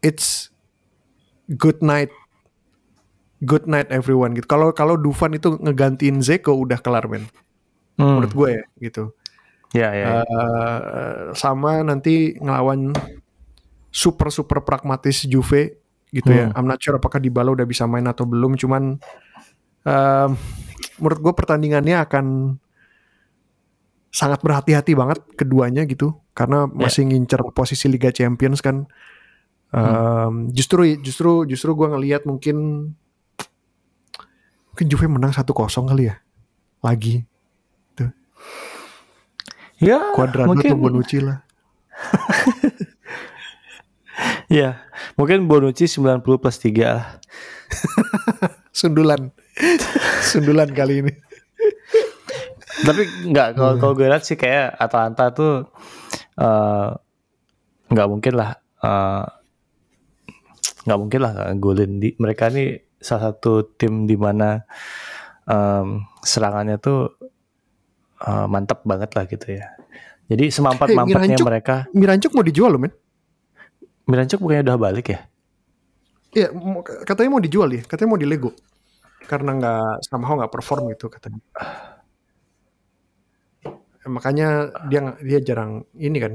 it's 0.00 0.48
good 1.52 1.84
night, 1.84 2.08
good 3.44 3.68
night 3.68 3.92
everyone 3.92 4.32
gitu. 4.32 4.48
Kalau 4.48 4.72
kalau 4.72 4.96
Dufan 4.96 5.36
itu 5.36 5.60
ngegantiin 5.60 6.24
Zeko 6.24 6.56
udah 6.56 6.80
kelar 6.80 7.04
men, 7.06 7.28
Hmm. 8.00 8.16
menurut 8.18 8.32
gue 8.32 8.48
ya 8.56 8.64
gitu. 8.80 9.04
ya 9.72 9.88
ya 9.92 10.06
ya. 10.08 10.20
Eh, 10.24 11.16
sama 11.36 11.80
nanti 11.84 12.36
ngelawan 12.36 12.92
super 13.92 14.32
super 14.32 14.64
pragmatis 14.64 15.28
Juve 15.28 15.80
gitu 16.08 16.28
ya. 16.28 16.48
Hmm. 16.48 16.56
I'm 16.56 16.66
not 16.68 16.80
sure 16.80 16.96
apakah 16.96 17.20
Dybala 17.20 17.52
udah 17.52 17.68
bisa 17.68 17.84
main 17.84 18.04
atau 18.04 18.24
belum. 18.24 18.56
Cuman 18.56 18.96
em, 19.84 20.30
menurut 21.00 21.20
gue 21.20 21.32
pertandingannya 21.32 21.96
akan 22.02 22.26
sangat 24.12 24.44
berhati-hati 24.44 24.92
banget 24.92 25.24
keduanya 25.38 25.88
gitu. 25.88 26.20
Karena 26.32 26.68
masih 26.68 27.08
ngincer 27.08 27.40
posisi 27.52 27.88
Liga 27.88 28.12
Champions 28.12 28.60
kan. 28.60 28.88
Em, 29.72 30.52
Justru 30.52 30.84
justru 31.00 31.48
justru 31.48 31.70
gue 31.72 31.88
ngelihat 31.88 32.28
mungkin 32.28 32.90
mungkin 34.72 34.86
Juve 34.88 35.08
menang 35.08 35.32
1-0 35.32 35.48
kali 35.88 36.12
ya. 36.12 36.16
Lagi. 36.84 37.24
Ya 39.82 40.14
Cuadrado 40.14 40.54
mungkin 40.54 40.78
Bonucci 40.78 41.18
lah. 41.18 41.42
Iya, 44.46 44.78
mungkin 45.18 45.50
Bonucci 45.50 45.90
90 45.90 46.22
plus 46.22 46.56
3 46.62 46.86
lah. 46.86 47.18
Sundulan. 48.72 49.28
Sundulan 50.32 50.72
kali 50.72 51.04
ini. 51.04 51.12
Tapi 52.82 53.02
nggak 53.30 53.48
kalau 53.54 53.74
kalau 53.76 53.92
gue 53.94 54.08
lihat 54.08 54.24
sih 54.24 54.34
kayak 54.34 54.74
Atalanta 54.74 55.30
tuh 55.30 55.68
eh, 56.34 56.88
nggak 57.86 58.08
mungkin 58.08 58.32
lah 58.34 58.50
eh, 58.80 59.24
nggak 60.82 60.98
mungkin 60.98 61.20
lah 61.22 61.30
nggak 61.30 61.50
golin 61.60 62.00
di 62.00 62.16
mereka 62.16 62.50
ini 62.50 62.74
salah 62.98 63.30
satu 63.30 63.76
tim 63.76 64.08
di 64.08 64.16
mana 64.18 64.62
em, 65.44 66.02
serangannya 66.18 66.80
tuh 66.80 67.12
eh, 68.18 68.46
mantap 68.48 68.82
banget 68.82 69.14
lah 69.14 69.24
gitu 69.28 69.46
ya. 69.52 69.68
Jadi 70.26 70.48
semampat 70.48 70.90
mampatnya 70.90 71.36
Mirancuk- 71.36 71.46
mereka. 71.46 71.74
Mirancuk 71.92 72.32
mau 72.32 72.42
dijual 72.42 72.72
loh 72.72 72.80
men. 72.80 72.92
Mirancuk 74.08 74.40
bukannya 74.40 74.64
udah 74.64 74.78
balik 74.80 75.06
ya? 75.12 75.20
Iya, 76.32 76.48
katanya 77.04 77.28
mau 77.28 77.42
dijual 77.44 77.68
ya. 77.76 77.82
Katanya 77.84 78.08
mau 78.16 78.20
di 78.20 78.28
Lego. 78.28 78.50
Karena 79.30 79.50
nggak 79.58 80.08
somehow 80.08 80.34
nggak 80.40 80.52
perform 80.52 80.88
gitu 80.92 81.06
katanya. 81.12 81.40
Eh, 84.02 84.10
Makanya 84.10 84.46
dia 84.90 85.00
dia 85.22 85.38
jarang 85.44 85.84
ini 85.94 86.18
kan. 86.18 86.34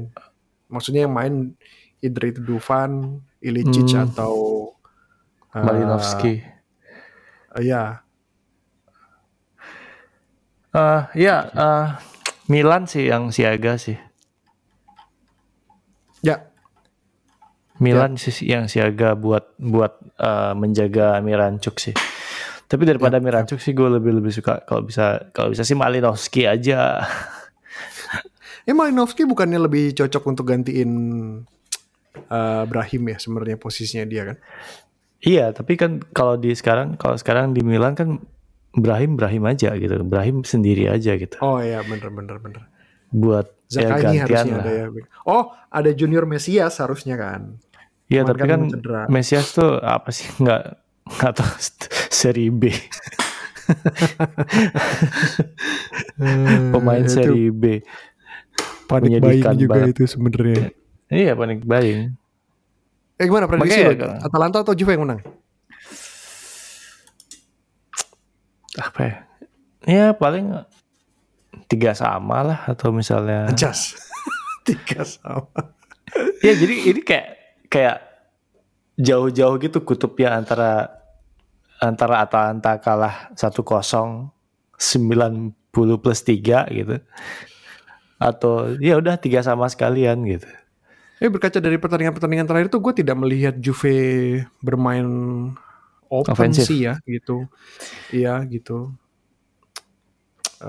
Maksudnya 0.72 1.04
yang 1.08 1.14
main 1.14 1.34
either 2.04 2.24
itu 2.30 2.40
Dufan, 2.44 3.20
Ilicic 3.42 3.90
Hmm. 3.90 4.06
atau 4.08 4.32
eh, 5.54 5.64
Malinovski. 5.66 6.34
eh, 7.58 7.62
ya, 7.64 8.04
Eh 10.68 11.02
ya 11.16 11.36
eh, 11.56 11.86
Milan 12.52 12.84
sih 12.84 13.08
yang 13.08 13.32
siaga 13.32 13.80
sih. 13.80 13.96
Milan 17.78 18.18
sih 18.18 18.34
yang 18.46 18.66
siaga 18.66 19.14
buat 19.14 19.54
buat 19.58 19.98
eh, 20.18 20.52
menjaga 20.58 21.22
Mirancuk 21.22 21.78
sih. 21.78 21.94
Tapi 22.68 22.82
daripada 22.84 23.16
Mirancuk 23.22 23.62
sih 23.62 23.72
gue 23.72 23.88
lebih 23.88 24.18
lebih 24.20 24.34
suka 24.34 24.60
kalau 24.66 24.84
bisa 24.84 25.30
kalau 25.32 25.54
bisa 25.54 25.64
sih 25.64 25.78
Malinovski 25.78 26.44
aja. 26.46 26.80
Eh 28.68 28.76
Malinovski 28.76 29.24
bukannya 29.24 29.64
lebih 29.64 29.96
cocok 29.96 30.28
untuk 30.28 30.44
gantiin 30.52 30.92
eh, 32.20 32.62
Brahim 32.68 33.02
ya 33.08 33.16
sebenarnya 33.16 33.56
posisinya 33.56 34.04
dia 34.04 34.28
kan? 34.28 34.36
iya, 35.18 35.50
tapi 35.50 35.74
kan 35.74 36.04
kalau 36.14 36.36
di 36.38 36.52
sekarang 36.52 36.94
kalau 37.00 37.16
sekarang 37.18 37.56
di 37.56 37.64
Milan 37.64 37.96
kan 37.96 38.20
Brahim 38.76 39.16
Brahim 39.16 39.48
aja 39.48 39.72
gitu. 39.80 40.04
Brahim 40.04 40.44
sendiri 40.44 40.84
aja 40.86 41.16
gitu. 41.16 41.40
Oh 41.40 41.64
iya 41.64 41.80
bener 41.80 42.12
bener 42.12 42.36
bener. 42.38 42.62
Buat 43.08 43.48
ya 43.72 43.88
Zakani 43.88 44.20
gantian 44.20 44.20
harusnya 44.28 44.52
lah. 44.52 44.64
ada 44.64 44.72
ya. 44.76 44.84
Oh 45.24 45.42
ada 45.72 45.90
Junior 45.96 46.28
Mesias 46.28 46.76
harusnya 46.78 47.16
kan? 47.16 47.56
Iya, 48.08 48.24
tapi 48.24 48.40
kan 48.40 48.48
kan 48.48 48.60
cedera. 48.70 49.02
Mesias 49.06 49.52
tuh 49.52 49.76
apa 49.78 50.08
sih 50.08 50.24
nggak 50.42 50.62
nggak 51.08 51.32
tahu 51.34 51.52
seri 52.18 52.48
B. 52.48 52.68
Pemain 56.72 56.98
Eh, 56.98 57.04
itu 57.04 57.12
seri 57.14 57.44
B. 57.50 57.64
panik 58.88 59.20
buying 59.20 59.44
juga 59.58 59.76
banget. 59.76 59.92
itu 59.92 60.04
sebenarnya. 60.08 60.72
Iya, 61.06 61.36
panik 61.36 61.60
buying. 61.62 62.16
Eh 63.14 63.24
gimana 63.24 63.44
prediksi 63.44 63.82
lo? 63.82 63.92
Atalanta 64.18 64.62
atau 64.62 64.72
Juve 64.72 64.94
yang 64.94 65.04
menang? 65.04 65.20
apa 68.78 69.00
ya? 69.02 69.14
Ya 69.82 70.06
paling 70.12 70.54
tiga 71.66 71.92
sama 71.92 72.40
lah 72.42 72.60
atau 72.64 72.88
misalnya. 72.88 73.50
Jas. 73.52 73.98
Tiga 74.62 75.02
sama. 75.02 75.74
Ya 76.38 76.54
jadi 76.54 76.74
ini 76.86 77.00
kayak 77.02 77.37
kayak 77.68 78.00
jauh-jauh 78.96 79.56
gitu 79.58 79.78
kutubnya 79.80 80.34
antara 80.34 80.90
antara 81.78 82.20
Atalanta 82.20 82.74
kalah 82.76 83.30
1-0 83.32 84.34
90 84.74 85.54
plus 86.02 86.20
3 86.22 86.66
gitu. 86.74 86.96
Atau 88.18 88.74
ya 88.82 88.98
udah 88.98 89.14
tiga 89.14 89.38
sama 89.40 89.70
sekalian 89.70 90.26
gitu. 90.26 90.48
Eh 91.18 91.30
berkaca 91.30 91.58
dari 91.58 91.78
pertandingan-pertandingan 91.78 92.46
terakhir 92.46 92.68
tuh 92.68 92.82
gue 92.82 92.94
tidak 92.96 93.14
melihat 93.14 93.54
Juve 93.58 93.94
bermain 94.58 95.06
open 96.08 96.34
Ofensif. 96.34 96.66
sih 96.66 96.86
ya 96.86 96.98
gitu. 97.04 97.46
Iya 98.10 98.42
gitu. 98.46 98.90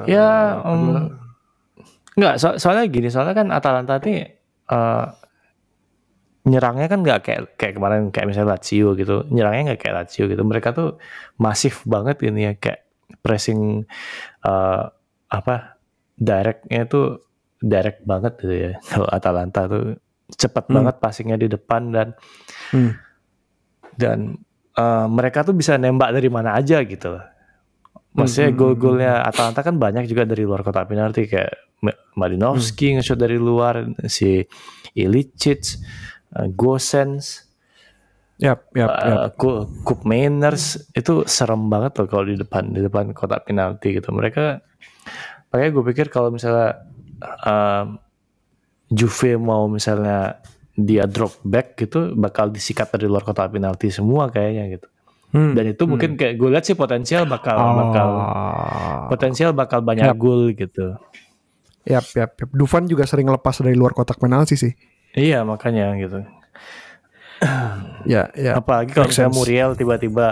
Ya, 0.05 0.61
em, 0.61 0.81
adalah- 0.85 1.09
Enggak, 2.13 2.35
so- 2.37 2.57
soalnya 2.59 2.85
gini, 2.85 3.07
soalnya 3.09 3.33
kan 3.33 3.47
Atalanta 3.49 3.97
ini 4.03 4.27
eh, 4.69 5.05
nyerangnya 6.49 6.89
kan 6.89 6.99
nggak 6.99 7.19
kayak 7.21 7.41
kayak 7.55 7.73
kemarin 7.77 8.09
kayak 8.09 8.27
misalnya 8.27 8.57
Lazio 8.57 8.97
gitu. 8.97 9.29
Nyerangnya 9.29 9.73
nggak 9.73 9.79
kayak 9.79 9.95
Lazio 9.95 10.25
gitu. 10.25 10.41
Mereka 10.41 10.73
tuh 10.73 10.97
masif 11.37 11.85
banget 11.85 12.17
ini 12.25 12.49
ya 12.49 12.53
kayak 12.55 12.81
pressing 13.21 13.85
eh, 14.41 14.83
apa 15.29 15.55
directnya 16.17 16.83
tuh 16.83 17.21
direct 17.61 18.01
banget 18.03 18.33
gitu 18.37 18.55
ya. 18.55 18.71
Kalau 18.89 19.05
Atalanta 19.07 19.69
tuh 19.69 19.95
cepat 20.29 20.65
Hmm. 20.67 20.75
banget 20.81 20.95
passingnya 20.97 21.37
di 21.37 21.47
depan 21.47 21.89
dan 21.89 22.07
Hmm. 22.69 22.97
dan 23.93 24.37
eh, 24.73 25.07
mereka 25.07 25.43
tuh 25.43 25.53
bisa 25.53 25.75
nembak 25.75 26.09
dari 26.11 26.27
mana 26.27 26.55
aja 26.55 26.79
gitu. 26.81 27.19
Maksudnya 28.09 28.49
Hmm, 28.49 28.55
hmm, 28.55 28.61
gol-golnya 28.63 29.13
Atalanta 29.21 29.61
kan 29.61 29.77
banyak 29.77 30.05
juga 30.05 30.25
dari 30.25 30.41
luar 30.41 30.61
kotak 30.61 30.89
penalti 30.89 31.29
kayak 31.29 31.53
Ma- 31.79 31.95
Hmm. 32.19 32.59
Nge-shot 32.59 33.15
dari 33.15 33.39
luar, 33.39 33.87
si 34.05 34.43
Ilicic, 34.91 35.79
eh, 36.31 36.47
Gosens, 36.49 37.49
yap, 38.35 38.69
eh, 38.71 38.81
yap. 38.81 39.35
Ku- 39.35 39.65
Kup 39.81 40.03
Mainers 40.03 40.91
itu 40.91 41.23
serem 41.25 41.67
banget 41.67 41.97
loh 41.97 42.07
kalau 42.07 42.23
di 42.23 42.35
depan 42.35 42.69
di 42.69 42.79
depan 42.79 43.11
kotak 43.11 43.45
penalti 43.45 43.93
gitu. 43.93 44.09
Mereka 44.09 44.61
makanya 45.49 45.69
gue 45.71 45.83
pikir 45.87 46.07
kalau 46.07 46.29
misalnya 46.29 46.85
eh, 47.21 47.83
Juve 48.89 49.37
mau 49.37 49.69
misalnya 49.69 50.41
dia 50.73 51.03
drop 51.05 51.37
back 51.43 51.77
gitu 51.77 52.15
bakal 52.15 52.49
disikat 52.49 52.89
dari 52.89 53.05
luar 53.05 53.21
kotak 53.21 53.51
penalti 53.51 53.91
semua 53.91 54.27
kayaknya 54.27 54.79
gitu. 54.79 54.87
Hmm. 55.29 55.53
Dan 55.53 55.69
itu 55.69 55.85
mungkin 55.85 56.17
kayak 56.17 56.41
gue 56.41 56.49
lihat 56.49 56.65
sih 56.65 56.73
potensial 56.73 57.29
bakal 57.29 57.53
bakal 57.53 58.07
Ah. 58.17 59.05
potensial 59.05 59.53
bakal 59.53 59.85
banyak 59.85 60.09
Yap. 60.09 60.17
gol 60.17 60.49
gitu. 60.53 60.97
Yap, 61.85 62.05
yap, 62.15 62.31
yap. 62.33 62.49
Dufan 62.49 62.85
juga 62.85 63.05
sering 63.05 63.29
lepas 63.29 63.61
dari 63.61 63.77
luar 63.77 63.93
kotak 63.93 64.17
penalti 64.17 64.57
sih. 64.57 64.73
Iya 65.13 65.41
makanya 65.41 65.95
gitu. 65.97 66.19
Ya, 68.03 68.27
ya. 68.35 68.59
Apalagi 68.59 68.91
kalau 68.91 69.07
misalnya. 69.07 69.31
Muriel 69.31 69.71
tiba-tiba 69.73 70.27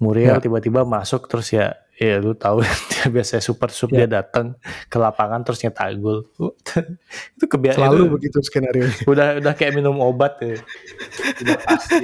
Muriel 0.00 0.38
Ya. 0.38 0.42
tiba-tiba 0.42 0.86
masuk 0.86 1.28
terus 1.28 1.52
ya 1.52 1.76
ya 2.00 2.16
lu 2.16 2.32
tahu 2.32 2.64
dia 2.90 3.12
biasanya 3.12 3.44
super 3.44 3.68
sub 3.68 3.92
Ya. 3.92 4.08
dia 4.08 4.24
datang 4.24 4.56
ke 4.88 4.96
lapangan 4.96 5.44
terus 5.44 5.60
nyetak 5.60 5.92
gol. 6.00 6.24
itu 7.36 7.44
kebiasaan 7.44 7.84
Selalu 7.90 8.00
itu 8.00 8.08
begitu 8.08 8.38
skenario. 8.40 8.88
udah 9.04 9.42
udah 9.44 9.52
kayak 9.52 9.76
minum 9.76 10.00
obat 10.00 10.40
ya. 10.40 10.56
Udah 11.44 11.58
pasti. 11.60 12.00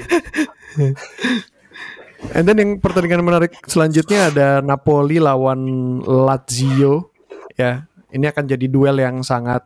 And 2.35 2.45
then 2.45 2.59
yang 2.59 2.71
pertandingan 2.81 3.23
menarik 3.23 3.55
selanjutnya 3.65 4.29
ada 4.29 4.49
Napoli 4.61 5.17
lawan 5.17 5.61
Lazio. 6.03 7.13
Ya, 7.57 7.89
ini 8.11 8.29
akan 8.29 8.45
jadi 8.45 8.67
duel 8.69 9.01
yang 9.01 9.25
sangat 9.25 9.65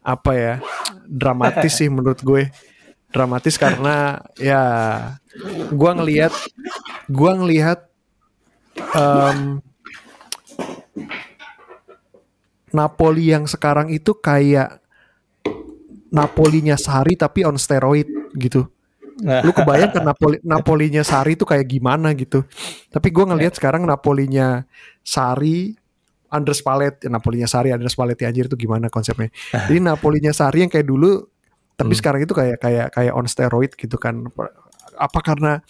apa 0.00 0.32
ya 0.32 0.54
dramatis 1.10 1.74
sih 1.74 1.90
menurut 1.90 2.22
gue. 2.22 2.54
Dramatis 3.10 3.58
karena 3.58 4.22
ya 4.38 4.62
gua 5.74 5.98
ngelihat 5.98 6.30
gua 7.10 7.34
ngelihat 7.42 7.90
em, 8.94 9.58
Napoli 12.70 13.34
yang 13.34 13.50
sekarang 13.50 13.90
itu 13.90 14.14
kayak 14.14 14.78
Napolinya 16.14 16.78
Sari 16.78 17.18
tapi 17.18 17.42
on 17.42 17.58
steroid 17.58 18.06
gitu 18.38 18.70
lu 19.20 19.52
kebayang 19.52 19.90
kan 19.92 20.02
Napoli 20.04 20.36
Napolinya 20.40 21.02
Sari 21.04 21.36
itu 21.36 21.44
kayak 21.44 21.66
gimana 21.68 22.12
gitu. 22.16 22.44
Tapi 22.88 23.08
gue 23.12 23.24
ngelihat 23.24 23.56
sekarang 23.56 23.84
Napolinya 23.84 24.64
Sari 25.04 25.76
Andres 26.30 26.62
Palet, 26.62 26.94
Napolinya 27.10 27.50
Sari 27.50 27.74
Andres 27.74 27.98
Paletti 27.98 28.22
anjir 28.24 28.46
itu 28.46 28.54
gimana 28.54 28.86
konsepnya. 28.86 29.28
Jadi 29.68 29.82
Napolinya 29.82 30.30
Sari 30.30 30.62
yang 30.64 30.70
kayak 30.72 30.86
dulu 30.86 31.26
tapi 31.74 31.96
Hmm. 31.96 32.00
sekarang 32.00 32.20
itu 32.28 32.34
kayak 32.36 32.60
kayak 32.60 32.86
kayak 32.92 33.12
on 33.16 33.24
steroid 33.26 33.72
gitu 33.74 33.96
kan. 33.96 34.28
Apa 35.00 35.18
karena 35.24 35.64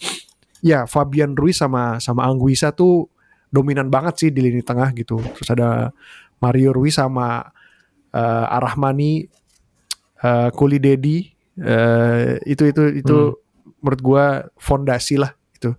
ya 0.59 0.83
Fabian 0.83 1.33
Ruiz 1.33 1.57
sama 1.57 2.03
sama 2.03 2.27
Anguissa 2.27 2.75
tuh 2.75 3.07
dominan 3.47 3.87
banget 3.87 4.13
sih 4.19 4.29
di 4.29 4.43
lini 4.43 4.59
tengah 4.59 4.91
gitu. 4.91 5.17
Terus 5.39 5.49
ada 5.55 5.95
Mario 6.43 6.75
Ruiz 6.75 6.99
sama 6.99 7.47
eh, 8.11 8.55
Arahmani 8.59 9.23
eh 10.21 10.49
Kuli 10.53 10.77
Dedi 10.77 11.31
eh, 11.57 12.37
itu 12.45 12.63
itu 12.69 12.83
itu 13.01 13.17
menurut 13.81 14.01
gua 14.03 14.25
fondasi 14.59 15.17
lah 15.17 15.33
itu 15.57 15.73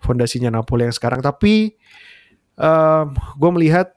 fondasinya 0.00 0.48
Napoli 0.48 0.88
yang 0.88 0.94
sekarang 0.96 1.20
tapi 1.20 1.74
em, 2.56 3.06
gua 3.36 3.50
melihat 3.52 3.92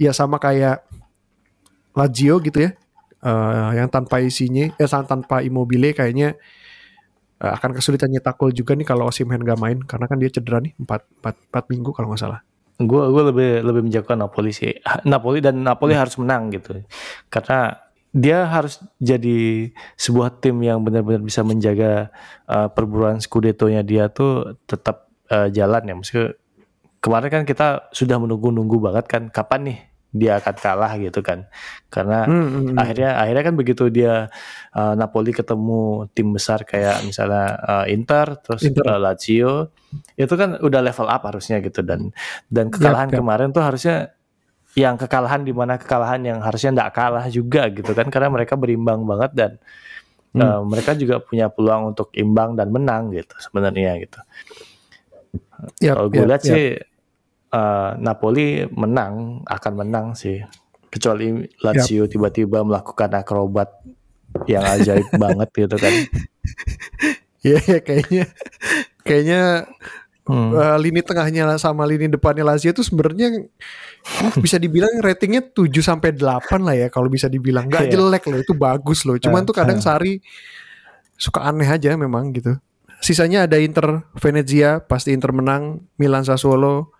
ya 0.00 0.10
sama 0.14 0.42
kayak 0.42 0.86
Lazio 1.94 2.42
gitu 2.42 2.58
ya 2.58 2.70
eh, 3.22 3.70
yang 3.78 3.88
tanpa 3.90 4.18
isinya 4.20 4.70
ya 4.74 4.86
san- 4.90 5.06
tanpa 5.06 5.40
Immobile 5.46 5.94
kayaknya 5.94 6.34
uh, 7.44 7.52
akan 7.56 7.76
kesulitan 7.76 8.08
nyetak 8.12 8.36
gol 8.40 8.54
juga 8.54 8.72
nih 8.72 8.86
kalau 8.86 9.08
Osimhen 9.08 9.42
gak 9.44 9.58
main 9.58 9.78
karena 9.84 10.06
kan 10.08 10.16
dia 10.20 10.30
cedera 10.32 10.62
nih 10.64 10.72
4 10.80 10.88
4, 11.20 11.52
4 11.52 11.72
minggu 11.72 11.90
kalau 11.92 12.12
nggak 12.12 12.22
salah. 12.22 12.40
Gue 12.80 13.06
gue 13.06 13.22
lebih 13.30 13.50
lebih 13.62 13.82
menjagokan 13.86 14.18
Napoli 14.18 14.50
sih. 14.50 14.74
Napoli 15.12 15.38
dan 15.44 15.62
Napoli 15.62 15.94
hmm. 15.94 16.00
harus 16.00 16.14
menang 16.18 16.50
gitu. 16.50 16.82
Karena 17.30 17.78
dia 18.14 18.46
harus 18.46 18.78
jadi 19.02 19.70
sebuah 19.98 20.38
tim 20.38 20.62
yang 20.62 20.78
benar-benar 20.86 21.22
bisa 21.22 21.42
menjaga 21.42 22.14
uh, 22.46 22.70
perburuan 22.70 23.18
Scudetto-nya 23.18 23.82
dia 23.82 24.06
tuh 24.10 24.58
tetap 24.70 25.10
uh, 25.30 25.50
jalan 25.50 25.82
ya. 25.86 25.94
Maksudnya 25.94 26.26
kemarin 27.04 27.28
kan 27.28 27.44
kita 27.44 27.92
sudah 27.92 28.16
menunggu-nunggu 28.16 28.80
banget 28.80 29.04
kan 29.04 29.22
kapan 29.28 29.60
nih 29.68 29.78
dia 30.14 30.38
akan 30.38 30.54
kalah 30.56 30.92
gitu 30.96 31.20
kan 31.26 31.50
karena 31.90 32.22
hmm, 32.22 32.46
hmm, 32.46 32.62
hmm. 32.70 32.76
akhirnya 32.78 33.10
akhirnya 33.18 33.44
kan 33.50 33.54
begitu 33.58 33.84
dia 33.90 34.30
uh, 34.70 34.94
Napoli 34.94 35.34
ketemu 35.34 36.06
tim 36.14 36.30
besar 36.30 36.62
kayak 36.62 37.02
misalnya 37.02 37.58
uh, 37.58 37.84
Inter 37.90 38.38
terus 38.38 38.62
Inter. 38.62 38.94
Uh, 38.94 38.98
Lazio 39.02 39.74
itu 40.14 40.30
kan 40.38 40.62
udah 40.62 40.80
level 40.80 41.10
up 41.10 41.22
harusnya 41.26 41.58
gitu 41.58 41.82
dan 41.82 42.14
dan 42.46 42.70
kekalahan 42.70 43.10
yep, 43.10 43.18
yep. 43.18 43.20
kemarin 43.26 43.48
tuh 43.50 43.66
harusnya 43.66 44.14
yang 44.78 44.94
kekalahan 44.94 45.42
di 45.42 45.50
mana 45.50 45.82
kekalahan 45.82 46.22
yang 46.22 46.38
harusnya 46.38 46.70
tidak 46.70 46.90
kalah 46.94 47.26
juga 47.26 47.66
gitu 47.74 47.90
kan 47.90 48.06
karena 48.06 48.30
mereka 48.30 48.54
berimbang 48.54 49.02
banget 49.02 49.30
dan 49.34 49.52
hmm. 50.30 50.40
uh, 50.40 50.62
mereka 50.62 50.94
juga 50.94 51.18
punya 51.18 51.50
peluang 51.50 51.90
untuk 51.90 52.14
imbang 52.14 52.54
dan 52.54 52.70
menang 52.70 53.10
gitu 53.10 53.34
sebenarnya 53.42 53.98
gitu. 53.98 54.20
Yep, 55.82 55.90
Kalau 55.94 56.06
gue 56.06 56.22
yep, 56.22 56.30
lihat 56.30 56.42
yep. 56.46 56.54
sih 56.54 56.66
uh, 57.54 57.94
Napoli 58.02 58.66
menang 58.74 59.46
akan 59.46 59.72
menang 59.78 60.06
sih 60.18 60.42
kecuali 60.90 61.46
Lazio 61.62 62.06
tiba-tiba 62.10 62.62
yep. 62.62 62.66
melakukan 62.66 63.10
akrobat 63.14 63.70
yang 64.50 64.66
ajaib 64.66 65.06
banget 65.22 65.48
gitu 65.54 65.76
kan 65.78 65.94
Iya 67.44 67.60
yeah, 67.60 67.80
kayaknya 67.84 68.24
kayaknya 69.04 69.42
hmm. 70.24 70.50
uh, 70.56 70.78
lini 70.80 71.04
tengahnya 71.04 71.60
sama 71.60 71.84
lini 71.84 72.08
depannya 72.08 72.40
Lazio 72.40 72.72
itu 72.72 72.80
sebenarnya 72.80 73.44
bisa 74.40 74.56
dibilang 74.56 74.96
ratingnya 75.04 75.44
7 75.52 75.68
sampai 75.84 76.16
8 76.16 76.24
lah 76.64 76.72
ya 76.72 76.88
kalau 76.88 77.12
bisa 77.12 77.28
dibilang 77.28 77.68
nggak 77.68 77.92
yeah. 77.92 77.92
jelek 77.92 78.24
loh 78.32 78.40
itu 78.40 78.56
bagus 78.56 79.04
loh 79.04 79.20
cuman 79.20 79.44
uh, 79.44 79.46
tuh 79.46 79.54
kadang 79.60 79.76
uh. 79.76 79.84
Sari 79.84 80.24
suka 81.20 81.44
aneh 81.44 81.68
aja 81.68 81.92
memang 82.00 82.32
gitu 82.32 82.56
sisanya 83.04 83.44
ada 83.44 83.60
Inter 83.60 84.08
Venezia 84.16 84.80
pasti 84.80 85.12
Inter 85.12 85.36
menang 85.36 85.84
Milan 86.00 86.24
Sassuolo 86.24 86.96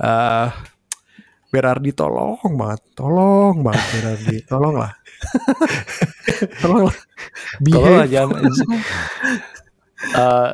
uh, 0.00 0.48
Berardi 1.54 1.94
tolong 1.94 2.42
banget, 2.58 2.82
tolong 2.98 3.62
banget 3.62 3.86
Berardi, 3.94 4.36
tolong 4.42 4.74
lah, 4.74 4.92
tolong 6.58 6.90
lah, 6.90 6.98
tolong 7.62 7.96
aja. 8.02 8.26
uh, 10.18 10.48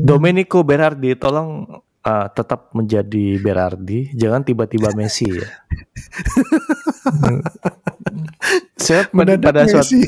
Domenico 0.00 0.64
Berardi, 0.64 1.12
tolong 1.20 1.68
uh, 2.00 2.26
tetap 2.32 2.72
menjadi 2.72 3.36
Berardi, 3.44 4.08
jangan 4.16 4.40
tiba-tiba 4.40 4.96
Messi 4.96 5.28
ya. 5.28 5.44
Saya 8.80 9.04
pada, 9.12 9.36
pada 9.36 9.68
suatu 9.68 10.00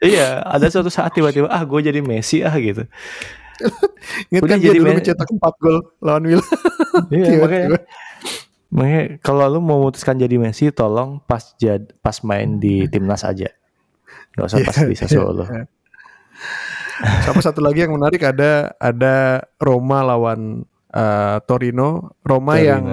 iya 0.00 0.40
ada 0.46 0.70
suatu 0.70 0.88
saat 0.88 1.12
tiba-tiba 1.12 1.50
ah 1.50 1.66
gue 1.66 1.80
jadi 1.82 1.98
Messi 1.98 2.46
ah 2.46 2.54
gitu. 2.62 2.86
Ingat 4.32 4.42
kan 4.46 4.58
jadi 4.62 4.78
dulu 4.78 4.96
mencetak 4.96 5.28
4 5.28 5.60
gol 5.60 5.76
lawan 6.00 6.22
Milan. 6.24 6.46
Iya, 7.12 7.36
makanya 7.42 7.68
Makanya 8.70 9.18
kalau 9.18 9.50
lu 9.50 9.58
mau 9.58 9.82
memutuskan 9.82 10.14
jadi 10.14 10.38
Messi, 10.38 10.70
tolong 10.70 11.18
pas 11.26 11.42
jad, 11.58 11.90
pas 11.98 12.14
main 12.22 12.62
di 12.62 12.86
timnas 12.86 13.26
aja. 13.26 13.50
Gak 14.38 14.46
usah 14.46 14.58
pas 14.62 14.76
di 14.86 14.94
Sassuolo. 14.94 15.44
Sama 17.26 17.40
satu 17.42 17.58
lagi 17.64 17.82
yang 17.82 17.96
menarik 17.96 18.22
ada 18.22 18.76
ada 18.78 19.42
Roma 19.58 20.06
lawan 20.06 20.62
uh, 20.94 21.42
Torino. 21.48 22.14
Roma 22.22 22.54
Torino. 22.54 22.68
yang 22.70 22.84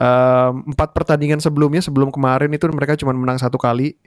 uh, 0.00 0.50
empat 0.54 0.96
pertandingan 0.96 1.42
sebelumnya 1.42 1.84
sebelum 1.84 2.08
kemarin 2.08 2.48
itu 2.48 2.64
mereka 2.72 2.96
cuma 2.96 3.12
menang 3.12 3.36
satu 3.36 3.60
kali. 3.60 3.98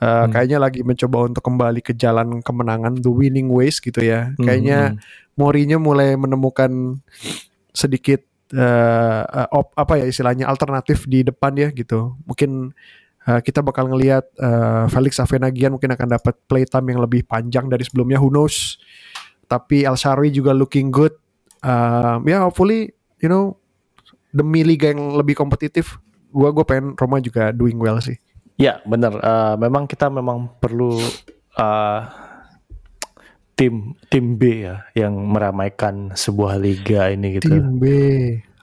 Uh, 0.00 0.24
hmm. 0.24 0.32
Kayaknya 0.32 0.58
lagi 0.64 0.80
mencoba 0.80 1.28
untuk 1.28 1.44
kembali 1.44 1.84
ke 1.84 1.92
jalan 1.92 2.40
kemenangan, 2.40 2.96
the 3.04 3.12
winning 3.12 3.52
ways 3.52 3.76
gitu 3.84 4.00
ya. 4.00 4.32
Hmm. 4.32 4.48
Kayaknya 4.48 4.96
hmm. 4.96 4.98
Mourinho 5.36 5.76
mulai 5.76 6.16
menemukan 6.16 7.02
sedikit 7.76 8.29
uh, 8.54 9.46
op, 9.54 9.74
apa 9.78 10.00
ya 10.02 10.06
istilahnya 10.06 10.46
alternatif 10.50 11.06
di 11.06 11.22
depan 11.26 11.54
ya 11.54 11.68
gitu. 11.70 12.18
Mungkin 12.26 12.74
uh, 13.26 13.40
kita 13.42 13.62
bakal 13.62 13.90
ngelihat 13.90 14.26
uh, 14.38 14.86
Felix 14.90 15.18
Avenagian 15.22 15.74
mungkin 15.74 15.94
akan 15.94 16.08
dapat 16.18 16.34
playtime 16.50 16.86
yang 16.94 17.00
lebih 17.02 17.26
panjang 17.26 17.66
dari 17.70 17.86
sebelumnya. 17.86 18.18
Who 18.18 18.32
knows? 18.32 18.78
Tapi 19.50 19.82
El 19.82 19.98
Shaarawy 19.98 20.30
juga 20.30 20.54
looking 20.54 20.94
good. 20.94 21.14
Uh, 21.60 22.22
ya 22.24 22.38
yeah, 22.38 22.40
hopefully 22.46 22.94
you 23.20 23.28
know 23.28 23.58
demi 24.30 24.62
liga 24.62 24.94
yang 24.94 25.18
lebih 25.18 25.34
kompetitif, 25.34 25.98
gua 26.30 26.54
gue 26.54 26.62
pengen 26.62 26.94
Roma 26.94 27.18
juga 27.18 27.50
doing 27.50 27.76
well 27.76 27.98
sih. 27.98 28.16
Ya 28.60 28.78
benar. 28.86 29.18
Uh, 29.18 29.54
memang 29.58 29.90
kita 29.90 30.06
memang 30.06 30.52
perlu 30.60 30.94
uh, 31.58 32.00
tim 33.60 33.92
tim 34.08 34.40
B 34.40 34.64
ya 34.64 34.88
yang 34.96 35.12
meramaikan 35.12 36.16
sebuah 36.16 36.56
liga 36.56 37.12
ini 37.12 37.36
gitu. 37.36 37.52
Tim 37.52 37.76
B. 37.76 37.84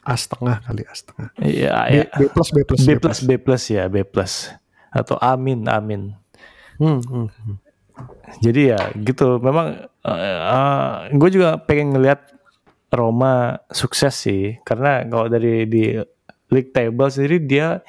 A 0.02 0.18
setengah 0.18 0.58
kali 0.66 0.82
A 0.90 0.94
setengah. 0.98 1.30
Iya, 1.38 1.74
B, 1.86 1.94
ya. 1.94 2.04
B 2.18 2.22
plus 2.34 2.50
B 2.50 2.58
plus 2.66 2.82
B 2.82 2.90
plus 2.98 3.20
B 3.22 3.32
plus 3.38 3.64
ya 3.70 3.84
B 3.86 4.02
plus 4.02 4.34
atau 4.90 5.22
amin 5.22 5.70
amin. 5.70 6.18
Hmm, 6.82 6.98
hmm. 7.06 7.28
hmm. 7.30 7.58
Jadi 8.42 8.74
ya 8.74 8.82
gitu. 8.98 9.38
Memang 9.38 9.86
uh, 10.02 10.40
uh, 10.50 10.92
gue 11.14 11.30
juga 11.30 11.62
pengen 11.62 11.94
ngelihat 11.94 12.34
Roma 12.90 13.62
sukses 13.70 14.18
sih 14.18 14.58
karena 14.66 15.06
kalau 15.06 15.30
dari 15.30 15.70
di 15.70 15.94
league 16.50 16.72
table 16.74 17.12
sendiri 17.12 17.38
dia 17.44 17.84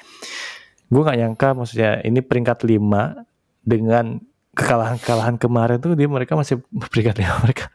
gue 0.91 1.01
nggak 1.01 1.19
nyangka 1.25 1.49
maksudnya 1.55 2.03
ini 2.03 2.19
peringkat 2.19 2.67
5 2.67 2.83
dengan 3.63 4.19
kekalahan-kekalahan 4.59 5.39
kemarin 5.39 5.79
tuh 5.79 5.95
dia 5.95 6.11
mereka 6.11 6.35
masih 6.35 6.59
peringkat 6.91 7.23
lima 7.23 7.39
mereka 7.39 7.71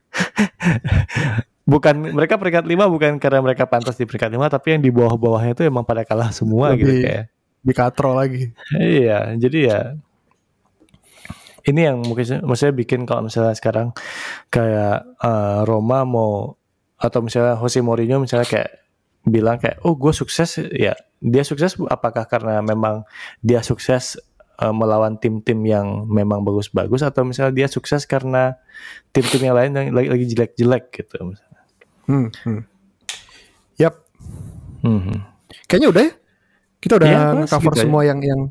bukan 1.71 1.95
mereka 2.11 2.35
peringkat 2.35 2.67
lima 2.67 2.91
bukan 2.91 3.15
karena 3.23 3.39
mereka 3.39 3.63
pantas 3.63 3.95
di 3.95 4.03
peringkat 4.03 4.35
lima 4.35 4.51
tapi 4.51 4.75
yang 4.75 4.81
di 4.83 4.91
bawah-bawahnya 4.91 5.55
itu 5.55 5.63
emang 5.63 5.87
pada 5.87 6.03
kalah 6.03 6.35
semua 6.35 6.75
Lebih 6.75 6.83
gitu 6.83 6.93
kayak. 7.07 7.23
di 7.63 7.71
katro 7.71 8.11
lagi. 8.11 8.51
Iya 8.75 9.39
jadi 9.39 9.59
ya 9.63 9.79
ini 11.63 11.81
yang 11.87 12.03
mungkin 12.03 12.43
maksudnya 12.43 12.75
bikin 12.75 13.07
kalau 13.07 13.23
misalnya 13.23 13.55
sekarang 13.55 13.95
kayak 14.51 15.07
uh, 15.23 15.63
Roma 15.63 16.03
mau 16.03 16.59
atau 16.99 17.19
misalnya 17.23 17.55
Jose 17.55 17.79
Mourinho 17.79 18.19
misalnya 18.19 18.47
kayak 18.47 18.71
bilang 19.23 19.55
kayak 19.55 19.79
oh 19.87 19.95
gue 19.95 20.11
sukses 20.11 20.59
ya 20.75 20.91
dia 21.23 21.43
sukses 21.47 21.79
apakah 21.87 22.27
karena 22.27 22.59
memang 22.59 23.07
dia 23.39 23.63
sukses 23.63 24.19
uh, 24.59 24.73
melawan 24.73 25.17
tim-tim 25.17 25.59
yang 25.65 26.05
memang 26.05 26.45
bagus-bagus 26.45 27.01
atau 27.01 27.25
misalnya 27.25 27.53
dia 27.53 27.67
sukses 27.69 28.05
karena 28.05 28.57
tim-tim 29.15 29.41
yang 29.41 29.55
lain 29.57 29.71
yang 29.73 29.87
lagi, 29.93 30.09
lagi 30.09 30.25
jelek-jelek 30.33 30.83
gitu 30.93 31.33
misalnya. 31.33 31.61
Hmm, 32.05 32.27
hmm. 32.45 32.61
Yap. 33.79 33.95
Hmm. 34.83 35.23
Kayaknya 35.65 35.89
udah 35.89 36.03
ya. 36.03 36.13
Kita 36.83 36.93
udah 36.99 37.07
ya, 37.07 37.21
cover 37.47 37.73
gitu 37.73 37.87
semua 37.87 38.01
ya. 38.03 38.11
yang 38.11 38.19
yang 38.19 38.41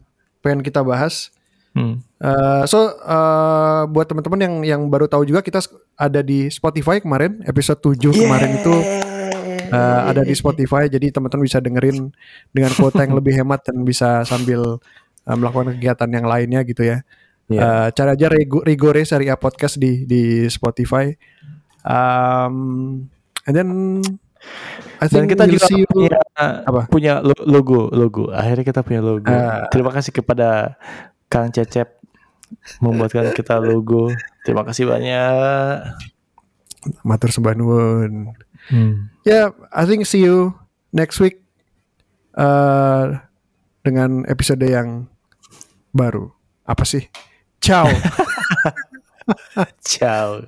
pengen 0.40 0.64
kita 0.64 0.80
bahas. 0.80 1.30
Hmm. 1.72 2.04
Uh, 2.20 2.68
so 2.68 2.92
uh, 3.00 3.88
buat 3.88 4.04
teman-teman 4.04 4.40
yang 4.44 4.54
yang 4.60 4.82
baru 4.92 5.08
tahu 5.08 5.24
juga 5.24 5.40
kita 5.40 5.64
ada 5.96 6.20
di 6.20 6.52
Spotify 6.52 7.00
kemarin 7.00 7.40
episode 7.48 7.80
7 7.80 8.12
yeah. 8.12 8.28
kemarin 8.28 8.50
itu 8.60 8.74
uh, 9.72 10.00
ada 10.12 10.20
di 10.20 10.36
Spotify 10.36 10.84
jadi 10.92 11.08
teman-teman 11.08 11.48
bisa 11.48 11.64
dengerin 11.64 12.12
dengan 12.52 12.76
kuota 12.76 13.08
yang 13.08 13.16
lebih 13.16 13.32
hemat 13.40 13.64
dan 13.64 13.88
bisa 13.88 14.20
sambil 14.28 14.84
uh, 15.26 15.36
melakukan 15.36 15.76
kegiatan 15.76 16.10
yang 16.10 16.26
lainnya 16.26 16.60
gitu 16.66 16.82
ya. 16.86 16.90
Yeah. 16.90 17.00
Iya. 17.52 17.60
Uh, 17.60 17.88
cari 17.92 18.10
aja 18.16 18.26
Rigore 18.64 19.02
Serie 19.04 19.30
A 19.34 19.36
Podcast 19.36 19.76
di 19.76 20.08
di 20.08 20.46
Spotify. 20.48 21.12
Um, 21.82 22.54
and 23.44 23.54
then 23.54 23.68
I 25.02 25.10
think 25.10 25.26
Dan 25.26 25.34
kita 25.34 25.44
juga 25.50 25.66
you... 25.74 25.86
punya, 25.90 26.18
apa? 26.38 26.86
punya 26.86 27.18
logo 27.22 27.90
logo. 27.90 28.30
Akhirnya 28.30 28.64
kita 28.66 28.80
punya 28.86 29.02
logo. 29.02 29.26
Uh, 29.26 29.66
Terima 29.74 29.90
kasih 29.90 30.14
kepada 30.14 30.78
Kang 31.26 31.50
Cecep 31.50 31.98
membuatkan 32.78 33.34
kita 33.34 33.58
logo. 33.58 34.12
Terima 34.46 34.62
kasih 34.62 34.86
banyak. 34.86 35.82
Matur 37.06 37.30
sebanun. 37.30 38.34
Hmm. 38.70 39.10
Ya, 39.26 39.30
yeah, 39.30 39.46
I 39.74 39.86
think 39.86 40.06
see 40.06 40.22
you 40.22 40.54
next 40.94 41.18
week 41.18 41.42
uh, 42.38 43.18
dengan 43.82 44.22
episode 44.30 44.62
yang 44.62 45.10
baru. 45.92 46.32
Apa 46.64 46.84
sih? 46.88 47.06
Ciao. 47.60 47.86
Ciao. 49.86 50.42